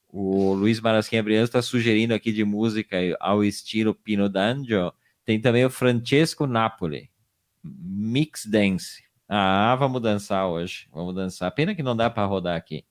O 0.08 0.54
Luiz 0.54 0.80
Marasquinha 0.80 1.22
Briano 1.22 1.44
está 1.44 1.62
sugerindo 1.62 2.14
aqui 2.14 2.32
de 2.32 2.44
música 2.44 2.98
ao 3.20 3.44
estilo 3.44 3.94
Pino 3.94 4.30
D'Angio. 4.30 4.94
Tem 5.26 5.40
também 5.40 5.66
o 5.66 5.70
Francesco 5.70 6.48
Napoli. 6.48 7.12
Mix 7.64 8.46
Dance. 8.46 9.04
Ah, 9.28 9.76
vamos 9.76 10.02
dançar 10.02 10.48
hoje. 10.48 10.88
Vamos 10.92 11.14
dançar. 11.14 11.52
Pena 11.52 11.76
que 11.76 11.84
não 11.84 11.96
dá 11.96 12.10
para 12.10 12.26
rodar 12.26 12.56
aqui. 12.56 12.84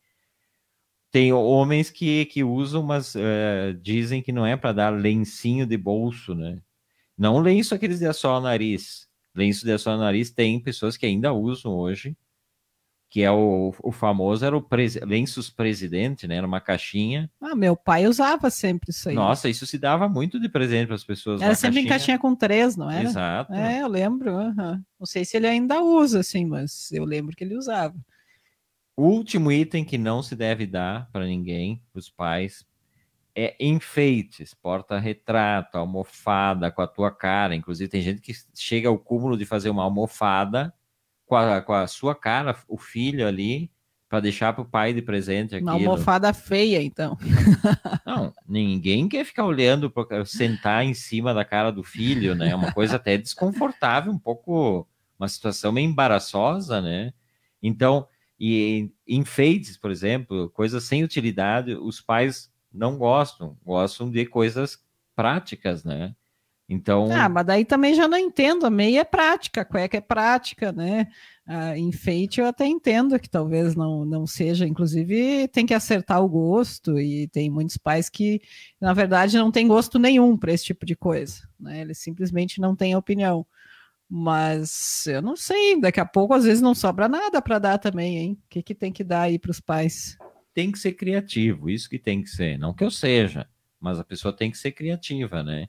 Tem 1.11 1.33
homens 1.33 1.90
que, 1.90 2.27
que 2.27 2.44
usam, 2.44 2.83
mas 2.83 3.14
eh, 3.16 3.75
dizem 3.81 4.23
que 4.23 4.31
não 4.33 4.44
é 4.44 4.57
para 4.57 4.73
dar 4.73 4.90
lencinho 4.90 5.66
de 5.66 5.77
bolso, 5.77 6.35
né? 6.35 6.59
Não 7.16 7.38
lenço 7.40 7.75
aqueles 7.75 7.99
de 7.99 8.07
o 8.07 8.40
nariz. 8.40 9.09
Lenço 9.35 9.64
de 9.64 9.73
o 9.73 9.97
nariz 9.97 10.31
tem 10.31 10.61
pessoas 10.61 10.97
que 10.97 11.07
ainda 11.07 11.33
usam 11.33 11.73
hoje, 11.73 12.16
que 13.11 13.23
é 13.23 13.31
o, 13.31 13.73
o 13.83 13.90
famoso, 13.90 14.44
era 14.44 14.57
o 14.57 14.61
presi- 14.61 15.01
lenços 15.01 15.49
presidente, 15.49 16.27
né? 16.27 16.37
Era 16.37 16.47
uma 16.47 16.61
caixinha. 16.61 17.31
Ah, 17.40 17.55
meu 17.55 17.75
pai 17.75 18.07
usava 18.07 18.51
sempre 18.51 18.90
isso 18.90 19.09
aí. 19.09 19.14
Nossa, 19.14 19.49
isso 19.49 19.66
se 19.66 19.79
dava 19.79 20.09
muito 20.09 20.38
de 20.38 20.49
presente 20.49 20.88
para 20.88 20.97
as 20.97 21.05
pessoas. 21.05 21.40
Era 21.40 21.55
sempre 21.55 21.81
em 21.81 21.87
caixinha 21.87 22.18
com 22.18 22.35
três, 22.37 22.77
não 22.77 22.90
era? 22.90 23.09
Exato. 23.09 23.53
É, 23.55 23.81
eu 23.81 23.88
lembro. 23.88 24.37
aham. 24.37 24.85
Não 25.01 25.07
sei 25.07 25.25
se 25.25 25.37
ele 25.38 25.47
ainda 25.47 25.83
usa, 25.83 26.21
assim, 26.21 26.44
mas 26.44 26.92
eu 26.92 27.05
lembro 27.05 27.35
que 27.35 27.42
ele 27.44 27.57
usava. 27.57 27.94
Último 29.01 29.53
item 29.53 29.85
que 29.85 29.97
não 29.97 30.25
se 30.25 30.35
deve 30.35 30.67
dar 30.67 31.09
para 31.13 31.25
ninguém, 31.25 31.81
para 31.93 32.01
os 32.01 32.11
pais, 32.11 32.67
é 33.33 33.55
enfeites, 33.61 34.53
porta-retrato, 34.55 35.79
almofada 35.79 36.69
com 36.73 36.83
a 36.83 36.87
tua 36.89 37.13
cara. 37.13 37.55
Inclusive, 37.55 37.89
tem 37.89 38.03
gente 38.03 38.21
que 38.21 38.33
chega 38.53 38.89
ao 38.89 38.99
cúmulo 38.99 39.37
de 39.37 39.45
fazer 39.45 39.71
uma 39.71 39.85
almofada 39.85 40.75
com 41.27 41.37
a, 41.37 41.63
com 41.63 41.73
a 41.73 41.87
sua 41.87 42.13
cara, 42.13 42.57
o 42.67 42.77
filho 42.77 43.25
ali, 43.25 43.71
para 44.09 44.19
deixar 44.19 44.53
para 44.53 44.63
o 44.63 44.69
pai 44.69 44.93
de 44.93 45.01
presente 45.01 45.55
Uma 45.55 45.75
aquilo. 45.75 45.93
almofada 45.93 46.33
feia, 46.33 46.83
então. 46.83 47.17
Não, 48.05 48.35
ninguém 48.49 49.09
quer 49.09 49.25
ficar 49.25 49.45
olhando, 49.45 49.89
pra, 49.89 50.25
sentar 50.25 50.85
em 50.85 50.93
cima 50.93 51.33
da 51.33 51.45
cara 51.45 51.71
do 51.71 51.85
filho, 51.85 52.35
né? 52.35 52.49
É 52.49 52.55
uma 52.57 52.73
coisa 52.73 52.97
até 52.97 53.17
desconfortável, 53.17 54.13
um 54.13 54.19
pouco, 54.19 54.89
uma 55.17 55.29
situação 55.29 55.71
meio 55.71 55.89
embaraçosa, 55.89 56.81
né? 56.81 57.13
Então, 57.63 58.09
e 58.38 58.90
enfeites, 59.07 59.77
por 59.77 59.90
exemplo, 59.90 60.51
coisas 60.51 60.85
sem 60.85 61.03
utilidade, 61.03 61.74
os 61.74 62.01
pais 62.01 62.51
não 62.72 62.96
gostam, 62.96 63.57
gostam 63.64 64.11
de 64.11 64.24
coisas 64.27 64.79
práticas, 65.16 65.85
né? 65.85 66.14
Então, 66.68 67.11
Ah, 67.11 67.31
mas 67.31 67.46
daí 67.46 67.64
também 67.64 67.94
já 67.94 68.07
não 68.07 68.18
entendo. 68.18 68.66
A 68.66 68.70
meia 68.70 69.01
é 69.01 69.05
prática, 69.05 69.62
a 69.62 69.64
cueca 69.64 69.96
é 69.96 70.01
prática, 70.03 70.70
né? 70.70 71.07
Ah, 71.46 71.79
enfeite 71.79 72.40
eu 72.40 72.46
até 72.46 72.66
entendo 72.66 73.18
que 73.18 73.29
talvez 73.29 73.74
não, 73.74 74.05
não 74.05 74.27
seja. 74.27 74.66
Inclusive, 74.66 75.48
tem 75.48 75.64
que 75.64 75.72
acertar 75.72 76.22
o 76.22 76.29
gosto, 76.29 77.01
e 77.01 77.27
tem 77.29 77.48
muitos 77.48 77.79
pais 77.79 78.11
que, 78.11 78.42
na 78.79 78.92
verdade, 78.92 79.38
não 79.38 79.51
têm 79.51 79.66
gosto 79.66 79.98
nenhum 79.98 80.37
para 80.37 80.53
esse 80.53 80.64
tipo 80.64 80.85
de 80.85 80.94
coisa, 80.94 81.48
né? 81.59 81.81
Eles 81.81 81.98
simplesmente 81.98 82.61
não 82.61 82.77
têm 82.77 82.94
opinião. 82.94 83.46
Mas 84.09 85.07
eu 85.07 85.21
não 85.21 85.37
sei, 85.37 85.79
daqui 85.81 86.01
a 86.01 86.07
pouco 86.07 86.33
às 86.33 86.44
vezes 86.44 86.62
não 86.62 86.75
sobra 86.75 87.09
nada 87.09 87.42
para 87.42 87.59
dar 87.59 87.79
também, 87.79 88.16
hein? 88.16 88.38
O 88.44 88.49
que, 88.49 88.62
que 88.62 88.75
tem 88.75 88.92
que 88.92 89.05
dar 89.05 89.23
aí 89.23 89.38
para 89.38 89.51
os 89.51 89.61
pais? 89.61 90.16
tem 90.59 90.73
que 90.73 90.79
ser 90.81 90.94
criativo, 90.94 91.71
isso 91.71 91.88
que 91.88 92.01
tem 92.01 92.21
que 92.21 92.29
ser. 92.29 92.59
Não 92.59 92.75
que 92.75 92.83
eu 92.83 92.90
seja, 92.90 93.47
mas 93.81 94.01
a 94.01 94.03
pessoa 94.03 94.33
tem 94.33 94.51
que 94.51 94.59
ser 94.59 94.73
criativa, 94.73 95.40
né? 95.40 95.68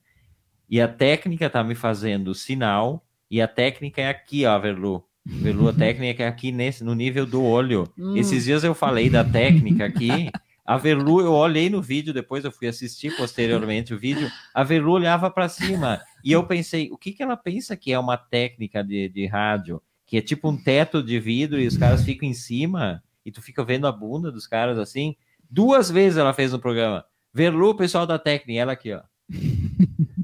E 0.67 0.82
a 0.82 0.88
técnica 0.88 1.47
tá 1.47 1.63
me 1.63 1.75
fazendo 1.75 2.34
sinal, 2.34 3.06
e 3.30 3.39
a 3.39 3.47
técnica 3.47 4.02
é 4.02 4.10
aqui, 4.10 4.47
ó, 4.47 4.58
Verlu. 4.58 5.06
Verlu, 5.23 5.69
a 5.69 5.73
técnica 5.78 6.23
é 6.23 6.28
aqui 6.28 6.52
nesse, 6.52 6.84
no 6.84 6.95
nível 6.95 7.28
do 7.28 7.43
olho. 7.43 7.88
Hum. 7.95 8.17
Esses 8.17 8.45
dias 8.45 8.63
eu 8.63 8.73
falei 8.73 9.12
da 9.12 9.23
técnica 9.23 9.86
aqui. 9.86 10.32
A 10.69 10.77
Verlu, 10.77 11.19
eu 11.19 11.34
olhei 11.34 11.67
no 11.67 11.82
vídeo, 11.82 12.13
depois 12.13 12.45
eu 12.45 12.51
fui 12.51 12.67
assistir 12.67 13.17
posteriormente 13.17 13.91
o 13.91 13.97
vídeo. 13.97 14.29
A 14.53 14.63
Verlu 14.63 14.91
olhava 14.91 15.32
para 15.32 15.49
cima 15.49 15.99
e 16.23 16.32
eu 16.32 16.45
pensei: 16.45 16.91
o 16.91 16.97
que, 16.97 17.12
que 17.12 17.23
ela 17.23 17.36
pensa 17.36 17.75
que 17.75 17.91
é 17.91 17.97
uma 17.97 18.15
técnica 18.15 18.84
de, 18.84 19.10
de 19.10 19.25
rádio? 19.25 19.82
Que 20.05 20.17
é 20.17 20.21
tipo 20.21 20.47
um 20.47 20.55
teto 20.55 21.01
de 21.01 21.19
vidro 21.19 21.60
e 21.60 21.65
os 21.65 21.75
caras 21.75 22.03
ficam 22.03 22.29
em 22.29 22.36
cima 22.36 23.01
e 23.25 23.32
tu 23.32 23.41
fica 23.41 23.63
vendo 23.63 23.88
a 23.88 23.91
bunda 23.91 24.32
dos 24.32 24.45
caras 24.45 24.77
assim. 24.77 25.15
Duas 25.49 25.89
vezes 25.89 26.19
ela 26.19 26.36
fez 26.36 26.51
no 26.51 26.60
programa. 26.60 27.03
Verlu, 27.34 27.73
pessoal 27.73 28.05
da 28.05 28.19
técnica, 28.19 28.62
ela 28.62 28.73
aqui, 28.73 28.93
ó. 28.93 29.01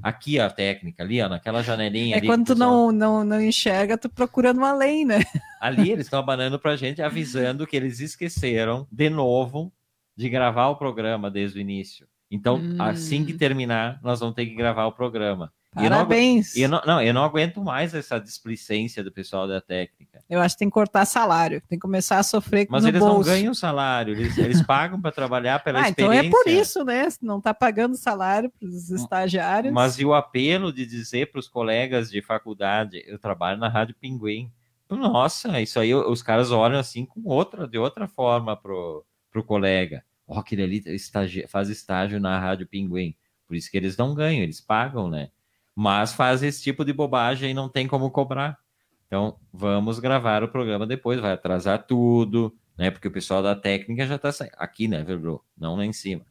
Aqui 0.04 0.40
ó, 0.40 0.46
a 0.46 0.50
técnica, 0.52 1.02
ali, 1.02 1.20
ó, 1.24 1.28
naquela 1.28 1.64
janelinha 1.64 2.18
É 2.18 2.20
ali. 2.20 2.28
quando 2.28 2.46
tu 2.46 2.54
pessoal. 2.54 2.70
não, 2.70 2.92
não, 2.92 3.24
não 3.24 3.42
enxerga, 3.42 3.98
tu 3.98 4.10
procurando 4.10 4.62
lei, 4.78 5.06
né? 5.06 5.24
Ali 5.60 5.90
eles 5.90 6.06
estão 6.06 6.20
abanando 6.20 6.60
pra 6.60 6.76
gente, 6.76 7.02
avisando 7.02 7.66
que 7.66 7.76
eles 7.76 8.00
esqueceram 8.00 8.88
de 8.92 9.10
novo 9.10 9.74
de 10.16 10.30
gravar 10.30 10.70
o 10.70 10.76
programa 10.76 11.30
desde 11.30 11.58
o 11.58 11.62
início. 11.62 12.08
Então, 12.32 12.58
Hum. 12.58 12.76
assim 12.80 13.24
que 13.26 13.34
terminar, 13.34 14.00
nós 14.02 14.20
vamos 14.20 14.36
ter 14.36 14.46
que 14.46 14.56
gravar 14.56 14.86
o 14.88 14.92
programa. 14.92 15.52
Parabéns. 15.76 16.56
Eu 16.56 16.70
não, 16.70 16.80
eu 16.80 16.86
não, 16.88 17.02
eu 17.02 17.14
não 17.14 17.24
aguento 17.26 17.62
mais 17.62 17.94
essa 17.94 18.18
displicência 18.18 19.04
do 19.04 19.12
pessoal 19.12 19.46
da 19.46 19.60
técnica. 19.60 20.24
Eu 20.30 20.40
acho 20.42 20.56
que 20.56 20.60
tem 20.60 20.70
que 20.70 20.74
cortar 20.74 21.04
salário, 21.06 21.62
tem 21.68 21.78
que 21.78 21.82
começar 21.82 22.18
a 22.18 22.24
sofrer 22.24 22.66
Mas 22.70 22.86
eles 22.86 23.00
bolso. 23.00 23.16
não 23.16 23.24
ganham 23.36 23.54
salário, 23.54 24.14
eles, 24.14 24.38
eles 24.38 24.62
pagam 24.66 25.02
para 25.02 25.12
trabalhar 25.12 25.62
pela 25.62 25.82
ah, 25.82 25.90
então 25.90 26.14
experiência. 26.14 26.28
é 26.28 26.32
por 26.44 26.50
isso, 26.50 26.86
né? 26.86 27.08
Não 27.22 27.40
está 27.40 27.54
pagando 27.54 27.98
salário 27.98 28.50
para 28.58 28.70
os 28.70 28.90
estagiários. 28.90 29.74
Mas 29.74 30.00
e 30.00 30.06
o 30.06 30.14
apelo 30.14 30.72
de 30.72 30.86
dizer 30.86 31.30
para 31.30 31.40
os 31.40 31.48
colegas 31.50 32.10
de 32.10 32.22
faculdade, 32.22 33.04
eu 33.06 33.20
trabalho 33.20 33.60
na 33.60 33.68
Rádio 33.68 33.96
Pinguim. 34.00 34.50
Nossa, 34.90 35.60
isso 35.60 35.78
aí 35.78 35.94
os 35.94 36.22
caras 36.24 36.52
olham 36.52 36.80
assim 36.80 37.06
com 37.06 37.22
outra, 37.26 37.68
de 37.68 37.78
outra 37.78 38.08
forma 38.08 38.56
pro, 38.56 39.04
pro 39.36 39.44
colega. 39.44 40.02
Ó, 40.26 40.36
oh, 40.36 40.40
aquele 40.40 40.64
ali 40.64 40.82
estagi 40.86 41.46
faz 41.48 41.70
estágio 41.70 42.22
na 42.22 42.40
Rádio 42.40 42.66
Pinguim. 42.66 43.14
Por 43.46 43.56
isso 43.56 43.70
que 43.70 43.76
eles 43.76 43.98
não 43.98 44.16
ganham, 44.16 44.44
eles 44.44 44.62
pagam, 44.62 45.10
né? 45.10 45.30
Mas 45.76 46.14
faz 46.14 46.42
esse 46.42 46.64
tipo 46.64 46.86
de 46.86 46.94
bobagem 46.94 47.52
e 47.52 47.54
não 47.54 47.68
tem 47.68 47.86
como 47.86 48.10
cobrar. 48.10 48.58
Então, 49.06 49.38
vamos 49.52 50.00
gravar 50.00 50.42
o 50.42 50.48
programa 50.48 50.88
depois, 50.88 51.20
vai 51.20 51.34
atrasar 51.34 51.86
tudo, 51.86 52.56
né? 52.78 52.90
Porque 52.90 53.10
o 53.10 53.12
pessoal 53.12 53.44
da 53.44 53.56
técnica 53.56 54.08
já 54.08 54.16
está 54.16 54.32
saindo. 54.32 54.54
Aqui, 54.58 54.88
né, 54.88 55.04
Verbo? 55.04 55.44
Não 55.58 55.76
lá 55.76 55.86
em 55.86 55.94
cima. 55.94 56.26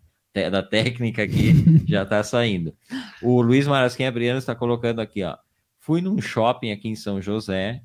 Da 0.50 0.62
técnica 0.62 1.22
aqui 1.22 1.52
já 1.86 2.04
está 2.04 2.22
saindo. 2.24 2.74
O 3.22 3.42
Luiz 3.42 3.66
Marasquim 3.66 4.04
Abriano 4.04 4.38
está 4.38 4.54
colocando 4.54 5.00
aqui, 5.00 5.22
ó. 5.22 5.36
Fui 5.78 6.00
num 6.00 6.20
shopping 6.22 6.72
aqui 6.72 6.88
em 6.88 6.96
São 6.96 7.20
José. 7.20 7.82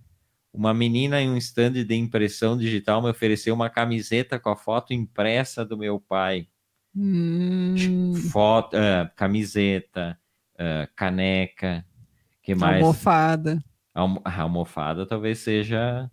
Uma 0.51 0.73
menina 0.73 1.21
em 1.21 1.29
um 1.29 1.37
stand 1.37 1.73
de 1.83 1.95
impressão 1.95 2.57
digital 2.57 3.01
me 3.01 3.09
ofereceu 3.09 3.53
uma 3.53 3.69
camiseta 3.69 4.39
com 4.39 4.49
a 4.49 4.55
foto 4.55 4.93
impressa 4.93 5.63
do 5.63 5.77
meu 5.77 5.99
pai. 5.99 6.47
Hum. 6.95 8.13
Foto, 8.31 8.75
uh, 8.75 9.09
camiseta, 9.15 10.19
uh, 10.55 10.91
caneca, 10.95 11.85
que 12.41 12.55
mais? 12.55 12.81
Almofada. 12.81 13.63
A 13.93 14.41
almofada 14.41 15.05
talvez 15.05 15.39
seja 15.39 16.09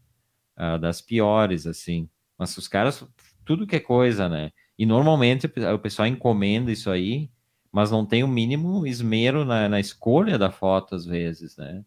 uh, 0.59 0.79
das 0.79 1.01
piores, 1.01 1.67
assim. 1.67 2.09
Mas 2.39 2.57
os 2.57 2.69
caras, 2.69 3.07
tudo 3.45 3.67
que 3.67 3.77
é 3.77 3.81
coisa, 3.81 4.29
né? 4.29 4.53
E 4.79 4.85
normalmente 4.85 5.47
o 5.47 5.79
pessoal 5.79 6.07
encomenda 6.07 6.71
isso 6.71 6.91
aí, 6.91 7.31
mas 7.73 7.91
não 7.91 8.05
tem 8.05 8.23
o 8.23 8.29
mínimo 8.29 8.87
esmero 8.87 9.45
na, 9.45 9.69
na 9.69 9.81
escolha 9.81 10.39
da 10.39 10.51
foto, 10.51 10.95
às 10.95 11.07
vezes, 11.07 11.57
né? 11.57 11.83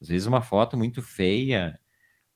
Às 0.00 0.08
vezes 0.08 0.26
uma 0.26 0.42
foto 0.42 0.76
muito 0.76 1.00
feia, 1.00 1.78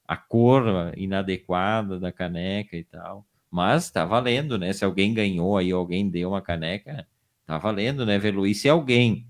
a 0.09 0.17
cor 0.17 0.93
inadequada 0.97 2.01
da 2.01 2.11
caneca 2.11 2.75
e 2.75 2.83
tal. 2.83 3.27
Mas 3.51 3.91
tá 3.91 4.07
valendo, 4.07 4.59
né? 4.59 4.73
Se 4.73 4.85
alguém 4.85 5.13
ganhou 5.13 5.59
aí, 5.59 5.71
alguém 5.71 6.09
deu 6.09 6.31
uma 6.31 6.41
caneca, 6.41 7.07
tá 7.47 7.59
valendo, 7.59 8.07
né, 8.07 8.19
Velu? 8.19 8.47
E 8.47 8.55
se 8.55 8.69
alguém 8.69 9.27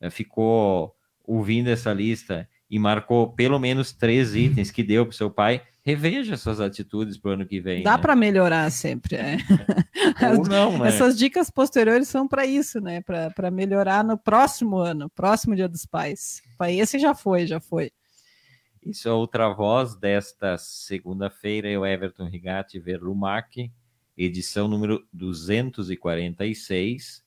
eh, 0.00 0.10
ficou 0.10 0.94
ouvindo 1.24 1.68
essa 1.68 1.92
lista 1.92 2.46
e 2.70 2.78
marcou 2.78 3.32
pelo 3.32 3.58
menos 3.58 3.92
três 3.92 4.34
itens 4.34 4.70
que 4.70 4.82
deu 4.82 5.06
para 5.06 5.16
seu 5.16 5.30
pai, 5.30 5.62
reveja 5.82 6.36
suas 6.36 6.60
atitudes 6.60 7.16
para 7.16 7.30
o 7.30 7.32
ano 7.32 7.46
que 7.46 7.60
vem. 7.60 7.82
Dá 7.82 7.96
né? 7.96 8.02
para 8.02 8.14
melhorar 8.14 8.70
sempre. 8.70 9.16
É. 9.16 9.38
Ou 10.36 10.44
não, 10.46 10.78
né? 10.78 10.88
Essas 10.88 11.16
dicas 11.16 11.50
posteriores 11.50 12.08
são 12.08 12.28
para 12.28 12.44
isso, 12.44 12.80
né? 12.80 13.00
Para 13.00 13.50
melhorar 13.50 14.04
no 14.04 14.18
próximo 14.18 14.76
ano, 14.76 15.08
próximo 15.08 15.56
Dia 15.56 15.68
dos 15.68 15.86
Pais. 15.86 16.42
Esse 16.68 16.98
já 16.98 17.14
foi, 17.14 17.46
já 17.46 17.60
foi. 17.60 17.90
Isso 18.82 19.08
é 19.08 19.12
outra 19.12 19.52
voz 19.52 19.94
desta 19.96 20.56
segunda-feira, 20.56 21.68
eu, 21.68 21.84
Everton 21.84 22.26
Rigatti 22.26 22.78
Verlumac, 22.78 23.72
edição 24.16 24.68
número 24.68 25.04
246. 25.12 27.24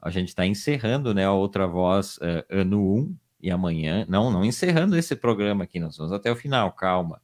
A 0.00 0.10
gente 0.10 0.28
está 0.28 0.46
encerrando, 0.46 1.14
né, 1.14 1.24
a 1.24 1.32
outra 1.32 1.66
voz 1.66 2.18
uh, 2.18 2.44
ano 2.50 2.96
1 2.96 3.16
e 3.40 3.50
amanhã. 3.50 4.04
Não, 4.08 4.30
não 4.30 4.44
encerrando 4.44 4.96
esse 4.96 5.16
programa 5.16 5.64
aqui, 5.64 5.80
nós 5.80 5.96
vamos 5.96 6.12
até 6.12 6.30
o 6.30 6.36
final, 6.36 6.70
calma. 6.72 7.22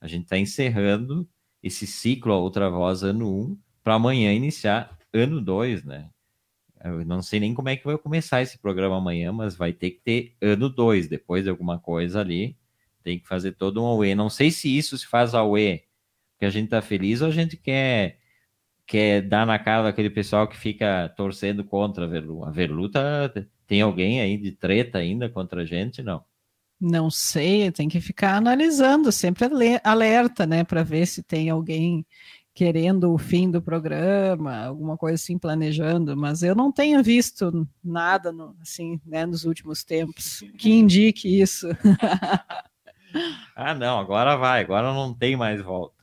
A 0.00 0.08
gente 0.08 0.24
está 0.24 0.38
encerrando 0.38 1.28
esse 1.62 1.86
ciclo, 1.86 2.32
a 2.32 2.38
outra 2.38 2.70
voz 2.70 3.02
ano 3.02 3.50
1, 3.52 3.58
para 3.84 3.94
amanhã 3.94 4.32
iniciar 4.32 4.98
ano 5.12 5.40
2, 5.40 5.84
né? 5.84 6.10
Eu 6.84 7.04
não 7.04 7.20
sei 7.20 7.40
nem 7.40 7.52
como 7.52 7.68
é 7.68 7.76
que 7.76 7.84
vai 7.84 7.98
começar 7.98 8.42
esse 8.42 8.58
programa 8.58 8.96
amanhã, 8.96 9.32
mas 9.32 9.56
vai 9.56 9.72
ter 9.72 9.90
que 9.90 10.00
ter 10.00 10.36
ano 10.40 10.68
2, 10.68 11.08
depois 11.08 11.44
de 11.44 11.50
alguma 11.50 11.78
coisa 11.78 12.20
ali 12.20 12.56
tem 13.06 13.20
que 13.20 13.28
fazer 13.28 13.52
todo 13.52 13.80
um 13.80 13.86
AUE. 13.86 14.16
Não 14.16 14.28
sei 14.28 14.50
se 14.50 14.76
isso 14.76 14.98
se 14.98 15.06
faz 15.06 15.32
AUE, 15.32 15.84
porque 16.32 16.44
a 16.44 16.50
gente 16.50 16.70
tá 16.70 16.82
feliz 16.82 17.20
ou 17.20 17.28
a 17.28 17.30
gente 17.30 17.56
quer, 17.56 18.18
quer 18.84 19.22
dar 19.22 19.46
na 19.46 19.60
cara 19.60 19.84
daquele 19.84 20.10
pessoal 20.10 20.48
que 20.48 20.56
fica 20.56 21.08
torcendo 21.16 21.62
contra 21.62 22.04
a 22.04 22.08
Verlu. 22.08 22.44
A 22.44 22.50
Verlu 22.50 22.90
tá, 22.90 23.32
tem 23.64 23.80
alguém 23.80 24.20
aí 24.20 24.36
de 24.36 24.50
treta 24.50 24.98
ainda 24.98 25.28
contra 25.28 25.62
a 25.62 25.64
gente? 25.64 26.02
Não. 26.02 26.24
Não 26.80 27.08
sei, 27.08 27.70
tem 27.70 27.88
que 27.88 28.00
ficar 28.00 28.34
analisando, 28.34 29.12
sempre 29.12 29.46
alerta, 29.84 30.44
né, 30.44 30.64
para 30.64 30.82
ver 30.82 31.06
se 31.06 31.22
tem 31.22 31.48
alguém 31.48 32.04
querendo 32.52 33.12
o 33.12 33.18
fim 33.18 33.48
do 33.50 33.62
programa, 33.62 34.64
alguma 34.64 34.96
coisa 34.96 35.14
assim 35.14 35.38
planejando, 35.38 36.16
mas 36.16 36.42
eu 36.42 36.56
não 36.56 36.72
tenho 36.72 37.02
visto 37.04 37.68
nada 37.84 38.32
no, 38.32 38.56
assim, 38.60 39.00
né, 39.06 39.24
nos 39.24 39.44
últimos 39.44 39.84
tempos 39.84 40.42
que 40.58 40.72
indique 40.72 41.40
isso. 41.40 41.68
ah, 43.54 43.74
não, 43.74 43.98
agora 43.98 44.36
vai, 44.36 44.60
agora 44.60 44.92
não 44.92 45.14
tem 45.14 45.36
mais 45.36 45.60
volta. 45.62 45.96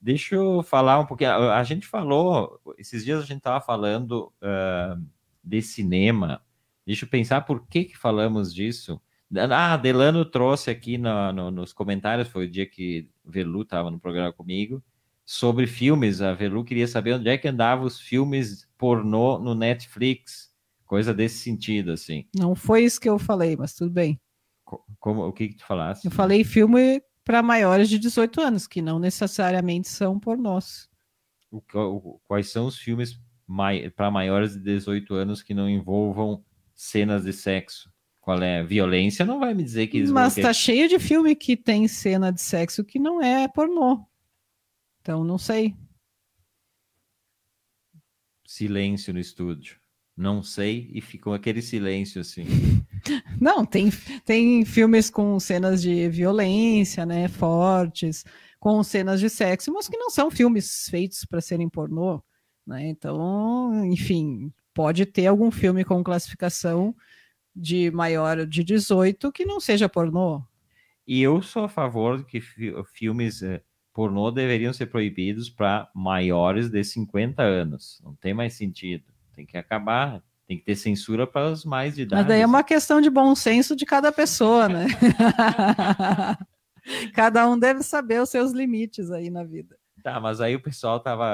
Deixa 0.00 0.34
eu 0.34 0.62
falar 0.62 0.98
um 1.00 1.06
pouquinho. 1.06 1.30
A 1.30 1.64
gente 1.64 1.86
falou, 1.86 2.60
esses 2.76 3.04
dias 3.04 3.20
a 3.20 3.26
gente 3.26 3.38
estava 3.38 3.60
falando 3.60 4.32
uh, 4.42 5.02
de 5.42 5.62
cinema. 5.62 6.42
Deixa 6.86 7.06
eu 7.06 7.08
pensar 7.08 7.40
por 7.40 7.66
que, 7.66 7.84
que 7.84 7.96
falamos 7.96 8.52
disso. 8.52 9.00
Ah, 9.50 9.76
Delano 9.76 10.24
trouxe 10.24 10.70
aqui 10.70 10.98
no, 10.98 11.32
no, 11.32 11.50
nos 11.50 11.72
comentários, 11.72 12.28
foi 12.28 12.44
o 12.44 12.50
dia 12.50 12.66
que 12.66 13.08
Velu 13.24 13.62
estava 13.62 13.90
no 13.90 13.98
programa 13.98 14.32
comigo, 14.32 14.82
sobre 15.24 15.66
filmes. 15.66 16.20
A 16.20 16.34
Velu 16.34 16.64
queria 16.64 16.86
saber 16.86 17.14
onde 17.14 17.28
é 17.28 17.38
que 17.38 17.48
andavam 17.48 17.86
os 17.86 17.98
filmes 17.98 18.68
pornô 18.76 19.38
no 19.38 19.54
Netflix, 19.54 20.52
coisa 20.84 21.14
desse 21.14 21.38
sentido, 21.38 21.92
assim. 21.92 22.26
Não 22.36 22.54
foi 22.54 22.84
isso 22.84 23.00
que 23.00 23.08
eu 23.08 23.18
falei, 23.18 23.56
mas 23.56 23.74
tudo 23.74 23.90
bem. 23.90 24.20
Como, 24.98 25.26
o 25.26 25.32
que, 25.32 25.48
que 25.48 25.56
tu 25.56 25.66
falaste? 25.66 26.04
Eu 26.04 26.10
falei 26.10 26.44
filme 26.44 27.02
para 27.24 27.42
maiores 27.42 27.88
de 27.88 27.98
18 27.98 28.40
anos, 28.40 28.66
que 28.66 28.82
não 28.82 28.98
necessariamente 28.98 29.88
são 29.88 30.20
pornôs. 30.20 30.88
O, 31.50 31.62
o, 31.74 32.20
quais 32.24 32.50
são 32.50 32.66
os 32.66 32.76
filmes 32.78 33.18
mai, 33.46 33.90
para 33.90 34.10
maiores 34.10 34.54
de 34.54 34.60
18 34.60 35.14
anos 35.14 35.42
que 35.42 35.54
não 35.54 35.68
envolvam 35.68 36.44
cenas 36.74 37.24
de 37.24 37.32
sexo? 37.32 37.92
Qual 38.20 38.42
é? 38.42 38.64
Violência 38.64 39.24
não 39.24 39.38
vai 39.38 39.52
me 39.52 39.62
dizer 39.62 39.86
que 39.86 39.98
eles 39.98 40.10
Mas 40.10 40.34
tá 40.34 40.52
cheio 40.52 40.88
de 40.88 40.98
filme 40.98 41.34
que 41.36 41.56
tem 41.56 41.86
cena 41.86 42.32
de 42.32 42.40
sexo 42.40 42.82
que 42.82 42.98
não 42.98 43.20
é 43.20 43.46
pornô. 43.48 44.02
Então 45.02 45.22
não 45.22 45.36
sei. 45.36 45.76
Silêncio 48.46 49.12
no 49.12 49.20
estúdio. 49.20 49.78
Não 50.16 50.42
sei 50.42 50.90
e 50.94 51.00
ficou 51.00 51.34
aquele 51.34 51.60
silêncio 51.60 52.20
assim. 52.20 52.44
Não, 53.40 53.64
tem, 53.64 53.90
tem 54.24 54.64
filmes 54.64 55.10
com 55.10 55.38
cenas 55.38 55.82
de 55.82 56.08
violência, 56.08 57.04
né, 57.04 57.28
fortes, 57.28 58.24
com 58.58 58.82
cenas 58.82 59.20
de 59.20 59.28
sexo, 59.28 59.72
mas 59.72 59.88
que 59.88 59.96
não 59.96 60.10
são 60.10 60.30
filmes 60.30 60.88
feitos 60.88 61.24
para 61.24 61.40
serem 61.40 61.68
pornô, 61.68 62.22
né? 62.66 62.88
Então, 62.88 63.84
enfim, 63.84 64.52
pode 64.72 65.06
ter 65.06 65.26
algum 65.26 65.50
filme 65.50 65.84
com 65.84 66.02
classificação 66.02 66.94
de 67.54 67.90
maior 67.90 68.46
de 68.46 68.64
18 68.64 69.30
que 69.30 69.44
não 69.44 69.60
seja 69.60 69.88
pornô. 69.88 70.42
E 71.06 71.22
eu 71.22 71.42
sou 71.42 71.64
a 71.64 71.68
favor 71.68 72.24
que 72.24 72.40
filmes 72.40 73.42
eh, 73.42 73.62
pornô 73.92 74.30
deveriam 74.30 74.72
ser 74.72 74.86
proibidos 74.86 75.50
para 75.50 75.88
maiores 75.94 76.70
de 76.70 76.82
50 76.82 77.42
anos. 77.42 78.00
Não 78.02 78.14
tem 78.14 78.32
mais 78.32 78.54
sentido. 78.54 79.04
Tem 79.34 79.44
que 79.44 79.56
acabar 79.56 80.22
tem 80.46 80.58
que 80.58 80.64
ter 80.64 80.76
censura 80.76 81.26
para 81.26 81.50
os 81.50 81.64
mais 81.64 81.94
de 81.94 82.02
idade. 82.02 82.22
Mas 82.22 82.28
daí 82.28 82.42
é 82.42 82.46
uma 82.46 82.62
questão 82.62 83.00
de 83.00 83.08
bom 83.08 83.34
senso 83.34 83.74
de 83.74 83.86
cada 83.86 84.12
pessoa, 84.12 84.68
né? 84.68 84.86
cada 87.14 87.48
um 87.48 87.58
deve 87.58 87.82
saber 87.82 88.20
os 88.20 88.28
seus 88.28 88.52
limites 88.52 89.10
aí 89.10 89.30
na 89.30 89.42
vida. 89.42 89.76
Tá, 90.02 90.20
mas 90.20 90.40
aí 90.40 90.54
o 90.54 90.60
pessoal 90.60 91.00
tava. 91.00 91.24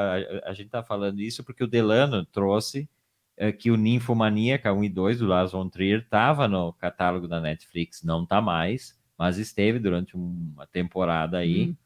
A, 0.44 0.52
gente 0.52 0.70
tá 0.70 0.82
falando 0.82 1.20
isso 1.20 1.42
porque 1.42 1.64
o 1.64 1.66
Delano 1.66 2.24
trouxe 2.24 2.88
é, 3.36 3.50
que 3.50 3.68
o 3.68 3.76
Ninfomaníaca 3.76 4.72
1 4.72 4.84
e 4.84 4.88
2 4.88 5.18
do 5.18 5.26
Lars 5.26 5.50
von 5.50 5.68
Trier 5.68 6.02
estava 6.02 6.46
no 6.46 6.72
catálogo 6.74 7.26
da 7.26 7.40
Netflix, 7.40 8.04
não 8.04 8.24
tá 8.24 8.40
mais, 8.40 8.96
mas 9.18 9.38
esteve 9.38 9.80
durante 9.80 10.14
uma 10.14 10.68
temporada 10.68 11.38
aí. 11.38 11.70
Hum. 11.70 11.76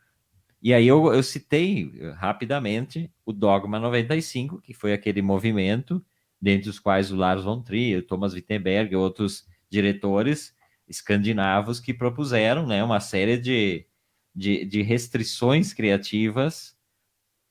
E 0.62 0.74
aí 0.74 0.86
eu, 0.86 1.12
eu 1.12 1.22
citei 1.22 1.90
rapidamente 2.16 3.10
o 3.24 3.32
Dogma 3.32 3.78
95, 3.78 4.60
que 4.60 4.74
foi 4.74 4.92
aquele 4.92 5.22
movimento 5.22 6.04
dentre 6.45 6.68
os 6.68 6.78
quais 6.78 7.11
o 7.11 7.16
Lars 7.16 7.42
von 7.42 7.62
Trier, 7.62 8.07
Thomas 8.07 8.34
Wittenberg 8.34 8.95
outros 8.95 9.47
diretores 9.70 10.55
escandinavos 10.86 11.80
que 11.80 11.95
propuseram 11.95 12.66
né, 12.66 12.84
uma 12.84 13.01
série 13.01 13.38
de, 13.38 13.86
de, 14.34 14.66
de 14.66 14.82
restrições 14.82 15.72
criativas 15.72 16.76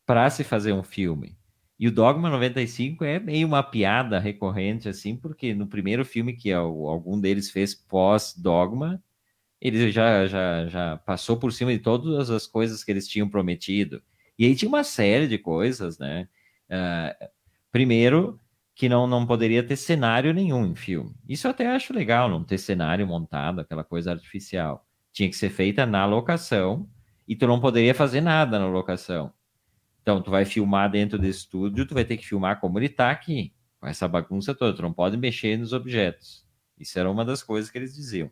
para 0.06 0.30
se 0.30 0.44
fazer 0.44 0.74
um 0.74 0.84
filme. 0.84 1.36
E 1.80 1.88
o 1.88 1.92
Dogma 1.92 2.30
95 2.30 3.04
é 3.04 3.20
meio 3.20 3.48
uma 3.48 3.64
piada 3.64 4.20
recorrente, 4.20 4.88
assim, 4.88 5.16
porque 5.16 5.56
no 5.56 5.66
primeiro 5.66 6.06
filme 6.06 6.34
que 6.34 6.54
algum 6.54 7.20
deles 7.20 7.50
fez 7.50 7.74
pós-Dogma, 7.74 9.04
ele 9.60 9.92
já, 9.92 10.28
já, 10.28 10.68
já 10.68 10.98
passou 10.98 11.38
por 11.38 11.52
cima 11.52 11.72
de 11.72 11.80
todas 11.80 12.30
as 12.30 12.46
coisas 12.46 12.84
que 12.84 12.92
eles 12.92 13.08
tinham 13.08 13.28
prometido. 13.28 14.04
E 14.38 14.46
aí 14.46 14.56
tinha 14.56 14.70
uma 14.70 14.84
série 14.84 15.28
de 15.28 15.40
coisas, 15.40 15.98
né? 15.98 16.28
Uh, 16.70 17.28
primeiro, 17.72 18.40
que 18.76 18.90
não, 18.90 19.06
não 19.06 19.26
poderia 19.26 19.64
ter 19.64 19.76
cenário 19.76 20.34
nenhum 20.34 20.66
em 20.66 20.76
filme. 20.76 21.16
Isso 21.28 21.48
eu 21.48 21.52
até 21.52 21.68
acho 21.68 21.94
legal, 21.94 22.28
não 22.28 22.44
ter 22.44 22.58
cenário 22.58 23.06
montado, 23.06 23.62
aquela 23.62 23.84
coisa 23.84 24.12
artificial. 24.12 24.86
Tinha 25.12 25.30
que 25.30 25.36
ser 25.36 25.50
feita 25.50 25.86
na 25.86 26.06
locação 26.06 26.90
e 27.28 27.36
tu 27.36 27.46
não 27.48 27.60
poderia 27.60 27.94
fazer 27.94 28.22
nada 28.22 28.58
na 28.58 28.68
locação. 28.68 29.32
Então, 30.02 30.22
tu 30.22 30.32
vai 30.32 30.44
filmar 30.44 30.92
dentro 30.92 31.18
do 31.18 31.26
estúdio, 31.26 31.88
tu 31.88 31.94
vai 31.94 32.04
ter 32.04 32.18
que 32.18 32.26
filmar 32.26 32.60
como 32.60 32.78
ele 32.78 32.88
está 32.88 33.10
aqui, 33.10 33.54
com 33.80 33.88
essa 33.88 34.08
bagunça 34.08 34.54
toda. 34.54 34.76
Tu 34.76 34.82
não 34.82 34.92
pode 34.92 35.16
mexer 35.16 35.58
nos 35.58 35.72
objetos. 35.72 36.46
Isso 36.78 37.00
era 37.00 37.10
uma 37.10 37.24
das 37.24 37.42
coisas 37.42 37.72
que 37.72 37.78
eles 37.78 37.96
diziam. 37.96 38.30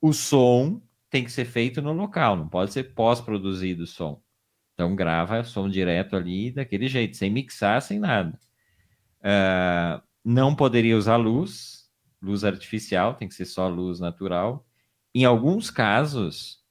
O 0.00 0.12
som 0.12 0.80
tem 1.10 1.24
que 1.24 1.30
ser 1.30 1.44
feito 1.44 1.82
no 1.82 1.92
local, 1.92 2.36
não 2.36 2.48
pode 2.48 2.72
ser 2.72 2.94
pós-produzido 2.94 3.82
o 3.82 3.86
som. 3.86 4.22
Então, 4.72 4.96
grava 4.96 5.44
som 5.44 5.68
direto 5.68 6.16
ali, 6.16 6.50
daquele 6.50 6.88
jeito, 6.88 7.16
sem 7.16 7.30
mixar, 7.30 7.82
sem 7.82 7.98
nada. 7.98 8.38
Uh, 9.24 10.02
não 10.22 10.54
poderia 10.54 10.96
usar 10.96 11.16
luz, 11.16 11.88
luz 12.20 12.44
artificial, 12.44 13.14
tem 13.14 13.26
que 13.26 13.34
ser 13.34 13.46
só 13.46 13.68
luz 13.68 13.98
natural. 13.98 14.66
Em 15.14 15.24
alguns 15.24 15.70
casos, 15.70 16.62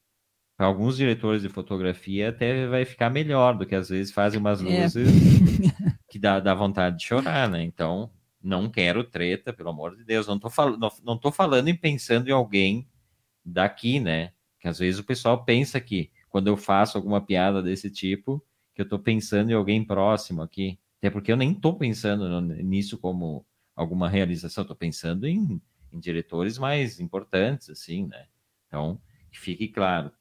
para 0.56 0.68
alguns 0.68 0.97
diretores 0.97 1.41
de 1.41 1.49
fotografia 1.49 2.30
até 2.30 2.68
vai 2.68 2.86
ficar 2.86 3.10
melhor 3.10 3.58
do 3.58 3.66
que 3.66 3.76
às 3.76 3.89
vezes 3.89 4.14
fazem 4.14 4.39
umas 4.39 4.62
é. 4.62 4.84
luzes 4.84 5.10
é. 5.10 5.97
que 6.10 6.20
dá, 6.20 6.39
dá 6.39 6.54
vontade 6.54 6.97
de 6.97 7.06
chorar, 7.06 7.49
né? 7.49 7.64
Então, 7.64 8.12
não 8.41 8.70
quero 8.70 9.04
treta, 9.04 9.54
pelo 9.54 9.70
amor 9.70 9.95
de 9.95 10.04
Deus. 10.04 10.28
Não 10.28 10.38
tô, 10.38 10.49
fal 10.49 10.78
não, 10.78 10.91
não 11.04 11.18
tô 11.18 11.32
falando 11.32 11.70
e 11.70 11.74
pensando 11.74 12.28
em 12.28 12.34
alguém 12.34 12.88
daqui, 13.43 13.99
né? 13.99 14.32
Que 14.60 14.68
às 14.68 14.80
vezes 14.80 14.99
o 14.99 15.04
pessoal 15.04 15.43
pensa 15.43 15.80
que 15.80 16.12
quando 16.30 16.47
eu 16.47 16.58
faço 16.58 16.97
alguma 16.97 17.22
piada 17.22 17.62
desse 17.62 17.89
tipo, 17.89 18.43
que 18.76 18.82
eu 18.82 18.88
tô 18.88 18.99
pensando 18.99 19.51
em 19.51 19.54
alguém 19.54 19.84
próximo 19.84 20.41
aqui. 20.41 20.80
Até 21.04 21.10
porque 21.10 21.30
eu 21.30 21.36
nem 21.36 21.54
tô 21.54 21.74
pensando 21.74 22.39
nisso 22.39 22.97
como 22.97 23.45
alguma 23.76 24.08
realização, 24.08 24.64
tô 24.64 24.74
pensando 24.74 25.28
em, 25.28 25.62
em 25.91 25.99
diretores 25.99 26.58
mais 26.58 26.97
importantes, 26.97 27.70
assim, 27.70 28.08
né? 28.08 28.28
Então, 28.66 29.01
que 29.30 29.38
fique 29.38 29.68
claro. 29.68 30.14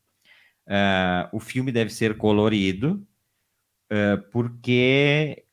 Uh, 0.66 1.37
o 1.37 1.39
filme 1.39 1.70
deve 1.70 1.91
ser 1.91 2.16
colorido, 2.16 3.07
uh, 3.93 4.20
porque 4.33 5.45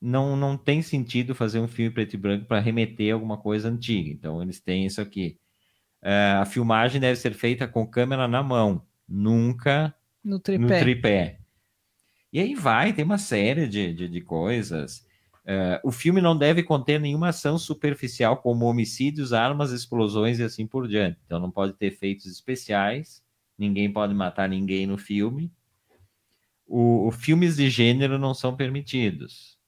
não, 0.00 0.34
não 0.34 0.56
tem 0.56 0.80
sentido 0.80 1.34
fazer 1.34 1.60
um 1.60 1.68
filme 1.68 1.90
preto 1.90 2.14
e 2.14 2.16
branco 2.16 2.46
para 2.46 2.58
remeter 2.58 3.12
a 3.12 3.14
alguma 3.14 3.36
coisa 3.36 3.68
antiga. 3.68 4.08
Então, 4.08 4.40
eles 4.40 4.58
têm 4.58 4.86
isso 4.86 5.02
aqui. 5.02 5.38
Uh, 6.02 6.40
a 6.40 6.46
filmagem 6.46 6.98
deve 6.98 7.16
ser 7.20 7.34
feita 7.34 7.68
com 7.68 7.86
câmera 7.86 8.26
na 8.26 8.42
mão, 8.42 8.86
nunca 9.06 9.94
no 10.24 10.40
tripé. 10.40 10.62
No 10.62 10.68
tripé. 10.68 11.37
E 12.32 12.40
aí 12.40 12.54
vai, 12.54 12.92
tem 12.92 13.04
uma 13.04 13.18
série 13.18 13.66
de, 13.66 13.92
de, 13.94 14.08
de 14.08 14.20
coisas. 14.20 15.06
o 15.82 15.90
filme 15.90 16.20
não 16.20 16.36
deve 16.36 16.62
conter 16.62 17.00
nenhuma 17.00 17.28
ação 17.28 17.58
superficial, 17.58 18.38
como 18.38 18.66
homicídios, 18.66 19.32
armas, 19.32 19.72
explosões 19.72 20.38
e 20.38 20.42
assim 20.42 20.66
por 20.66 20.86
diante. 20.86 21.18
Então, 21.24 21.40
não 21.40 21.50
pode 21.50 21.72
ter 21.74 21.86
efeitos 21.86 22.26
especiais 22.26 23.22
ninguém 23.58 23.92
pode 23.92 24.14
matar 24.14 24.48
ninguém 24.48 24.86
no 24.86 24.96
filme. 24.96 25.52
O, 26.66 27.08
o, 27.08 27.10
filmes 27.10 27.56
de 27.56 27.68
gênero 27.68 28.18
não 28.18 28.32
são 28.32 28.54
permitidos. 28.56 29.58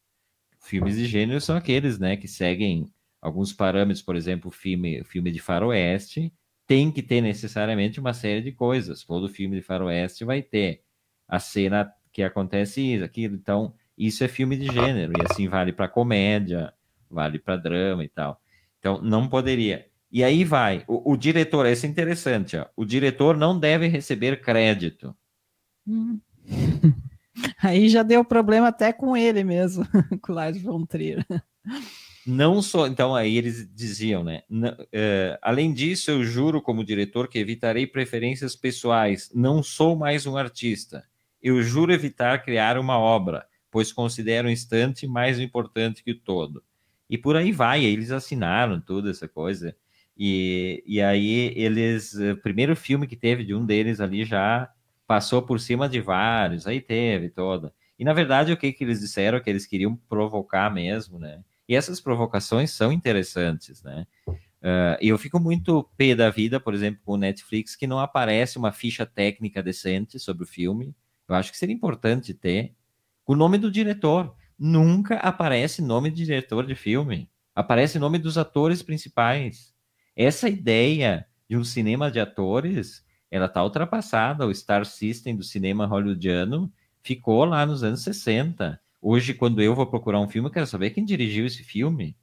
Filmes 0.60 0.96
de 0.96 1.06
gênero 1.06 1.40
são 1.40 1.56
aqueles, 1.56 1.98
né, 1.98 2.16
que 2.16 2.28
seguem 2.28 2.92
alguns 3.20 3.52
parâmetros, 3.52 4.02
por 4.02 4.14
exemplo, 4.14 4.48
o 4.48 4.52
filme, 4.52 5.02
filme 5.04 5.32
de 5.32 5.40
faroeste 5.40 6.32
tem 6.66 6.92
que 6.92 7.02
ter 7.02 7.20
necessariamente 7.20 7.98
uma 7.98 8.14
série 8.14 8.42
de 8.42 8.52
coisas. 8.52 9.02
Todo 9.02 9.28
filme 9.28 9.56
de 9.56 9.62
faroeste 9.62 10.24
vai 10.24 10.40
ter 10.40 10.84
a 11.26 11.40
cena 11.40 11.92
que 12.12 12.22
acontece 12.22 12.80
isso, 12.80 13.04
aquilo. 13.04 13.34
Então, 13.34 13.74
isso 13.96 14.24
é 14.24 14.28
filme 14.28 14.56
de 14.56 14.66
gênero 14.66 15.12
e 15.18 15.22
assim 15.28 15.48
vale 15.48 15.72
para 15.72 15.88
comédia, 15.88 16.72
vale 17.10 17.38
para 17.38 17.56
drama 17.56 18.04
e 18.04 18.08
tal. 18.08 18.40
Então, 18.78 19.00
não 19.02 19.28
poderia. 19.28 19.86
E 20.10 20.24
aí 20.24 20.44
vai, 20.44 20.84
o, 20.88 21.12
o 21.12 21.16
diretor, 21.16 21.66
esse 21.66 21.86
é 21.86 21.90
interessante, 21.90 22.56
ó, 22.56 22.66
o 22.74 22.84
diretor 22.84 23.36
não 23.36 23.58
deve 23.58 23.86
receber 23.86 24.40
crédito. 24.40 25.14
Hum. 25.86 26.18
Aí 27.62 27.88
já 27.88 28.02
deu 28.02 28.24
problema 28.24 28.68
até 28.68 28.92
com 28.92 29.16
ele 29.16 29.44
mesmo, 29.44 29.86
com 30.20 30.32
o 30.32 30.34
Lars 30.34 30.60
von 30.60 30.84
Trier. 30.84 31.24
Não 32.26 32.60
só, 32.60 32.86
então 32.86 33.14
aí 33.14 33.36
eles 33.36 33.68
diziam, 33.74 34.22
né? 34.22 34.42
uh, 34.50 35.38
além 35.40 35.72
disso, 35.72 36.10
eu 36.10 36.22
juro 36.22 36.60
como 36.60 36.84
diretor 36.84 37.28
que 37.28 37.38
evitarei 37.38 37.86
preferências 37.86 38.54
pessoais. 38.54 39.30
Não 39.34 39.62
sou 39.62 39.96
mais 39.96 40.26
um 40.26 40.36
artista. 40.36 41.04
Eu 41.42 41.62
juro 41.62 41.92
evitar 41.92 42.42
criar 42.42 42.78
uma 42.78 42.98
obra, 42.98 43.46
pois 43.70 43.92
considero 43.92 44.48
o 44.48 44.50
instante 44.50 45.06
mais 45.06 45.38
importante 45.38 46.02
que 46.02 46.12
o 46.12 46.18
todo. 46.18 46.62
E 47.08 47.18
por 47.18 47.36
aí 47.36 47.50
vai, 47.50 47.84
eles 47.84 48.10
assinaram 48.10 48.80
toda 48.80 49.10
essa 49.10 49.26
coisa. 49.26 49.74
E, 50.16 50.82
e 50.86 51.00
aí 51.00 51.52
eles, 51.56 52.14
o 52.14 52.36
primeiro 52.36 52.76
filme 52.76 53.06
que 53.06 53.16
teve 53.16 53.44
de 53.44 53.54
um 53.54 53.64
deles 53.64 54.00
ali 54.00 54.24
já 54.24 54.70
passou 55.06 55.42
por 55.42 55.58
cima 55.58 55.88
de 55.88 56.00
vários, 56.00 56.66
aí 56.66 56.80
teve 56.80 57.30
toda. 57.30 57.72
E 57.98 58.04
na 58.04 58.12
verdade 58.12 58.52
o 58.52 58.56
que, 58.56 58.72
que 58.72 58.84
eles 58.84 59.00
disseram? 59.00 59.40
Que 59.40 59.50
eles 59.50 59.66
queriam 59.66 59.96
provocar 60.08 60.72
mesmo, 60.72 61.18
né? 61.18 61.42
E 61.68 61.74
essas 61.74 62.00
provocações 62.00 62.70
são 62.70 62.92
interessantes, 62.92 63.82
né? 63.82 64.06
Uh, 64.28 64.96
eu 65.00 65.16
fico 65.16 65.40
muito 65.40 65.88
pé 65.96 66.14
da 66.14 66.28
vida, 66.28 66.60
por 66.60 66.74
exemplo, 66.74 67.00
com 67.04 67.12
o 67.12 67.16
Netflix, 67.16 67.74
que 67.74 67.86
não 67.86 67.98
aparece 67.98 68.58
uma 68.58 68.72
ficha 68.72 69.06
técnica 69.06 69.62
decente 69.62 70.18
sobre 70.18 70.44
o 70.44 70.46
filme. 70.46 70.94
Eu 71.30 71.36
acho 71.36 71.52
que 71.52 71.58
seria 71.58 71.74
importante 71.74 72.34
ter 72.34 72.74
o 73.24 73.36
nome 73.36 73.56
do 73.56 73.70
diretor. 73.70 74.34
Nunca 74.58 75.14
aparece 75.18 75.80
nome 75.80 76.10
de 76.10 76.24
diretor 76.24 76.66
de 76.66 76.74
filme. 76.74 77.30
Aparece 77.54 78.00
nome 78.00 78.18
dos 78.18 78.36
atores 78.36 78.82
principais. 78.82 79.72
Essa 80.16 80.48
ideia 80.48 81.24
de 81.48 81.56
um 81.56 81.62
cinema 81.62 82.10
de 82.10 82.18
atores, 82.18 83.04
ela 83.30 83.46
está 83.46 83.62
ultrapassada. 83.62 84.44
O 84.44 84.52
Star 84.52 84.84
System 84.84 85.36
do 85.36 85.44
cinema 85.44 85.86
hollywoodiano 85.86 86.70
ficou 87.00 87.44
lá 87.44 87.64
nos 87.64 87.84
anos 87.84 88.02
60. 88.02 88.80
Hoje, 89.00 89.32
quando 89.32 89.62
eu 89.62 89.72
vou 89.72 89.86
procurar 89.86 90.20
um 90.20 90.28
filme, 90.28 90.48
eu 90.48 90.52
quero 90.52 90.66
saber 90.66 90.90
quem 90.90 91.04
dirigiu 91.04 91.46
esse 91.46 91.62
filme. 91.62 92.16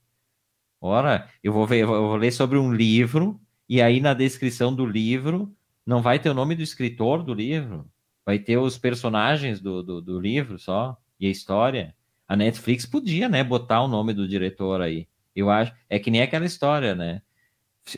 Ora, 0.81 1.29
eu 1.41 1.53
vou 1.53 1.65
ver, 1.65 1.83
eu 1.83 1.87
vou 1.87 2.17
ler 2.17 2.31
sobre 2.31 2.57
um 2.57 2.73
livro, 2.73 3.39
e 3.69 3.81
aí 3.81 4.01
na 4.01 4.13
descrição 4.13 4.75
do 4.75 4.85
livro 4.85 5.55
não 5.85 6.01
vai 6.01 6.19
ter 6.19 6.29
o 6.29 6.33
nome 6.33 6.55
do 6.55 6.61
escritor 6.61 7.23
do 7.23 7.33
livro, 7.33 7.89
vai 8.28 8.38
ter 8.38 8.57
os 8.57 8.78
personagens 8.78 9.61
do, 9.61 9.82
do, 9.82 10.01
do 10.01 10.19
livro 10.19 10.59
só, 10.59 10.97
e 11.17 11.25
a 11.28 11.30
história. 11.30 11.95
A 12.28 12.36
Netflix 12.36 12.86
podia, 12.86 13.30
né, 13.30 13.41
botar 13.41 13.82
o 13.82 13.88
nome 13.88 14.13
do 14.13 14.28
diretor 14.28 14.82
aí. 14.82 15.07
Eu 15.34 15.49
acho, 15.49 15.71
é 15.89 15.97
que 15.97 16.11
nem 16.11 16.21
aquela 16.21 16.45
história, 16.45 16.93
né? 16.93 17.21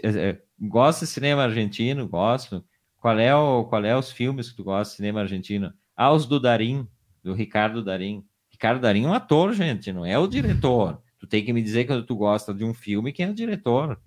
É, 0.04 0.30
é, 0.30 0.42
gosta 0.62 1.04
de 1.04 1.12
cinema 1.12 1.42
argentino? 1.42 2.08
Gosto. 2.08 2.64
Qual 2.98 3.18
é, 3.18 3.34
o, 3.34 3.64
qual 3.66 3.84
é 3.84 3.98
os 3.98 4.12
filmes 4.12 4.52
que 4.52 4.58
tu 4.58 4.64
gosta 4.64 4.92
de 4.92 4.98
cinema 4.98 5.22
argentino? 5.22 5.74
Ah, 5.98 6.12
os 6.14 6.28
do 6.28 6.40
Darim, 6.40 6.88
do 7.24 7.34
Ricardo 7.34 7.84
Darim. 7.84 8.24
Ricardo 8.52 8.82
Darim 8.82 9.06
é 9.06 9.08
um 9.08 9.14
ator, 9.14 9.52
gente, 9.52 9.92
não 9.92 10.06
é 10.06 10.20
o 10.20 10.28
diretor. 10.28 11.02
Tu 11.18 11.26
tem 11.26 11.44
que 11.44 11.52
me 11.52 11.64
dizer 11.64 11.86
quando 11.88 12.06
tu 12.06 12.16
gosta 12.16 12.54
de 12.54 12.64
um 12.64 12.74
filme 12.76 13.12
quem 13.12 13.26
é 13.26 13.30
o 13.30 13.34
diretor. 13.34 14.00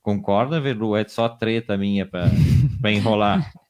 Concorda, 0.00 0.58
Verlu? 0.58 0.96
É 0.96 1.06
só 1.06 1.28
treta 1.28 1.76
minha 1.76 2.06
para 2.06 2.90
enrolar. 2.90 3.52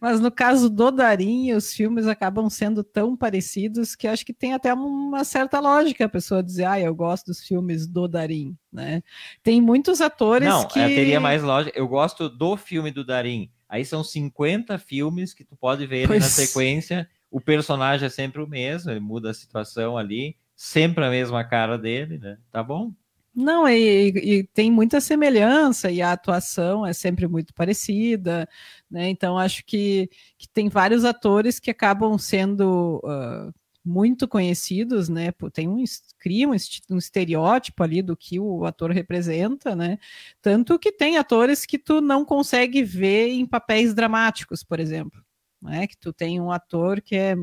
Mas 0.00 0.20
no 0.20 0.30
caso 0.30 0.70
do 0.70 0.90
Darim, 0.90 1.52
os 1.52 1.74
filmes 1.74 2.06
acabam 2.06 2.48
sendo 2.48 2.82
tão 2.82 3.16
parecidos 3.16 3.94
que 3.94 4.06
acho 4.06 4.24
que 4.24 4.32
tem 4.32 4.54
até 4.54 4.72
uma 4.72 5.24
certa 5.24 5.60
lógica 5.60 6.06
a 6.06 6.08
pessoa 6.08 6.42
dizer, 6.42 6.64
ah, 6.64 6.80
eu 6.80 6.94
gosto 6.94 7.26
dos 7.26 7.40
filmes 7.40 7.86
do 7.86 8.08
Darim, 8.08 8.56
né? 8.72 9.02
Tem 9.42 9.60
muitos 9.60 10.00
atores 10.00 10.48
Não, 10.48 10.66
que... 10.66 10.78
Não, 10.78 10.88
teria 10.88 11.20
mais 11.20 11.42
lógica. 11.42 11.78
Eu 11.78 11.86
gosto 11.86 12.28
do 12.28 12.56
filme 12.56 12.90
do 12.90 13.04
Darim. 13.04 13.50
Aí 13.68 13.84
são 13.84 14.02
50 14.02 14.78
filmes 14.78 15.34
que 15.34 15.44
tu 15.44 15.56
pode 15.56 15.86
ver 15.86 16.06
pois... 16.06 16.22
na 16.22 16.28
sequência. 16.28 17.08
O 17.30 17.40
personagem 17.40 18.06
é 18.06 18.10
sempre 18.10 18.42
o 18.42 18.46
mesmo, 18.46 18.90
ele 18.90 19.00
muda 19.00 19.30
a 19.30 19.34
situação 19.34 19.96
ali, 19.96 20.36
sempre 20.54 21.04
a 21.04 21.10
mesma 21.10 21.42
cara 21.44 21.78
dele, 21.78 22.18
né? 22.18 22.38
Tá 22.50 22.62
bom? 22.62 22.92
Não, 23.34 23.66
e, 23.66 24.08
e, 24.40 24.44
tem 24.48 24.70
muita 24.70 25.00
semelhança, 25.00 25.90
e 25.90 26.02
a 26.02 26.12
atuação 26.12 26.84
é 26.84 26.92
sempre 26.92 27.26
muito 27.26 27.54
parecida, 27.54 28.46
né? 28.90 29.08
Então 29.08 29.38
acho 29.38 29.64
que, 29.64 30.10
que 30.36 30.46
tem 30.48 30.68
vários 30.68 31.02
atores 31.04 31.58
que 31.58 31.70
acabam 31.70 32.18
sendo 32.18 33.00
uh, 33.02 33.52
muito 33.84 34.28
conhecidos, 34.28 35.08
né? 35.08 35.32
Tem 35.52 35.66
um 35.66 35.82
cria 36.18 36.46
um, 36.48 36.52
um, 36.90 36.98
estereótipo 36.98 37.82
ali 37.82 38.02
do 38.02 38.16
que 38.16 38.38
o 38.38 38.66
ator 38.66 38.90
representa, 38.90 39.74
né? 39.74 39.98
Tanto 40.42 40.78
que 40.78 40.92
tem 40.92 41.16
atores 41.16 41.64
que 41.66 41.78
tu 41.78 42.00
não 42.02 42.24
consegue 42.26 42.82
ver 42.82 43.28
em 43.28 43.46
papéis 43.46 43.94
dramáticos, 43.94 44.62
por 44.62 44.78
exemplo. 44.78 45.22
né? 45.62 45.86
Que 45.86 45.96
tu 45.96 46.12
tem 46.12 46.40
um 46.40 46.52
ator 46.52 47.00
que 47.00 47.16
é 47.16 47.34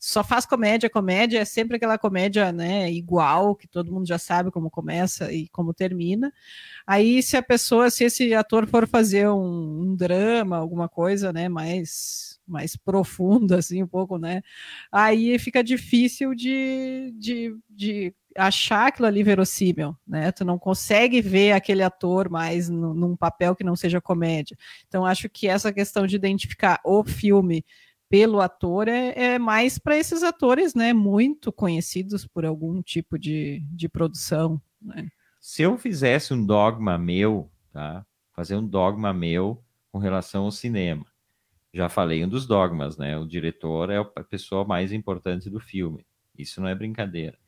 só 0.00 0.24
faz 0.24 0.46
comédia, 0.46 0.88
comédia 0.88 1.40
é 1.40 1.44
sempre 1.44 1.76
aquela 1.76 1.98
comédia, 1.98 2.50
né, 2.50 2.90
igual, 2.90 3.54
que 3.54 3.68
todo 3.68 3.92
mundo 3.92 4.06
já 4.08 4.18
sabe 4.18 4.50
como 4.50 4.70
começa 4.70 5.30
e 5.30 5.46
como 5.50 5.74
termina. 5.74 6.32
Aí 6.86 7.22
se 7.22 7.36
a 7.36 7.42
pessoa, 7.42 7.90
se 7.90 8.04
esse 8.04 8.32
ator 8.34 8.66
for 8.66 8.88
fazer 8.88 9.28
um, 9.28 9.82
um 9.82 9.94
drama, 9.94 10.56
alguma 10.56 10.88
coisa, 10.88 11.32
né, 11.32 11.48
mais 11.50 12.30
mais 12.46 12.74
profunda, 12.76 13.58
assim, 13.60 13.82
um 13.82 13.86
pouco, 13.86 14.18
né? 14.18 14.42
Aí 14.90 15.38
fica 15.38 15.62
difícil 15.62 16.34
de, 16.34 17.14
de, 17.16 17.54
de 17.68 18.14
achar 18.36 18.88
aquilo 18.88 19.06
ali 19.06 19.22
verossímil, 19.22 19.96
né? 20.06 20.32
Tu 20.32 20.44
não 20.44 20.58
consegue 20.58 21.20
ver 21.20 21.52
aquele 21.52 21.82
ator 21.82 22.28
mais 22.28 22.68
num 22.68 23.16
papel 23.16 23.54
que 23.54 23.62
não 23.62 23.76
seja 23.76 24.00
comédia. 24.00 24.56
Então, 24.88 25.06
acho 25.06 25.28
que 25.28 25.46
essa 25.46 25.72
questão 25.72 26.06
de 26.06 26.16
identificar 26.16 26.80
o 26.84 27.04
filme 27.04 27.64
pelo 28.10 28.40
ator 28.40 28.88
é, 28.88 29.34
é 29.34 29.38
mais 29.38 29.78
para 29.78 29.96
esses 29.96 30.24
atores, 30.24 30.74
né? 30.74 30.92
Muito 30.92 31.52
conhecidos 31.52 32.26
por 32.26 32.44
algum 32.44 32.82
tipo 32.82 33.16
de, 33.16 33.64
de 33.70 33.88
produção, 33.88 34.60
né? 34.82 35.08
Se 35.40 35.62
eu 35.62 35.78
fizesse 35.78 36.34
um 36.34 36.44
dogma 36.44 36.98
meu, 36.98 37.48
tá? 37.72 38.04
Fazer 38.34 38.56
um 38.56 38.66
dogma 38.66 39.14
meu 39.14 39.62
com 39.92 39.98
relação 39.98 40.44
ao 40.44 40.50
cinema. 40.50 41.06
Já 41.72 41.88
falei 41.88 42.24
um 42.24 42.28
dos 42.28 42.46
dogmas, 42.46 42.98
né? 42.98 43.16
O 43.16 43.26
diretor 43.26 43.90
é 43.90 43.98
a 43.98 44.24
pessoa 44.24 44.64
mais 44.64 44.92
importante 44.92 45.48
do 45.48 45.60
filme. 45.60 46.04
Isso 46.36 46.60
não 46.60 46.68
é 46.68 46.74
brincadeira. 46.74 47.38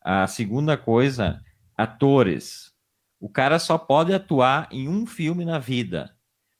A 0.00 0.26
segunda 0.26 0.76
coisa, 0.76 1.40
atores. 1.76 2.74
O 3.20 3.28
cara 3.28 3.60
só 3.60 3.78
pode 3.78 4.12
atuar 4.12 4.68
em 4.72 4.88
um 4.88 5.06
filme 5.06 5.44
na 5.44 5.58
vida. 5.60 6.13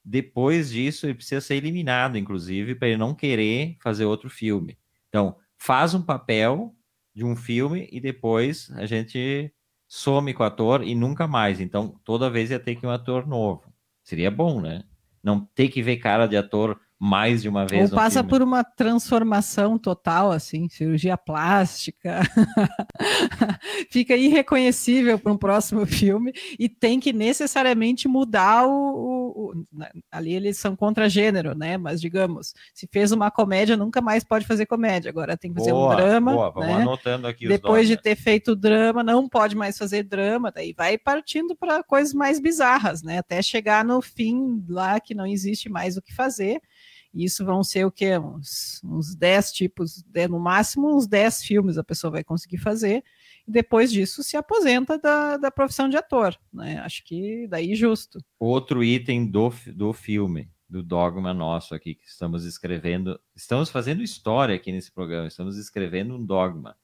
Depois 0.05 0.71
disso, 0.71 1.07
ele 1.07 1.15
precisa 1.15 1.41
ser 1.41 1.55
eliminado, 1.57 2.19
inclusive, 2.19 2.75
para 2.75 2.89
ele 2.89 2.99
não 2.99 3.15
querer 3.15 3.77
fazer 3.81 4.05
outro 4.05 4.29
filme. 4.29 4.79
Então, 5.09 5.37
faz 5.57 5.95
um 5.95 6.03
papel 6.03 6.75
de 7.15 7.25
um 7.25 7.35
filme 7.35 7.89
e 7.91 8.01
depois 8.01 8.71
a 8.73 8.85
gente 8.85 9.53
some 9.89 10.35
com 10.35 10.43
o 10.43 10.47
ator 10.47 10.83
e 10.83 10.95
nunca 10.95 11.27
mais. 11.27 11.61
Então, 11.61 11.99
toda 12.05 12.31
vez 12.31 12.51
ia 12.51 12.59
ter 12.59 12.75
que 12.75 12.87
um 12.87 12.91
ator 12.91 13.27
novo. 13.27 13.73
Seria 14.03 14.31
bom, 14.31 14.61
né? 14.61 14.85
Não 15.23 15.47
ter 15.55 15.69
que 15.69 15.83
ver 15.83 15.97
cara 15.97 16.27
de 16.27 16.37
ator 16.37 16.79
mais 17.05 17.43
de 17.43 17.51
uma 17.51 17.67
vez. 17.67 17.91
Ou 17.91 17.97
passa 17.97 18.25
por 18.25 18.41
uma 18.41 18.65
transformação 18.65 19.79
total, 19.79 20.33
assim, 20.33 20.71
cirurgia 20.71 21.19
plástica, 21.19 22.23
fica 23.93 24.17
irreconhecível 24.17 25.19
para 25.19 25.31
um 25.31 25.37
próximo 25.37 25.85
filme 25.85 26.33
e 26.59 26.67
tem 26.67 26.99
que 26.99 27.13
necessariamente 27.13 28.09
mudar 28.09 28.67
o, 28.67 28.73
o, 28.73 29.51
o, 29.51 29.65
Ali 30.11 30.33
eles 30.33 30.57
são 30.57 30.75
contra 30.75 31.07
gênero, 31.07 31.55
né? 31.55 31.77
Mas 31.77 32.01
digamos, 32.01 32.55
se 32.73 32.89
fez 32.91 33.13
uma 33.13 33.31
comédia, 33.31 33.77
nunca 33.77 34.01
mais 34.01 34.25
pode 34.25 34.47
fazer 34.47 34.65
comédia. 34.65 35.11
Agora 35.11 35.37
tem 35.37 35.53
que 35.53 35.59
fazer 35.59 35.73
boa, 35.73 35.93
um 35.93 35.97
drama. 35.97 36.33
Boa, 36.33 36.51
vamos 36.51 36.69
né? 36.69 36.83
anotando 36.83 37.27
aqui 37.27 37.47
Depois 37.47 37.87
de 37.87 37.99
ter 37.99 38.17
feito 38.17 38.57
drama, 38.57 39.03
não 39.03 39.29
pode 39.29 39.55
mais 39.55 39.77
fazer 39.77 40.05
drama, 40.05 40.51
daí 40.51 40.73
vai 40.73 40.97
partindo 40.97 41.55
para 41.55 41.83
coisas 41.85 42.15
mais 42.15 42.41
bizarras, 42.41 43.03
né? 43.03 43.19
Até 43.19 43.43
chegar 43.43 43.85
no 43.85 44.01
fim 44.01 44.65
lá 44.67 44.99
que 44.99 45.15
não 45.15 45.27
existe 45.27 45.69
mais 45.69 45.99
o 45.99 46.03
que 46.03 46.15
fazer 46.15 46.63
isso 47.15 47.45
vão 47.45 47.63
ser 47.63 47.85
o 47.85 47.91
quê? 47.91 48.19
Uns, 48.19 48.81
uns 48.83 49.15
10 49.15 49.53
tipos, 49.53 50.05
no 50.29 50.41
máximo 50.41 50.97
uns 50.97 51.07
10 51.07 51.45
filmes 51.45 51.79
a 51.79 51.85
pessoa 51.85 52.11
vai 52.11 52.25
conseguir 52.25 52.59
fazer, 52.59 53.05
e 53.47 53.51
depois 53.51 53.93
disso 53.93 54.23
se 54.23 54.37
aposenta 54.37 54.99
da, 54.99 55.37
da 55.37 55.51
profissão 55.51 55.89
de 55.89 55.97
ator. 55.97 56.37
Né? 56.53 56.79
Acho 56.79 57.05
que 57.05 57.47
daí 57.49 57.75
justo. 57.77 58.19
Outro 58.41 58.83
item 58.83 59.27
do, 59.27 59.53
do 59.75 59.93
filme, 59.93 60.51
do 60.69 60.83
dogma 60.83 61.33
nosso 61.33 61.75
aqui, 61.75 61.95
que 61.95 62.07
estamos 62.07 62.45
escrevendo, 62.45 63.21
estamos 63.37 63.71
fazendo 63.71 64.03
história 64.03 64.57
aqui 64.57 64.73
nesse 64.73 64.91
programa, 64.91 65.29
estamos 65.29 65.57
escrevendo 65.57 66.17
um 66.17 66.25
dogma. 66.25 66.77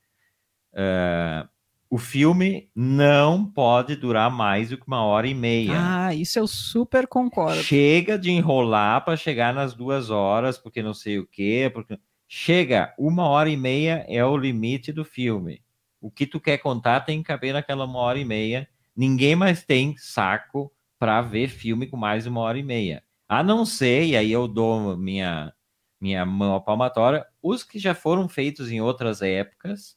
Uh, 0.73 1.49
o 1.91 1.99
filme 1.99 2.71
não 2.73 3.45
pode 3.45 3.97
durar 3.97 4.31
mais 4.31 4.71
do 4.71 4.79
que 4.79 4.87
uma 4.87 5.05
hora 5.05 5.27
e 5.27 5.35
meia. 5.35 5.73
Ah, 5.75 6.15
isso 6.15 6.39
eu 6.39 6.47
super 6.47 7.09
concordo. 7.09 7.61
Chega 7.65 8.17
de 8.17 8.31
enrolar 8.31 9.05
para 9.05 9.17
chegar 9.17 9.53
nas 9.53 9.75
duas 9.75 10.09
horas, 10.09 10.57
porque 10.57 10.85
não 10.85 10.95
sei 10.95 11.19
o 11.19 11.27
quê. 11.27 11.69
Porque... 11.75 11.99
Chega, 12.29 12.95
uma 12.97 13.27
hora 13.27 13.51
e 13.51 13.57
meia 13.57 14.07
é 14.09 14.25
o 14.25 14.37
limite 14.37 14.93
do 14.93 15.05
filme. 15.05 15.65
O 16.01 16.13
que 16.13 16.29
tu 16.29 16.39
quer 16.39 16.59
contar 16.59 17.01
tem 17.01 17.19
que 17.19 17.27
caber 17.27 17.53
naquela 17.53 17.85
uma 17.85 17.99
hora 17.99 18.21
e 18.21 18.25
meia. 18.25 18.69
Ninguém 18.95 19.35
mais 19.35 19.65
tem 19.65 19.97
saco 19.97 20.73
para 20.97 21.21
ver 21.21 21.49
filme 21.49 21.89
com 21.89 21.97
mais 21.97 22.23
de 22.23 22.29
uma 22.29 22.41
hora 22.43 22.57
e 22.57 22.63
meia. 22.63 23.03
A 23.29 23.43
não 23.43 23.67
ser, 23.67 24.05
e 24.05 24.17
aí 24.17 24.31
eu 24.31 24.47
dou 24.47 24.97
minha, 24.97 25.53
minha 26.01 26.25
mão 26.25 26.61
palmatória, 26.61 27.27
os 27.43 27.65
que 27.65 27.81
já 27.81 27.97
foram 27.97 28.29
feitos 28.29 28.71
em 28.71 28.81
outras 28.81 29.23
épocas 29.23 29.97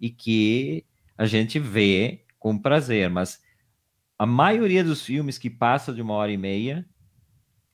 e 0.00 0.08
que 0.08 0.86
a 1.16 1.26
gente 1.26 1.58
vê 1.58 2.24
com 2.38 2.58
prazer, 2.58 3.08
mas 3.08 3.40
a 4.18 4.26
maioria 4.26 4.84
dos 4.84 5.04
filmes 5.04 5.38
que 5.38 5.50
passa 5.50 5.92
de 5.92 6.02
uma 6.02 6.14
hora 6.14 6.30
e 6.30 6.36
meia, 6.36 6.86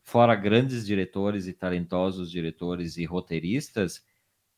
fora 0.03 0.35
grandes 0.35 0.87
diretores 0.87 1.47
e 1.47 1.53
talentosos 1.53 2.31
diretores 2.31 2.97
e 2.97 3.05
roteiristas, 3.05 4.03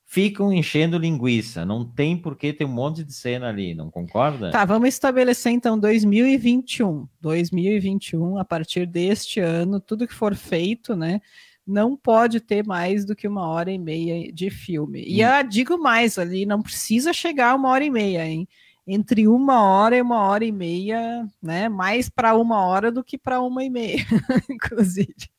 ficam 0.04 0.52
enchendo 0.52 0.98
linguiça. 0.98 1.64
Não 1.64 1.84
tem 1.84 2.16
por 2.16 2.36
que 2.36 2.52
ter 2.52 2.64
um 2.64 2.72
monte 2.72 3.02
de 3.02 3.12
cena 3.14 3.48
ali, 3.48 3.74
não 3.74 3.90
concorda? 3.90 4.50
Tá, 4.50 4.64
vamos 4.64 4.88
estabelecer 4.88 5.52
então 5.52 5.78
2021. 5.78 7.08
2021, 7.20 8.36
a 8.36 8.44
partir 8.44 8.86
deste 8.86 9.40
ano, 9.40 9.80
tudo 9.80 10.06
que 10.06 10.14
for 10.14 10.34
feito, 10.34 10.94
né? 10.94 11.20
Não 11.66 11.96
pode 11.96 12.40
ter 12.40 12.66
mais 12.66 13.04
do 13.04 13.16
que 13.16 13.26
uma 13.26 13.46
hora 13.46 13.70
e 13.70 13.78
meia 13.78 14.32
de 14.32 14.50
filme. 14.50 15.02
E 15.06 15.24
hum. 15.24 15.28
eu 15.28 15.48
digo 15.48 15.78
mais 15.78 16.18
ali, 16.18 16.44
não 16.44 16.60
precisa 16.60 17.12
chegar 17.12 17.52
a 17.52 17.54
uma 17.54 17.70
hora 17.70 17.84
e 17.84 17.90
meia, 17.90 18.26
hein? 18.26 18.46
Entre 18.86 19.28
uma 19.28 19.62
hora 19.62 19.96
e 19.96 20.02
uma 20.02 20.20
hora 20.20 20.44
e 20.44 20.52
meia, 20.52 21.26
né? 21.40 21.68
Mais 21.68 22.08
para 22.08 22.34
uma 22.34 22.64
hora 22.66 22.90
do 22.90 23.04
que 23.04 23.16
para 23.16 23.40
uma 23.40 23.64
e 23.64 23.70
meia, 23.70 24.04
inclusive. 24.50 25.30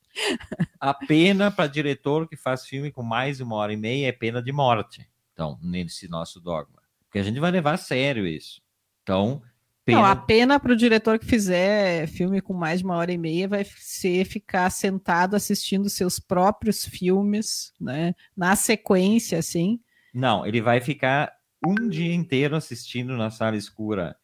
A 0.80 0.94
pena 0.94 1.50
para 1.52 1.68
diretor 1.68 2.28
que 2.28 2.38
faz 2.38 2.66
filme 2.66 2.92
com 2.92 3.04
mais 3.04 3.38
de 3.38 3.44
uma 3.44 3.56
hora 3.56 3.74
e 3.74 3.78
meia 3.78 4.08
é 4.08 4.12
pena 4.12 4.42
de 4.42 4.52
morte. 4.52 5.08
Então, 5.34 5.58
nesse 5.62 6.08
nosso 6.08 6.40
dogma. 6.40 6.82
Porque 7.06 7.20
a 7.20 7.24
gente 7.24 7.40
vai 7.40 7.52
levar 7.52 7.74
a 7.74 7.78
sério 7.78 8.26
isso. 8.28 8.62
Então, 9.02 9.42
pena... 9.84 10.00
Não, 10.00 10.06
a 10.06 10.16
pena 10.16 10.60
para 10.60 10.74
o 10.74 10.76
diretor 10.76 11.18
que 11.18 11.26
fizer 11.26 12.08
filme 12.08 12.42
com 12.42 12.54
mais 12.54 12.80
de 12.80 12.86
uma 12.86 12.96
hora 12.96 13.12
e 13.12 13.18
meia 13.18 13.48
vai 13.48 13.66
ser 13.66 14.26
ficar 14.26 14.70
sentado 14.70 15.36
assistindo 15.36 15.90
seus 15.90 16.20
próprios 16.20 16.86
filmes, 16.86 17.74
né? 17.80 18.14
Na 18.38 18.56
sequência, 18.56 19.40
assim. 19.40 19.80
Não, 20.14 20.46
ele 20.46 20.62
vai 20.62 20.80
ficar 20.80 21.34
um 21.66 21.88
dia 21.88 22.14
inteiro 22.14 22.56
assistindo 22.56 23.16
na 23.18 23.30
sala 23.30 23.56
escura. 23.56 24.16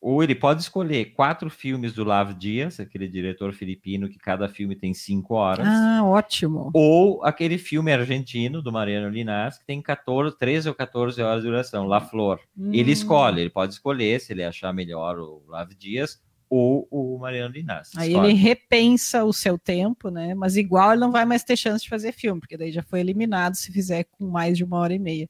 Ou 0.00 0.22
ele 0.22 0.34
pode 0.34 0.62
escolher 0.62 1.06
quatro 1.06 1.50
filmes 1.50 1.92
do 1.92 2.04
Lavo 2.04 2.32
Dias, 2.32 2.78
aquele 2.78 3.08
diretor 3.08 3.52
filipino 3.52 4.08
que 4.08 4.16
cada 4.16 4.48
filme 4.48 4.76
tem 4.76 4.94
cinco 4.94 5.34
horas. 5.34 5.66
Ah, 5.66 6.04
ótimo. 6.04 6.70
Ou 6.72 7.24
aquele 7.24 7.58
filme 7.58 7.92
argentino 7.92 8.62
do 8.62 8.70
Mariano 8.70 9.08
Linás, 9.08 9.58
que 9.58 9.66
tem 9.66 9.82
14, 9.82 10.38
13 10.38 10.68
ou 10.68 10.74
14 10.74 11.20
horas 11.20 11.42
de 11.42 11.48
duração, 11.48 11.86
La 11.86 12.00
Flor. 12.00 12.38
Hum. 12.56 12.70
Ele 12.72 12.92
escolhe, 12.92 13.40
ele 13.40 13.50
pode 13.50 13.72
escolher 13.72 14.20
se 14.20 14.32
ele 14.32 14.44
achar 14.44 14.72
melhor 14.72 15.18
o 15.18 15.42
Lavo 15.48 15.74
Dias 15.74 16.22
ou 16.48 16.86
o 16.90 17.18
Mariano 17.18 17.52
Linás. 17.52 17.90
Aí 17.96 18.10
escolhe. 18.10 18.28
ele 18.28 18.38
repensa 18.38 19.24
o 19.24 19.32
seu 19.32 19.58
tempo, 19.58 20.10
né? 20.10 20.32
Mas 20.34 20.56
igual 20.56 20.92
ele 20.92 21.00
não 21.00 21.10
vai 21.10 21.24
mais 21.24 21.42
ter 21.42 21.56
chance 21.56 21.82
de 21.82 21.90
fazer 21.90 22.12
filme, 22.12 22.40
porque 22.40 22.56
daí 22.56 22.70
já 22.70 22.82
foi 22.82 23.00
eliminado 23.00 23.54
se 23.54 23.72
fizer 23.72 24.04
com 24.04 24.28
mais 24.28 24.56
de 24.56 24.64
uma 24.64 24.78
hora 24.78 24.94
e 24.94 24.98
meia. 24.98 25.28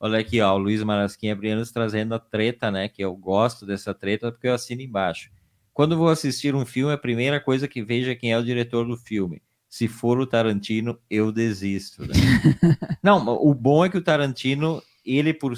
Olha 0.00 0.20
aqui, 0.20 0.40
ó, 0.40 0.54
o 0.54 0.58
Luiz 0.58 0.82
Marasquinha 0.82 1.34
Brianos 1.34 1.72
trazendo 1.72 2.14
a 2.14 2.20
treta, 2.20 2.70
né? 2.70 2.88
Que 2.88 3.02
eu 3.02 3.14
gosto 3.16 3.66
dessa 3.66 3.92
treta 3.92 4.30
porque 4.30 4.46
eu 4.46 4.54
assino 4.54 4.80
embaixo. 4.80 5.30
Quando 5.74 5.96
vou 5.96 6.08
assistir 6.08 6.54
um 6.54 6.64
filme, 6.64 6.92
a 6.92 6.98
primeira 6.98 7.40
coisa 7.40 7.66
que 7.66 7.82
vejo 7.82 8.10
é 8.10 8.14
quem 8.14 8.32
é 8.32 8.38
o 8.38 8.44
diretor 8.44 8.86
do 8.86 8.96
filme. 8.96 9.42
Se 9.68 9.88
for 9.88 10.18
o 10.18 10.26
Tarantino, 10.26 10.98
eu 11.10 11.32
desisto. 11.32 12.02
Né? 12.02 12.14
Não, 13.02 13.26
o 13.28 13.52
bom 13.52 13.84
é 13.84 13.88
que 13.88 13.98
o 13.98 14.02
Tarantino, 14.02 14.82
ele 15.04 15.34
por, 15.34 15.52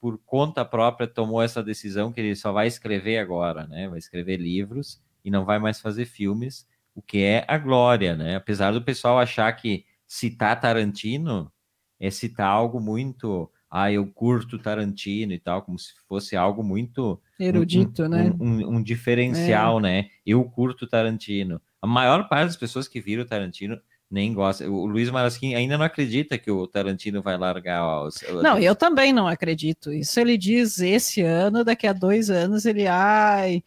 por 0.00 0.18
conta 0.24 0.64
própria 0.64 1.06
tomou 1.06 1.42
essa 1.42 1.62
decisão 1.62 2.12
que 2.12 2.20
ele 2.20 2.36
só 2.36 2.52
vai 2.52 2.66
escrever 2.66 3.18
agora, 3.18 3.66
né? 3.66 3.88
Vai 3.88 3.98
escrever 3.98 4.36
livros 4.36 5.00
e 5.24 5.30
não 5.30 5.44
vai 5.44 5.58
mais 5.58 5.80
fazer 5.80 6.04
filmes, 6.04 6.66
o 6.94 7.02
que 7.02 7.18
é 7.18 7.44
a 7.48 7.58
glória, 7.58 8.14
né? 8.14 8.36
Apesar 8.36 8.72
do 8.72 8.82
pessoal 8.82 9.18
achar 9.18 9.50
que 9.52 9.84
citar 10.06 10.60
Tarantino 10.60 11.50
é 11.98 12.10
citar 12.10 12.48
algo 12.48 12.78
muito 12.78 13.50
ah, 13.70 13.90
eu 13.90 14.06
curto 14.06 14.58
Tarantino 14.58 15.32
e 15.32 15.38
tal, 15.38 15.62
como 15.62 15.78
se 15.78 15.92
fosse 16.08 16.36
algo 16.36 16.62
muito 16.62 17.20
erudito, 17.38 18.04
um, 18.04 18.08
né? 18.08 18.34
Um, 18.38 18.44
um, 18.44 18.68
um 18.76 18.82
diferencial, 18.82 19.78
é. 19.78 19.82
né? 19.82 20.08
Eu 20.24 20.44
curto 20.44 20.86
Tarantino. 20.86 21.60
A 21.82 21.86
maior 21.86 22.28
parte 22.28 22.46
das 22.46 22.56
pessoas 22.56 22.88
que 22.88 23.00
viram 23.00 23.26
Tarantino 23.26 23.80
nem 24.10 24.32
gosta. 24.32 24.70
O 24.70 24.86
Luiz 24.86 25.10
Marasquim 25.10 25.54
ainda 25.54 25.76
não 25.76 25.84
acredita 25.84 26.38
que 26.38 26.50
o 26.50 26.66
Tarantino 26.66 27.20
vai 27.20 27.36
largar 27.36 28.04
os. 28.04 28.22
Não, 28.42 28.56
eu 28.58 28.74
também 28.74 29.12
não 29.12 29.26
acredito. 29.26 29.92
Isso 29.92 30.20
ele 30.20 30.38
diz 30.38 30.78
esse 30.78 31.22
ano, 31.22 31.64
daqui 31.64 31.88
a 31.88 31.92
dois 31.92 32.30
anos 32.30 32.66
ele, 32.66 32.86
ai, 32.86 33.64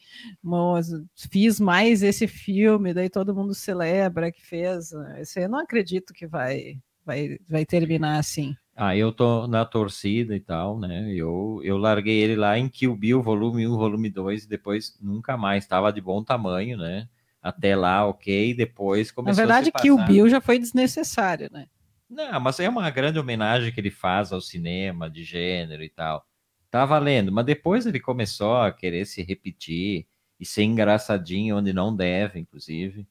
fiz 1.29 1.59
mais 1.59 2.01
esse 2.01 2.25
filme, 2.25 2.93
daí 2.93 3.09
todo 3.09 3.35
mundo 3.35 3.53
celebra 3.53 4.31
que 4.31 4.45
fez. 4.45 4.93
Esse 5.17 5.43
eu 5.43 5.49
não 5.49 5.59
acredito 5.59 6.13
que 6.13 6.25
vai 6.25 6.79
vai, 7.09 7.39
vai 7.49 7.65
terminar 7.65 8.19
assim? 8.19 8.55
Ah, 8.81 8.95
eu 8.95 9.11
tô 9.11 9.45
na 9.45 9.65
torcida 9.65 10.33
e 10.33 10.39
tal, 10.39 10.79
né? 10.79 11.11
Eu, 11.13 11.59
eu 11.65 11.77
larguei 11.77 12.17
ele 12.17 12.37
lá 12.37 12.57
em 12.57 12.69
Kill 12.69 12.95
Bill, 12.95 13.21
volume 13.21 13.67
1, 13.67 13.75
volume 13.75 14.09
2, 14.09 14.45
e 14.45 14.47
depois 14.47 14.97
nunca 15.01 15.35
mais. 15.35 15.65
Estava 15.65 15.91
de 15.91 15.99
bom 15.99 16.23
tamanho, 16.23 16.77
né? 16.77 17.09
Até 17.41 17.75
lá, 17.75 18.07
ok. 18.07 18.53
Depois 18.53 19.11
começou 19.11 19.43
Na 19.45 19.47
verdade, 19.47 19.69
a 19.75 19.81
Kill. 19.81 19.97
Bill 19.97 20.29
já 20.29 20.39
foi 20.39 20.57
desnecessário, 20.57 21.49
né? 21.51 21.67
Não, 22.09 22.39
mas 22.39 22.57
é 22.61 22.69
uma 22.69 22.89
grande 22.89 23.19
homenagem 23.19 23.69
que 23.73 23.81
ele 23.81 23.91
faz 23.91 24.31
ao 24.31 24.39
cinema 24.39 25.09
de 25.09 25.25
gênero 25.25 25.83
e 25.83 25.89
tal. 25.89 26.25
Tá 26.71 26.85
valendo, 26.85 27.33
mas 27.33 27.45
depois 27.45 27.85
ele 27.85 27.99
começou 27.99 28.55
a 28.55 28.71
querer 28.71 29.05
se 29.05 29.21
repetir 29.21 30.07
e 30.39 30.45
ser 30.45 30.63
engraçadinho 30.63 31.57
onde 31.57 31.73
não 31.73 31.93
deve, 31.93 32.39
inclusive. 32.39 33.05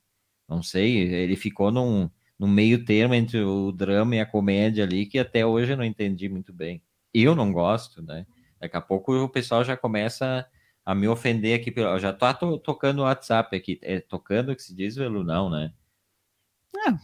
Não 0.49 0.62
sei, 0.62 0.97
ele 0.97 1.37
ficou 1.37 1.71
num, 1.71 2.09
num 2.39 2.49
meio 2.49 2.84
termo 2.84 3.14
entre 3.14 3.43
o 3.43 3.72
drama 3.72 4.16
e 4.16 4.20
a 4.20 4.26
comédia 4.26 4.84
ali 4.84 5.07
que 5.07 5.18
até 5.18 5.45
hoje 5.45 5.72
eu 5.72 5.76
não 5.76 5.84
entendi 5.84 6.28
muito 6.28 6.53
bem. 6.53 6.82
Eu 7.12 7.34
não 7.34 7.53
gosto, 7.53 8.03
né? 8.03 8.26
Daqui 8.61 8.76
a 8.76 8.80
pouco 8.80 9.12
o 9.14 9.28
pessoal 9.28 9.64
já 9.64 9.76
começa 9.76 10.47
a 10.84 10.95
me 10.95 11.09
ofender 11.09 11.59
aqui. 11.59 11.72
Eu 11.76 11.99
já 11.99 12.12
tô, 12.12 12.32
tô 12.34 12.59
tocando 12.59 13.01
o 13.01 13.03
WhatsApp 13.03 13.55
aqui. 13.57 13.78
É 13.82 14.01
tocando 14.01 14.55
que 14.55 14.62
se 14.62 14.74
diz, 14.74 14.97
Velu? 14.97 15.24
Não, 15.24 15.51
né? 15.51 15.72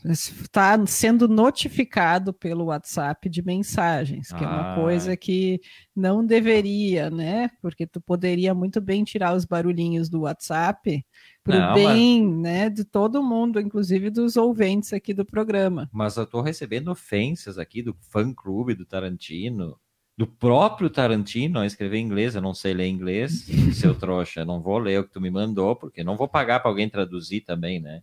Está 0.04 0.84
sendo 0.86 1.26
notificado 1.26 2.32
pelo 2.32 2.66
WhatsApp 2.66 3.28
de 3.28 3.42
mensagens, 3.42 4.28
que 4.28 4.44
é 4.44 4.46
uma 4.46 4.72
Ah. 4.72 4.74
coisa 4.76 5.16
que 5.16 5.60
não 5.96 6.24
deveria, 6.24 7.10
né? 7.10 7.50
Porque 7.60 7.86
tu 7.86 8.00
poderia 8.00 8.54
muito 8.54 8.80
bem 8.80 9.02
tirar 9.04 9.34
os 9.34 9.44
barulhinhos 9.44 10.08
do 10.08 10.20
WhatsApp 10.22 11.04
para 11.44 11.72
o 11.72 11.74
bem, 11.74 12.26
né, 12.26 12.70
de 12.70 12.84
todo 12.84 13.22
mundo, 13.22 13.60
inclusive 13.60 14.08
dos 14.08 14.34
ouvintes 14.36 14.94
aqui 14.94 15.12
do 15.12 15.26
programa. 15.26 15.90
Mas 15.92 16.16
eu 16.16 16.26
tô 16.26 16.40
recebendo 16.40 16.90
ofensas 16.90 17.58
aqui 17.58 17.82
do 17.82 17.94
fã-clube 18.10 18.74
do 18.74 18.86
Tarantino, 18.86 19.78
do 20.16 20.26
próprio 20.26 20.88
Tarantino, 20.88 21.60
a 21.60 21.66
escrever 21.66 21.98
em 21.98 22.06
inglês, 22.06 22.34
eu 22.34 22.40
não 22.40 22.54
sei 22.54 22.72
ler 22.72 22.88
inglês, 22.88 23.46
seu 23.74 23.94
trouxa, 23.94 24.44
não 24.44 24.62
vou 24.62 24.78
ler 24.78 25.00
o 25.00 25.04
que 25.04 25.12
tu 25.12 25.20
me 25.20 25.30
mandou, 25.30 25.76
porque 25.76 26.02
não 26.02 26.16
vou 26.16 26.26
pagar 26.26 26.60
para 26.60 26.70
alguém 26.70 26.88
traduzir 26.88 27.42
também, 27.42 27.78
né? 27.78 28.02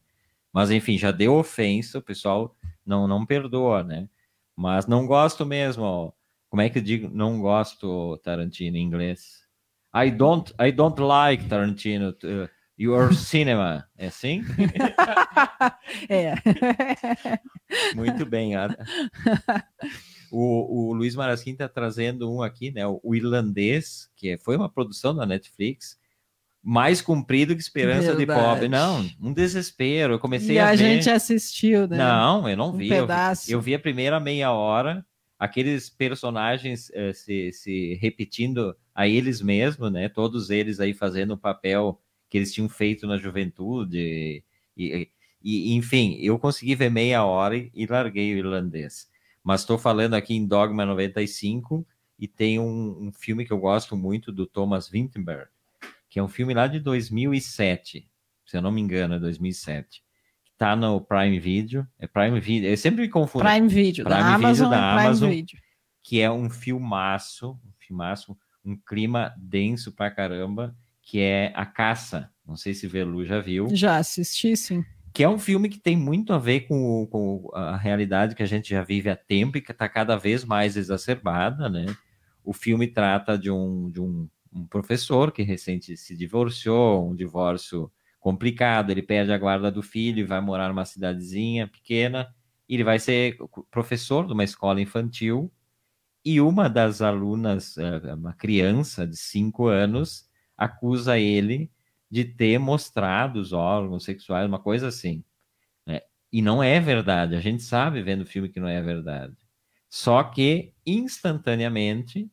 Mas 0.54 0.70
enfim, 0.70 0.98
já 0.98 1.12
deu 1.12 1.36
ofensa, 1.36 1.98
o 1.98 2.02
pessoal 2.02 2.56
não, 2.86 3.08
não 3.08 3.26
perdoa, 3.26 3.84
né? 3.84 4.08
Mas 4.56 4.86
não 4.86 5.08
gosto 5.08 5.46
mesmo, 5.46 5.84
ó. 5.84 6.12
como 6.50 6.62
é 6.62 6.70
que 6.70 6.78
eu 6.78 6.84
digo 6.84 7.10
não 7.10 7.42
gosto 7.42 8.18
Tarantino 8.18 8.78
em 8.78 8.84
inglês? 8.84 9.42
I 9.96 10.12
don't, 10.12 10.54
I 10.60 10.72
don't 10.72 11.02
like 11.02 11.48
Tarantino, 11.48 12.10
uh, 12.10 12.50
your 12.82 13.14
cinema, 13.14 13.88
é 13.98 14.08
assim? 14.08 14.44
É. 16.10 16.34
Muito 17.96 18.26
bem. 18.26 18.56
a- 18.56 18.76
O, 20.32 20.90
o 20.90 20.94
Luiz 20.94 21.14
Marasquim 21.16 21.52
está 21.52 21.68
trazendo 21.68 22.32
um 22.34 22.42
aqui, 22.42 22.72
né? 22.72 22.84
O 22.88 23.14
Irlandês, 23.14 24.10
que 24.16 24.38
foi 24.38 24.56
uma 24.56 24.70
produção 24.70 25.14
da 25.14 25.26
Netflix, 25.26 25.98
mais 26.64 27.02
comprido 27.02 27.54
que 27.54 27.62
Esperança 27.62 28.12
de 28.12 28.26
Verdade. 28.26 28.42
Pobre. 28.42 28.68
Não, 28.70 29.06
um 29.22 29.34
desespero. 29.34 30.14
Eu 30.14 30.20
comecei 30.20 30.56
e 30.56 30.60
a, 30.60 30.70
a 30.70 30.72
ver. 30.72 30.78
gente 30.78 31.10
assistiu, 31.10 31.86
né? 31.88 31.98
Não, 31.98 32.48
eu 32.48 32.56
não 32.56 32.70
um 32.70 32.78
vi. 32.78 32.88
Pedaço. 32.88 33.52
eu 33.52 33.60
vi 33.60 33.76
a 33.76 33.80
primeira 33.80 34.20
meia 34.22 34.52
hora, 34.54 35.06
aqueles 35.38 35.90
personagens 35.90 36.90
eh, 36.94 37.12
se, 37.12 37.52
se 37.52 37.96
repetindo 38.02 38.74
a 38.96 39.08
eles 39.10 39.42
mesmos, 39.42 39.92
né? 39.92 40.08
Todos 40.08 40.50
eles 40.50 40.80
aí 40.80 40.94
fazendo 40.94 41.34
o 41.34 41.38
papel 41.38 42.00
que 42.32 42.38
eles 42.38 42.54
tinham 42.54 42.70
feito 42.70 43.06
na 43.06 43.18
juventude. 43.18 44.42
E, 44.78 45.12
e, 45.44 45.74
enfim, 45.76 46.18
eu 46.22 46.40
consegui 46.40 46.74
ver 46.76 46.90
meia 46.90 47.26
hora 47.26 47.58
e, 47.58 47.86
larguei 47.86 48.34
o 48.34 48.38
irlandês. 48.38 49.10
Mas 49.44 49.62
estou 49.62 49.78
falando 49.78 50.14
aqui 50.14 50.34
em 50.34 50.48
Dogma 50.48 50.86
95 50.86 51.86
e 52.18 52.30
tem 52.30 52.58
um, 52.58 53.08
um 53.08 53.12
filme 53.12 53.46
que 53.46 53.52
eu 53.52 53.60
gosto 53.60 53.98
muito 53.98 54.32
do 54.32 54.46
Thomas 54.46 54.88
Vinterberg, 54.88 55.50
que 56.10 56.20
é 56.20 56.24
um 56.24 56.30
filme 56.30 56.54
lá 56.54 56.68
de 56.68 56.80
2007, 56.80 58.10
se 58.46 58.58
eu 58.58 58.62
não 58.62 58.72
me 58.72 58.80
engano, 58.80 59.16
é 59.16 59.20
2007 59.20 60.02
tá 60.62 60.76
no 60.76 61.02
Prime 61.02 61.40
Video, 61.40 61.88
é 61.98 62.06
Prime 62.06 62.40
Video, 62.40 62.70
eu 62.70 62.78
sempre 62.78 63.02
me 63.02 63.10
confundo, 63.10 63.44
Prime 63.44 63.68
Video, 63.68 64.06
Prime 64.06 64.20
da 64.20 64.36
Video 64.36 64.46
Amazon 64.46 64.70
da 64.70 64.78
Prime 64.78 65.06
Amazon. 65.08 65.30
Video. 65.32 65.60
que 66.04 66.22
é 66.22 66.30
um 66.30 66.52
filmaço, 66.52 67.60
um 67.66 67.72
filmaço, 67.80 68.38
um 68.64 68.78
clima 68.78 69.34
denso 69.40 69.92
pra 69.92 70.12
caramba, 70.12 70.78
que 71.12 71.20
é 71.20 71.52
A 71.58 71.66
Caça, 71.66 72.32
não 72.48 72.56
sei 72.56 72.74
se 72.74 72.88
Velu 72.88 73.26
já 73.26 73.42
viu, 73.42 73.68
Já 73.76 73.98
assisti, 73.98 74.56
sim. 74.56 74.82
que 75.14 75.22
é 75.22 75.28
um 75.28 75.38
filme 75.38 75.68
que 75.68 75.78
tem 75.78 75.98
muito 75.98 76.32
a 76.32 76.38
ver 76.38 76.62
com, 76.62 77.06
com 77.12 77.52
a 77.54 77.76
realidade 77.76 78.34
que 78.34 78.42
a 78.42 78.46
gente 78.46 78.70
já 78.70 78.82
vive 78.82 79.10
há 79.10 79.16
tempo 79.18 79.58
e 79.58 79.62
que 79.62 79.74
está 79.74 79.90
cada 79.90 80.16
vez 80.16 80.46
mais 80.46 80.78
exacerbada, 80.78 81.68
né? 81.68 81.86
O 82.46 82.54
filme 82.54 82.88
trata 82.88 83.38
de 83.38 83.52
um, 83.52 83.92
de 83.92 84.00
um, 84.00 84.30
um 84.54 84.66
professor 84.66 85.34
que 85.34 85.44
recente 85.44 85.98
se 85.98 86.16
divorciou, 86.16 87.12
um 87.12 87.14
divórcio 87.14 87.92
complicado, 88.18 88.90
ele 88.90 89.02
perde 89.02 89.34
a 89.34 89.38
guarda 89.38 89.70
do 89.70 89.82
filho 89.82 90.20
e 90.20 90.24
vai 90.24 90.40
morar 90.40 90.70
numa 90.70 90.86
cidadezinha 90.86 91.68
pequena, 91.68 92.34
ele 92.70 92.86
vai 92.86 93.00
ser 93.00 93.36
professor 93.70 94.26
de 94.26 94.32
uma 94.32 94.46
escola 94.46 94.80
infantil, 94.80 95.52
e 96.24 96.40
uma 96.40 96.70
das 96.70 97.02
alunas, 97.02 97.78
eh, 97.78 98.14
uma 98.14 98.32
criança 98.32 99.06
de 99.06 99.18
cinco 99.18 99.68
anos, 99.68 100.31
acusa 100.64 101.18
ele 101.18 101.70
de 102.10 102.26
ter 102.26 102.58
mostrado 102.60 103.40
os 103.40 103.54
órgãos 103.54 104.04
sexuais, 104.04 104.46
uma 104.48 104.60
coisa 104.60 104.88
assim. 104.88 105.24
né? 105.88 106.02
E 106.32 106.42
não 106.42 106.62
é 106.62 106.80
verdade. 106.80 107.36
A 107.36 107.40
gente 107.40 107.64
sabe 107.64 108.02
vendo 108.04 108.22
o 108.22 108.26
filme 108.26 108.50
que 108.50 108.60
não 108.60 108.68
é 108.68 108.82
verdade. 108.82 109.34
Só 109.90 110.22
que 110.24 110.74
instantaneamente 110.86 112.30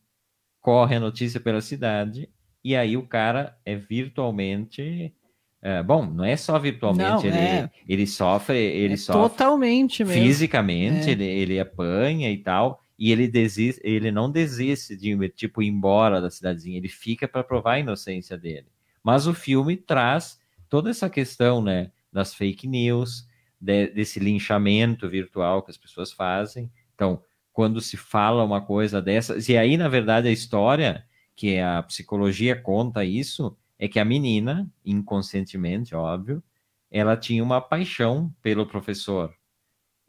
corre 0.61 0.95
a 0.95 0.99
notícia 0.99 1.39
pela 1.39 1.61
cidade 1.61 2.29
e 2.63 2.75
aí 2.75 2.97
o 2.97 3.07
cara 3.07 3.57
é 3.65 3.75
virtualmente 3.75 5.13
é, 5.61 5.83
bom, 5.83 6.05
não 6.05 6.23
é 6.23 6.37
só 6.37 6.57
virtualmente, 6.57 7.09
Não, 7.09 7.25
ele, 7.25 7.37
é. 7.37 7.69
ele 7.85 8.07
sofre, 8.07 8.57
ele 8.57 8.93
É 8.93 8.97
sofre 8.97 9.21
Totalmente 9.21 10.05
mesmo. 10.05 10.21
fisicamente, 10.23 11.09
É. 11.09 11.11
ele, 11.11 11.25
ele 11.25 11.59
apanha 11.59 12.31
e 12.31 12.37
tal, 12.37 12.81
e 12.99 13.13
ele 13.13 13.29
desiste, 13.29 13.81
ele 13.83 14.11
não 14.11 14.29
desiste 14.29 14.95
de 14.97 15.29
tipo 15.29 15.63
ir 15.63 15.67
embora 15.69 16.19
da 16.19 16.29
cidadezinha, 16.29 16.77
ele 16.77 16.89
fica 16.89 17.29
para 17.29 17.43
provar 17.45 17.75
a 17.75 17.79
inocência 17.79 18.37
dele. 18.37 18.67
Mas 19.01 19.25
o 19.25 19.33
filme 19.33 19.77
traz 19.77 20.37
toda 20.67 20.89
essa 20.89 21.09
questão, 21.09 21.61
né, 21.61 21.91
das 22.11 22.35
fake 22.35 22.67
news, 22.67 23.25
de- 23.59 23.87
desse 23.87 24.19
linchamento 24.19 25.07
virtual 25.09 25.63
que 25.63 25.71
as 25.71 25.77
pessoas 25.77 26.11
fazem. 26.11 26.69
Então, 26.93 27.23
quando 27.53 27.79
se 27.79 27.95
fala 27.95 28.43
uma 28.43 28.61
coisa 28.61 29.01
dessas, 29.01 29.47
e 29.47 29.57
aí 29.57 29.77
na 29.77 29.87
verdade 29.87 30.27
a 30.27 30.31
história 30.31 31.05
que 31.35 31.57
a 31.57 31.81
psicologia 31.83 32.55
conta 32.61 33.05
isso 33.05 33.57
é 33.77 33.87
que 33.87 33.97
a 33.99 34.03
menina, 34.05 34.69
inconscientemente, 34.85 35.95
óbvio, 35.95 36.43
ela 36.91 37.15
tinha 37.15 37.41
uma 37.43 37.61
paixão 37.61 38.33
pelo 38.41 38.65
professor. 38.65 39.33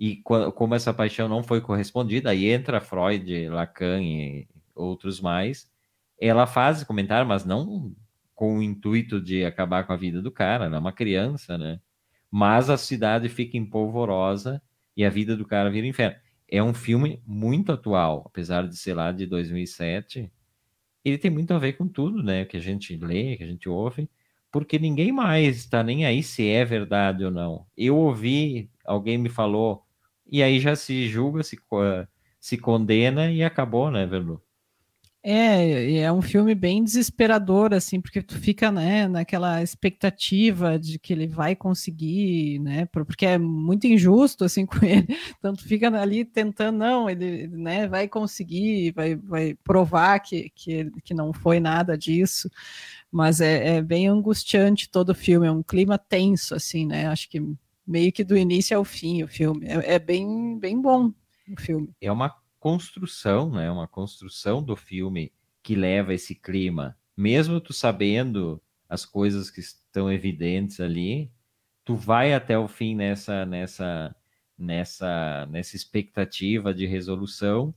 E 0.01 0.17
como 0.17 0.75
essa 0.75 0.95
paixão 0.95 1.29
não 1.29 1.43
foi 1.43 1.61
correspondida, 1.61 2.31
aí 2.31 2.47
entra 2.47 2.81
Freud, 2.81 3.51
Lacan 3.51 4.03
e 4.03 4.49
outros 4.75 5.21
mais, 5.21 5.71
ela 6.19 6.47
faz 6.47 6.83
comentário, 6.83 7.29
mas 7.29 7.45
não 7.45 7.95
com 8.35 8.57
o 8.57 8.63
intuito 8.63 9.21
de 9.21 9.45
acabar 9.45 9.87
com 9.87 9.93
a 9.93 9.97
vida 9.97 10.23
do 10.23 10.31
cara, 10.31 10.65
ela 10.65 10.77
é 10.77 10.79
uma 10.79 10.91
criança, 10.91 11.59
né? 11.59 11.79
Mas 12.31 12.71
a 12.71 12.79
cidade 12.79 13.29
fica 13.29 13.59
empolvorosa 13.59 14.63
e 14.97 15.05
a 15.05 15.11
vida 15.11 15.37
do 15.37 15.45
cara 15.45 15.71
vira 15.71 15.87
inferno. 15.87 16.17
É 16.49 16.63
um 16.63 16.73
filme 16.73 17.23
muito 17.27 17.71
atual, 17.71 18.25
apesar 18.25 18.67
de 18.67 18.79
ser 18.79 18.95
lá 18.95 19.13
de 19.13 19.27
2007. 19.27 20.33
Ele 21.05 21.19
tem 21.19 21.31
muito 21.31 21.53
a 21.53 21.59
ver 21.59 21.75
com 21.75 21.87
tudo, 21.87 22.23
né? 22.23 22.47
Que 22.47 22.57
a 22.57 22.61
gente 22.61 22.97
lê, 22.97 23.37
que 23.37 23.45
a 23.45 23.47
gente 23.47 23.69
ouve, 23.69 24.09
porque 24.51 24.79
ninguém 24.79 25.13
mais 25.13 25.59
está 25.59 25.83
nem 25.83 26.07
aí 26.07 26.23
se 26.23 26.49
é 26.49 26.65
verdade 26.65 27.23
ou 27.23 27.31
não. 27.31 27.67
Eu 27.77 27.99
ouvi, 27.99 28.71
alguém 28.83 29.19
me 29.19 29.29
falou, 29.29 29.85
e 30.31 30.43
aí 30.43 30.61
já 30.61 30.77
se 30.77 31.09
julga, 31.09 31.43
se, 31.43 31.59
se 32.41 32.59
condena 32.59 33.31
e 33.31 33.43
acabou, 33.43 33.91
né, 33.91 34.07
Verlu? 34.07 34.43
É, 35.23 35.99
é 35.99 36.11
um 36.11 36.23
filme 36.23 36.55
bem 36.55 36.83
desesperador, 36.83 37.75
assim, 37.75 38.01
porque 38.01 38.23
tu 38.23 38.39
fica, 38.41 38.73
né, 38.73 39.07
naquela 39.07 39.63
expectativa 39.63 40.79
de 40.79 40.99
que 40.99 41.13
ele 41.13 41.27
vai 41.27 41.55
conseguir, 41.55 42.59
né, 42.61 42.87
por- 42.87 43.05
porque 43.05 43.27
é 43.27 43.37
muito 43.37 43.87
injusto, 43.87 44.45
assim, 44.47 44.65
com 44.83 44.83
ele, 44.83 45.07
então 45.39 45.55
tu 45.55 45.63
fica 45.65 45.89
ali 46.01 46.25
tentando, 46.25 46.79
não, 46.79 47.11
ele, 47.11 47.47
né, 47.49 47.87
vai 47.87 48.09
conseguir, 48.09 48.93
vai, 48.93 49.15
vai 49.15 49.55
provar 49.63 50.21
que, 50.21 50.49
que, 50.55 50.91
que 51.05 51.13
não 51.13 51.35
foi 51.35 51.61
nada 51.61 51.99
disso, 51.99 52.49
mas 53.13 53.43
é, 53.43 53.77
é 53.77 53.83
bem 53.83 54.09
angustiante 54.09 54.89
todo 54.91 55.11
o 55.11 55.15
filme, 55.15 55.47
é 55.47 55.53
um 55.53 55.63
clima 55.63 55.99
tenso, 55.99 56.55
assim, 56.55 56.87
né, 56.87 57.07
acho 57.09 57.29
que 57.29 57.43
meio 57.91 58.13
que 58.13 58.23
do 58.23 58.37
início 58.37 58.77
ao 58.77 58.85
fim 58.85 59.23
o 59.23 59.29
filme, 59.29 59.67
é, 59.67 59.95
é 59.95 59.99
bem, 59.99 60.59
bem 60.59 60.81
bom 60.81 61.13
o 61.49 61.61
filme. 61.61 61.91
É 62.01 62.11
uma 62.13 62.35
construção, 62.61 63.51
né? 63.51 63.71
Uma 63.71 63.89
construção 63.89 64.63
do 64.63 64.77
filme 64.77 65.33
que 65.63 65.75
leva 65.75 66.15
esse 66.15 66.35
clima. 66.35 66.97
Mesmo 67.17 67.61
tu 67.61 67.73
sabendo 67.73 68.63
as 68.89 69.05
coisas 69.05 69.51
que 69.51 69.61
estão 69.61 70.11
evidentes 70.11 70.79
ali, 70.79 71.33
tu 71.85 71.97
vai 71.97 72.33
até 72.33 72.57
o 72.57 72.69
fim 72.69 72.95
nessa 72.95 73.45
nessa 73.45 74.15
nessa, 74.57 75.47
nessa 75.47 75.75
expectativa 75.75 76.75
de 76.75 76.87
resolução 76.87 77.75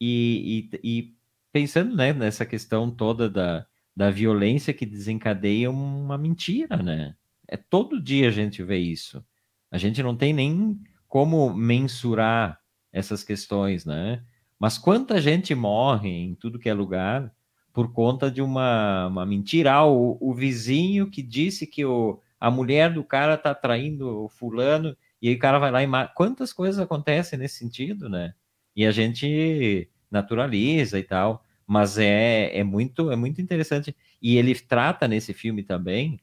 e, 0.00 0.70
e, 0.72 0.80
e 0.82 1.14
pensando 1.52 1.94
né, 1.94 2.12
nessa 2.12 2.46
questão 2.46 2.90
toda 2.90 3.28
da, 3.28 3.66
da 3.94 4.10
violência 4.10 4.72
que 4.72 4.86
desencadeia 4.86 5.70
uma 5.70 6.16
mentira, 6.16 6.76
né? 6.76 7.16
É 7.48 7.56
todo 7.56 8.00
dia 8.00 8.28
a 8.28 8.30
gente 8.30 8.62
vê 8.62 8.78
isso. 8.78 9.24
A 9.70 9.78
gente 9.78 10.02
não 10.02 10.16
tem 10.16 10.32
nem 10.32 10.78
como 11.06 11.54
mensurar 11.54 12.60
essas 12.92 13.22
questões, 13.22 13.84
né? 13.84 14.22
Mas 14.58 14.76
quanta 14.76 15.20
gente 15.20 15.54
morre 15.54 16.08
em 16.08 16.34
tudo 16.34 16.58
que 16.58 16.68
é 16.68 16.74
lugar 16.74 17.32
por 17.72 17.92
conta 17.92 18.30
de 18.30 18.42
uma, 18.42 19.06
uma 19.06 19.24
mentira. 19.26 19.72
Ah, 19.74 19.86
o, 19.86 20.18
o 20.20 20.34
vizinho 20.34 21.10
que 21.10 21.22
disse 21.22 21.66
que 21.66 21.84
o, 21.84 22.20
a 22.38 22.50
mulher 22.50 22.92
do 22.92 23.04
cara 23.04 23.36
tá 23.36 23.54
traindo 23.54 24.24
o 24.24 24.28
fulano, 24.28 24.96
e 25.22 25.28
aí 25.28 25.34
o 25.34 25.38
cara 25.38 25.58
vai 25.58 25.70
lá 25.70 25.82
e 25.82 25.86
mata. 25.86 26.12
Quantas 26.14 26.52
coisas 26.52 26.80
acontecem 26.80 27.38
nesse 27.38 27.58
sentido, 27.58 28.08
né? 28.08 28.34
E 28.74 28.86
a 28.86 28.90
gente 28.90 29.88
naturaliza 30.10 30.98
e 30.98 31.02
tal, 31.02 31.44
mas 31.66 31.98
é, 31.98 32.56
é 32.58 32.64
muito 32.64 33.10
é 33.10 33.16
muito 33.16 33.40
interessante. 33.40 33.94
E 34.20 34.36
ele 34.36 34.54
trata 34.54 35.06
nesse 35.08 35.32
filme 35.32 35.62
também, 35.62 36.20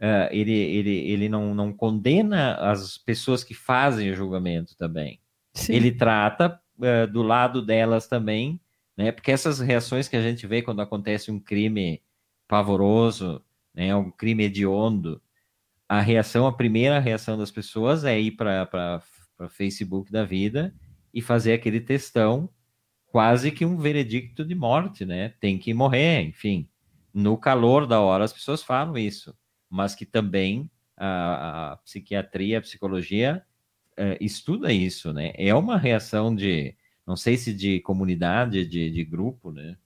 uh, 0.00 0.28
ele, 0.30 0.52
ele, 0.52 0.96
ele 1.10 1.28
não, 1.28 1.54
não 1.54 1.72
condena 1.72 2.54
as 2.54 2.98
pessoas 2.98 3.44
que 3.44 3.54
fazem 3.54 4.10
o 4.10 4.14
julgamento 4.14 4.76
também. 4.76 5.20
Sim. 5.52 5.74
Ele 5.74 5.92
trata 5.92 6.60
uh, 6.78 7.10
do 7.10 7.22
lado 7.22 7.64
delas 7.64 8.06
também, 8.06 8.60
né? 8.96 9.12
Porque 9.12 9.30
essas 9.30 9.60
reações 9.60 10.08
que 10.08 10.16
a 10.16 10.22
gente 10.22 10.46
vê 10.46 10.62
quando 10.62 10.82
acontece 10.82 11.30
um 11.30 11.40
crime 11.40 12.02
pavoroso, 12.46 13.42
né, 13.74 13.94
um 13.96 14.10
crime 14.10 14.44
hediondo, 14.44 15.20
a 15.88 16.00
reação, 16.00 16.46
a 16.46 16.52
primeira 16.52 16.98
reação 16.98 17.36
das 17.36 17.50
pessoas 17.50 18.04
é 18.04 18.18
ir 18.18 18.32
para 18.32 19.02
Facebook 19.50 20.10
da 20.10 20.24
vida 20.24 20.74
e 21.12 21.20
fazer 21.20 21.52
aquele 21.52 21.80
textão, 21.80 22.48
quase 23.06 23.50
que 23.50 23.64
um 23.64 23.76
veredicto 23.76 24.44
de 24.44 24.54
morte, 24.54 25.04
né? 25.04 25.34
Tem 25.40 25.58
que 25.58 25.72
morrer, 25.74 26.22
enfim. 26.22 26.68
No 27.12 27.36
calor 27.36 27.86
da 27.86 28.00
hora 28.00 28.24
as 28.24 28.32
pessoas 28.32 28.62
falam 28.62 28.96
isso, 28.98 29.36
mas 29.74 29.92
que 29.92 30.06
também 30.06 30.70
a, 30.96 31.72
a 31.72 31.76
psiquiatria, 31.78 32.58
a 32.58 32.62
psicologia 32.62 33.44
é, 33.96 34.16
estuda 34.20 34.72
isso, 34.72 35.12
né? 35.12 35.32
É 35.36 35.52
uma 35.52 35.76
reação 35.76 36.32
de, 36.32 36.76
não 37.04 37.16
sei 37.16 37.36
se 37.36 37.52
de 37.52 37.80
comunidade, 37.80 38.64
de, 38.64 38.88
de 38.88 39.04
grupo, 39.04 39.50
né? 39.50 39.76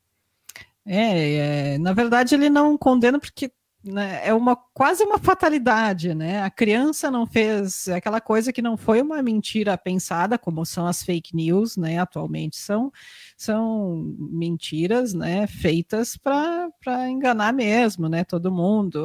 É, 0.84 1.74
é, 1.74 1.78
na 1.78 1.94
verdade 1.94 2.34
ele 2.34 2.50
não 2.50 2.76
condena 2.76 3.18
porque 3.18 3.50
né, 3.92 4.20
é 4.24 4.34
uma 4.34 4.54
quase 4.56 5.02
uma 5.02 5.18
fatalidade, 5.18 6.14
né? 6.14 6.42
A 6.42 6.50
criança 6.50 7.10
não 7.10 7.26
fez 7.26 7.88
aquela 7.88 8.20
coisa 8.20 8.52
que 8.52 8.62
não 8.62 8.76
foi 8.76 9.00
uma 9.00 9.22
mentira 9.22 9.76
pensada, 9.78 10.38
como 10.38 10.64
são 10.64 10.86
as 10.86 11.02
fake 11.02 11.34
news, 11.34 11.76
né? 11.76 11.98
Atualmente 11.98 12.56
são 12.56 12.92
são 13.36 14.14
mentiras, 14.18 15.14
né? 15.14 15.46
Feitas 15.46 16.16
para 16.16 17.08
enganar 17.08 17.52
mesmo, 17.52 18.08
né? 18.08 18.24
Todo 18.24 18.52
mundo, 18.52 19.00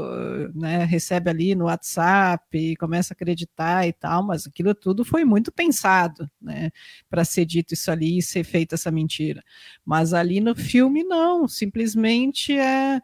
né? 0.53 0.84
Recebe 0.84 1.29
ali 1.29 1.55
no 1.55 1.65
WhatsApp 1.65 2.75
começa 2.77 3.13
a 3.13 3.15
acreditar 3.15 3.88
e 3.88 3.93
tal, 3.93 4.23
mas 4.23 4.45
aquilo 4.45 4.75
tudo 4.75 5.05
foi 5.05 5.23
muito 5.23 5.51
pensado, 5.51 6.29
né? 6.41 6.71
Para 7.09 7.23
ser 7.23 7.45
dito 7.45 7.73
isso 7.73 7.89
ali 7.89 8.17
e 8.17 8.21
ser 8.21 8.43
feita 8.43 8.75
essa 8.75 8.91
mentira. 8.91 9.43
Mas 9.86 10.13
ali 10.13 10.39
no 10.39 10.55
filme 10.55 11.03
não, 11.03 11.47
simplesmente 11.47 12.57
é 12.57 13.01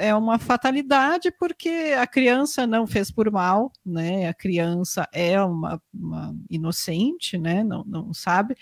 é 0.00 0.14
uma 0.14 0.38
fatalidade 0.38 0.97
porque 1.30 1.94
a 1.98 2.06
criança 2.06 2.66
não 2.66 2.86
fez 2.86 3.10
por 3.10 3.30
mal, 3.30 3.72
né? 3.84 4.28
A 4.28 4.34
criança 4.34 5.08
é 5.12 5.40
uma, 5.42 5.80
uma 5.92 6.34
inocente, 6.50 7.38
né? 7.38 7.62
Não, 7.64 7.84
não 7.84 8.14
sabe. 8.14 8.56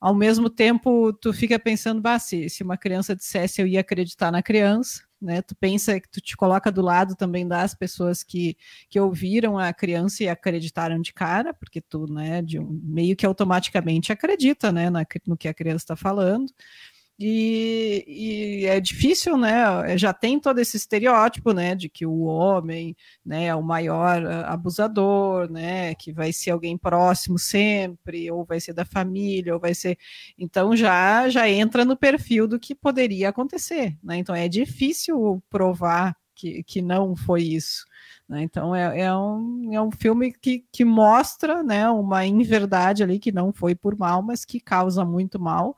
Ao 0.00 0.14
mesmo 0.14 0.48
tempo, 0.48 1.12
tu 1.12 1.32
fica 1.32 1.58
pensando, 1.58 2.00
bah, 2.00 2.18
se, 2.18 2.48
se 2.48 2.62
uma 2.62 2.76
criança 2.76 3.14
dissesse 3.14 3.60
eu 3.60 3.66
ia 3.66 3.80
acreditar 3.80 4.32
na 4.32 4.42
criança, 4.42 5.02
né? 5.20 5.42
Tu 5.42 5.54
pensa 5.54 6.00
que 6.00 6.08
tu 6.08 6.20
te 6.20 6.36
coloca 6.36 6.72
do 6.72 6.80
lado 6.80 7.14
também 7.14 7.46
das 7.46 7.74
pessoas 7.74 8.22
que, 8.22 8.56
que 8.88 8.98
ouviram 8.98 9.58
a 9.58 9.72
criança 9.72 10.24
e 10.24 10.28
acreditaram 10.28 11.00
de 11.00 11.12
cara, 11.12 11.52
porque 11.52 11.80
tu, 11.80 12.06
né, 12.10 12.40
de 12.40 12.58
um, 12.58 12.80
meio 12.82 13.14
que 13.14 13.26
automaticamente 13.26 14.12
acredita, 14.12 14.72
né, 14.72 14.88
na, 14.88 15.04
no 15.26 15.36
que 15.36 15.48
a 15.48 15.54
criança 15.54 15.84
está 15.84 15.96
falando. 15.96 16.50
E, 17.22 18.62
e, 18.62 18.66
é 18.66 18.80
difícil, 18.80 19.36
né? 19.36 19.98
Já 19.98 20.10
tem 20.10 20.40
todo 20.40 20.58
esse 20.58 20.78
estereótipo, 20.78 21.52
né, 21.52 21.74
de 21.74 21.86
que 21.86 22.06
o 22.06 22.20
homem, 22.22 22.96
né, 23.22 23.46
é 23.48 23.54
o 23.54 23.62
maior 23.62 24.24
ah, 24.24 24.50
abusador, 24.50 25.50
né, 25.52 25.94
que 25.96 26.14
vai 26.14 26.32
ser 26.32 26.52
alguém 26.52 26.78
próximo 26.78 27.38
sempre, 27.38 28.30
ou 28.30 28.42
vai 28.42 28.58
ser 28.58 28.72
da 28.72 28.86
família, 28.86 29.52
ou 29.52 29.60
vai 29.60 29.74
ser. 29.74 29.98
Então 30.38 30.74
já 30.74 31.28
já 31.28 31.46
entra 31.46 31.84
no 31.84 31.94
perfil 31.94 32.48
do 32.48 32.58
que 32.58 32.74
poderia 32.74 33.28
acontecer, 33.28 33.98
né? 34.02 34.16
Então 34.16 34.34
é 34.34 34.48
difícil 34.48 35.42
provar 35.50 36.16
que, 36.34 36.62
que 36.62 36.80
não 36.80 37.14
foi 37.14 37.42
isso. 37.42 37.84
Né? 38.26 38.42
Então 38.44 38.74
é, 38.74 39.00
é, 39.00 39.14
um, 39.14 39.74
é 39.74 39.82
um 39.82 39.90
filme 39.90 40.32
que, 40.32 40.64
que 40.72 40.86
mostra, 40.86 41.62
né, 41.62 41.88
uma 41.90 42.24
inverdade 42.24 43.02
ali 43.02 43.18
que 43.18 43.30
não 43.30 43.52
foi 43.52 43.74
por 43.74 43.94
mal, 43.98 44.22
mas 44.22 44.44
que 44.46 44.58
causa 44.58 45.04
muito 45.04 45.38
mal 45.38 45.76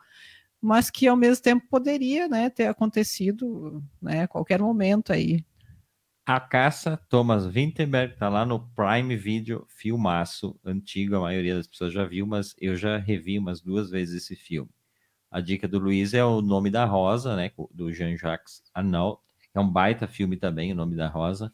mas 0.62 0.88
que 0.88 1.08
ao 1.08 1.16
mesmo 1.16 1.42
tempo 1.42 1.66
poderia 1.68 2.28
né, 2.28 2.48
ter 2.48 2.68
acontecido 2.68 3.82
né, 4.00 4.28
qualquer 4.28 4.62
momento 4.62 5.12
aí. 5.12 5.44
A 6.24 6.38
Caça, 6.38 6.96
Thomas 7.08 7.44
Winterberg, 7.44 8.16
tá 8.16 8.28
lá 8.28 8.46
no 8.46 8.60
Prime 8.68 9.16
Video, 9.16 9.66
filmaço, 9.68 10.56
antigo, 10.64 11.16
a 11.16 11.20
maioria 11.20 11.56
das 11.56 11.66
pessoas 11.66 11.92
já 11.92 12.04
viu, 12.04 12.24
mas 12.28 12.54
eu 12.60 12.76
já 12.76 12.96
revi 12.96 13.36
umas 13.36 13.60
duas 13.60 13.90
vezes 13.90 14.22
esse 14.22 14.36
filme. 14.36 14.70
A 15.28 15.40
dica 15.40 15.66
do 15.66 15.80
Luiz 15.80 16.14
é 16.14 16.24
o 16.24 16.40
Nome 16.40 16.70
da 16.70 16.84
Rosa, 16.84 17.34
né, 17.34 17.50
do 17.72 17.92
Jean-Jacques 17.92 18.62
Arnaud, 18.72 19.18
é 19.52 19.58
um 19.58 19.68
baita 19.68 20.06
filme 20.06 20.36
também, 20.36 20.70
o 20.70 20.76
Nome 20.76 20.94
da 20.94 21.08
Rosa. 21.08 21.52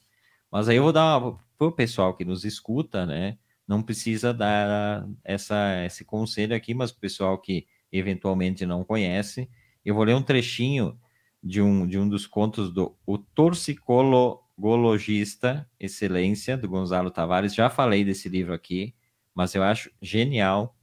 Mas 0.53 0.69
aí 0.69 0.77
eu 0.77 0.83
vou 0.83 0.93
dar 0.93 1.19
para 1.57 1.67
o 1.67 1.73
pessoal 1.73 2.15
que 2.15 2.27
nos 2.27 2.45
escuta, 2.45 3.07
né, 3.07 3.39
não 3.67 3.83
precisa 3.83 4.35
dar 4.35 5.09
essa, 5.25 5.83
esse 5.87 6.05
conselho 6.05 6.55
aqui, 6.55 6.75
mas 6.75 6.91
o 6.91 7.01
pessoal 7.01 7.39
que 7.39 7.67
eventualmente 7.93 8.67
não 8.67 8.85
conhece. 8.85 9.49
Eu 9.85 9.95
vou 9.95 10.05
ler 10.05 10.15
um 10.15 10.23
trechinho 10.23 10.99
de 11.43 11.61
um, 11.63 11.87
de 11.87 11.99
um 11.99 12.09
dos 12.09 12.27
contos 12.27 12.73
do 12.73 12.97
O 13.07 13.19
Torcicologista 13.19 15.69
Excelência, 15.79 16.57
do 16.57 16.69
Gonzalo 16.69 17.11
Tavares. 17.11 17.55
Já 17.55 17.71
falei 17.71 18.05
desse 18.05 18.29
livro 18.29 18.53
aqui, 18.53 18.95
mas 19.35 19.55
eu 19.55 19.63
acho 19.63 19.91
genial. 20.03 20.77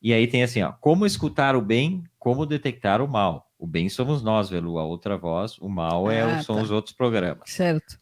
E 0.00 0.12
aí 0.12 0.26
tem 0.26 0.42
assim, 0.42 0.62
ó, 0.62 0.72
como 0.72 1.06
escutar 1.06 1.54
o 1.56 1.62
bem, 1.62 2.02
como 2.18 2.46
detectar 2.46 3.00
o 3.00 3.08
mal. 3.08 3.50
O 3.58 3.66
bem 3.66 3.88
somos 3.88 4.22
nós, 4.22 4.50
Velu, 4.50 4.78
a 4.78 4.84
outra 4.84 5.16
voz. 5.16 5.56
O 5.58 5.68
mal 5.68 6.10
é, 6.10 6.22
ah, 6.22 6.42
são 6.42 6.56
tá. 6.56 6.62
os 6.62 6.70
outros 6.70 6.94
programas. 6.94 7.50
Certo. 7.50 7.98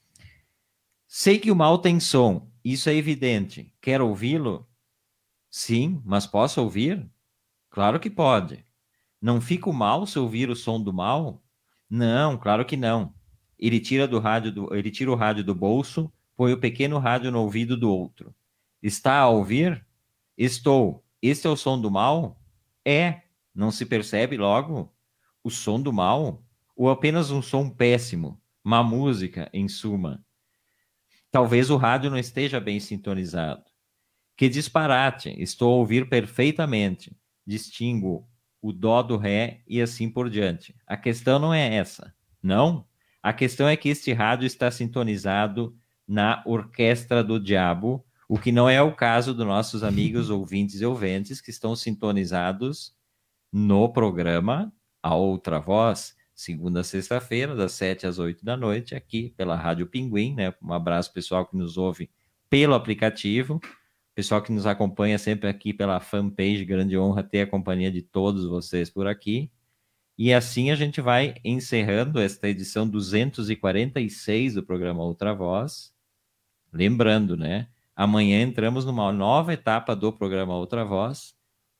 Sei 1.06 1.38
que 1.38 1.50
o 1.50 1.56
mal 1.56 1.78
tem 1.78 2.00
som, 2.00 2.50
isso 2.64 2.88
é 2.88 2.94
evidente. 2.94 3.72
Quer 3.80 4.00
ouvi-lo? 4.00 4.66
Sim, 5.50 6.00
mas 6.04 6.26
posso 6.26 6.62
ouvir? 6.62 7.06
Claro 7.72 7.98
que 7.98 8.10
pode. 8.10 8.66
Não 9.18 9.40
fico 9.40 9.72
mal 9.72 10.06
se 10.06 10.18
ouvir 10.18 10.50
o 10.50 10.54
som 10.54 10.78
do 10.78 10.92
mal? 10.92 11.42
Não, 11.88 12.36
claro 12.36 12.66
que 12.66 12.76
não. 12.76 13.14
Ele 13.58 13.80
tira 13.80 14.06
do 14.06 14.18
rádio 14.18 14.52
do, 14.52 14.74
ele 14.76 14.90
tira 14.90 15.10
o 15.10 15.14
rádio 15.14 15.42
do 15.42 15.54
bolso, 15.54 16.12
põe 16.36 16.52
o 16.52 16.60
pequeno 16.60 16.98
rádio 16.98 17.30
no 17.30 17.40
ouvido 17.40 17.74
do 17.74 17.90
outro. 17.90 18.34
Está 18.82 19.20
a 19.20 19.28
ouvir? 19.30 19.86
Estou. 20.36 21.02
Este 21.22 21.46
é 21.46 21.50
o 21.50 21.56
som 21.56 21.80
do 21.80 21.90
mal? 21.90 22.38
É. 22.84 23.22
Não 23.54 23.70
se 23.70 23.86
percebe 23.86 24.36
logo? 24.36 24.94
O 25.42 25.48
som 25.48 25.80
do 25.80 25.94
mal? 25.94 26.44
Ou 26.76 26.90
apenas 26.90 27.30
um 27.30 27.40
som 27.40 27.70
péssimo? 27.70 28.38
Má 28.62 28.82
música, 28.82 29.48
em 29.50 29.66
suma. 29.66 30.22
Talvez 31.30 31.70
o 31.70 31.78
rádio 31.78 32.10
não 32.10 32.18
esteja 32.18 32.60
bem 32.60 32.78
sintonizado. 32.78 33.64
Que 34.36 34.50
disparate! 34.50 35.34
Estou 35.38 35.72
a 35.72 35.76
ouvir 35.76 36.06
perfeitamente 36.10 37.16
distingo 37.46 38.28
o 38.60 38.72
dó 38.72 39.02
do 39.02 39.16
ré 39.16 39.60
e 39.66 39.82
assim 39.82 40.08
por 40.08 40.30
diante. 40.30 40.74
A 40.86 40.96
questão 40.96 41.38
não 41.38 41.52
é 41.52 41.74
essa. 41.74 42.14
Não. 42.40 42.86
A 43.20 43.32
questão 43.32 43.68
é 43.68 43.76
que 43.76 43.88
este 43.88 44.12
rádio 44.12 44.46
está 44.46 44.70
sintonizado 44.70 45.76
na 46.06 46.42
orquestra 46.46 47.22
do 47.22 47.40
diabo, 47.40 48.04
o 48.28 48.38
que 48.38 48.52
não 48.52 48.68
é 48.68 48.80
o 48.80 48.94
caso 48.94 49.34
dos 49.34 49.46
nossos 49.46 49.82
amigos 49.82 50.30
ouvintes 50.30 50.80
e 50.80 50.86
ouvintes 50.86 51.40
que 51.40 51.50
estão 51.50 51.74
sintonizados 51.74 52.94
no 53.52 53.88
programa 53.92 54.72
A 55.02 55.14
Outra 55.14 55.58
Voz, 55.58 56.16
segunda 56.34 56.80
a 56.80 56.84
sexta-feira, 56.84 57.54
das 57.54 57.72
sete 57.72 58.06
às 58.06 58.18
oito 58.18 58.44
da 58.44 58.56
noite, 58.56 58.94
aqui 58.94 59.34
pela 59.36 59.56
Rádio 59.56 59.86
Pinguim, 59.86 60.34
né? 60.34 60.54
Um 60.62 60.72
abraço 60.72 61.12
pessoal 61.12 61.46
que 61.46 61.56
nos 61.56 61.76
ouve 61.76 62.10
pelo 62.48 62.74
aplicativo 62.74 63.60
Pessoal 64.14 64.42
que 64.42 64.52
nos 64.52 64.66
acompanha 64.66 65.18
sempre 65.18 65.48
aqui 65.48 65.72
pela 65.72 65.98
fanpage, 65.98 66.64
grande 66.66 66.98
honra 66.98 67.22
ter 67.22 67.40
a 67.40 67.46
companhia 67.46 67.90
de 67.90 68.02
todos 68.02 68.46
vocês 68.46 68.90
por 68.90 69.06
aqui. 69.06 69.50
E 70.18 70.34
assim 70.34 70.70
a 70.70 70.74
gente 70.74 71.00
vai 71.00 71.34
encerrando 71.42 72.20
esta 72.20 72.46
edição 72.46 72.86
246 72.86 74.54
do 74.54 74.62
programa 74.62 75.02
Outra 75.02 75.34
Voz. 75.34 75.94
Lembrando, 76.70 77.36
né? 77.36 77.68
Amanhã 77.96 78.42
entramos 78.42 78.84
numa 78.84 79.10
nova 79.12 79.54
etapa 79.54 79.96
do 79.96 80.12
programa 80.12 80.54
Outra 80.54 80.84
Voz, 80.84 81.34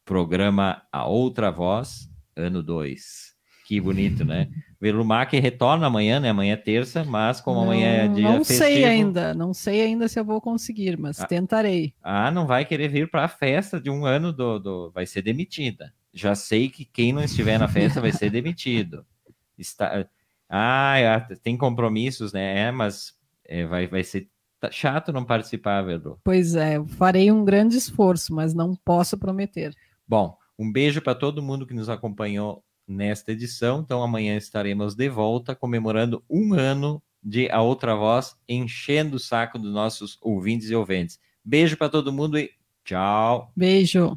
programa 0.05 0.83
A 0.91 1.07
Outra 1.07 1.51
Voz, 1.51 2.11
ano 2.35 2.63
2. 2.63 3.35
Que 3.67 3.79
bonito, 3.81 4.25
né? 4.25 4.49
Velumac 4.83 5.39
retorna 5.39 5.87
amanhã, 5.87 6.19
né? 6.19 6.31
Amanhã 6.31 6.55
é 6.55 6.57
terça, 6.57 7.05
mas 7.05 7.41
como 7.41 7.59
não, 7.59 7.63
amanhã 7.63 7.87
é 7.89 8.09
dia 8.09 8.25
Não 8.25 8.39
festivo, 8.39 8.59
sei 8.59 8.85
ainda, 8.85 9.33
não 9.33 9.55
sei 9.55 9.81
ainda 9.81 10.09
se 10.09 10.19
eu 10.19 10.25
vou 10.25 10.41
conseguir, 10.41 10.99
mas 10.99 11.21
Ah. 11.21 11.27
tentarei. 11.27 11.95
Ah, 12.03 12.33
não 12.33 12.49
vai 12.49 12.65
querer 12.65 12.89
vir 12.89 13.09
para 13.09 13.23
a 13.25 13.29
festa 13.29 13.81
de 13.81 13.89
um 13.89 14.05
ano 14.05 14.33
do, 14.33 14.59
do. 14.59 14.91
Vai 14.91 15.07
ser 15.07 15.23
demitida. 15.23 15.95
Já 16.13 16.35
sei 16.35 16.69
que 16.69 16.85
quem 16.85 17.13
não 17.13 17.23
estiver 17.23 17.59
na 17.59 17.69
festa 17.69 18.01
vai 18.01 18.11
ser 18.11 18.29
demitido. 18.29 19.07
Está... 19.57 20.05
Ah, 20.51 21.29
tem 21.45 21.57
compromissos, 21.57 22.33
né? 22.33 22.67
É, 22.67 22.73
mas 22.73 23.15
é, 23.45 23.65
vai, 23.65 23.87
vai 23.87 24.03
ser 24.03 24.29
chato 24.73 25.13
não 25.13 25.25
participar, 25.25 25.81
Verdu. 25.83 26.19
Pois 26.25 26.57
é, 26.57 26.85
farei 26.99 27.31
um 27.31 27.45
grande 27.45 27.77
esforço, 27.77 28.35
mas 28.35 28.53
não 28.53 28.75
posso 28.85 29.17
prometer. 29.17 29.73
Bom, 30.09 30.37
um 30.59 30.73
beijo 30.73 31.01
para 31.01 31.15
todo 31.15 31.41
mundo 31.41 31.67
que 31.69 31.73
nos 31.73 31.89
acompanhou 31.89 32.65
nesta 32.93 33.33
edição. 33.33 33.81
Então, 33.81 34.03
amanhã 34.03 34.37
estaremos 34.37 34.95
de 34.95 35.09
volta 35.09 35.55
comemorando 35.55 36.23
um 36.29 36.55
ano 36.55 37.03
de 37.23 37.49
A 37.51 37.63
Outra 37.63 37.95
Voz, 37.95 38.37
enchendo 38.49 39.17
o 39.17 39.21
saco 39.21 39.59
dos 39.59 39.73
nossos 39.73 40.19
ouvintes 40.21 40.71
e 40.71 40.75
ouvintes. 40.75 41.19
Beijo 41.45 41.77
para 41.77 41.89
todo 41.89 42.13
mundo 42.13 42.39
e 42.39 42.51
tchau. 42.85 43.53
Beijo. 43.57 44.11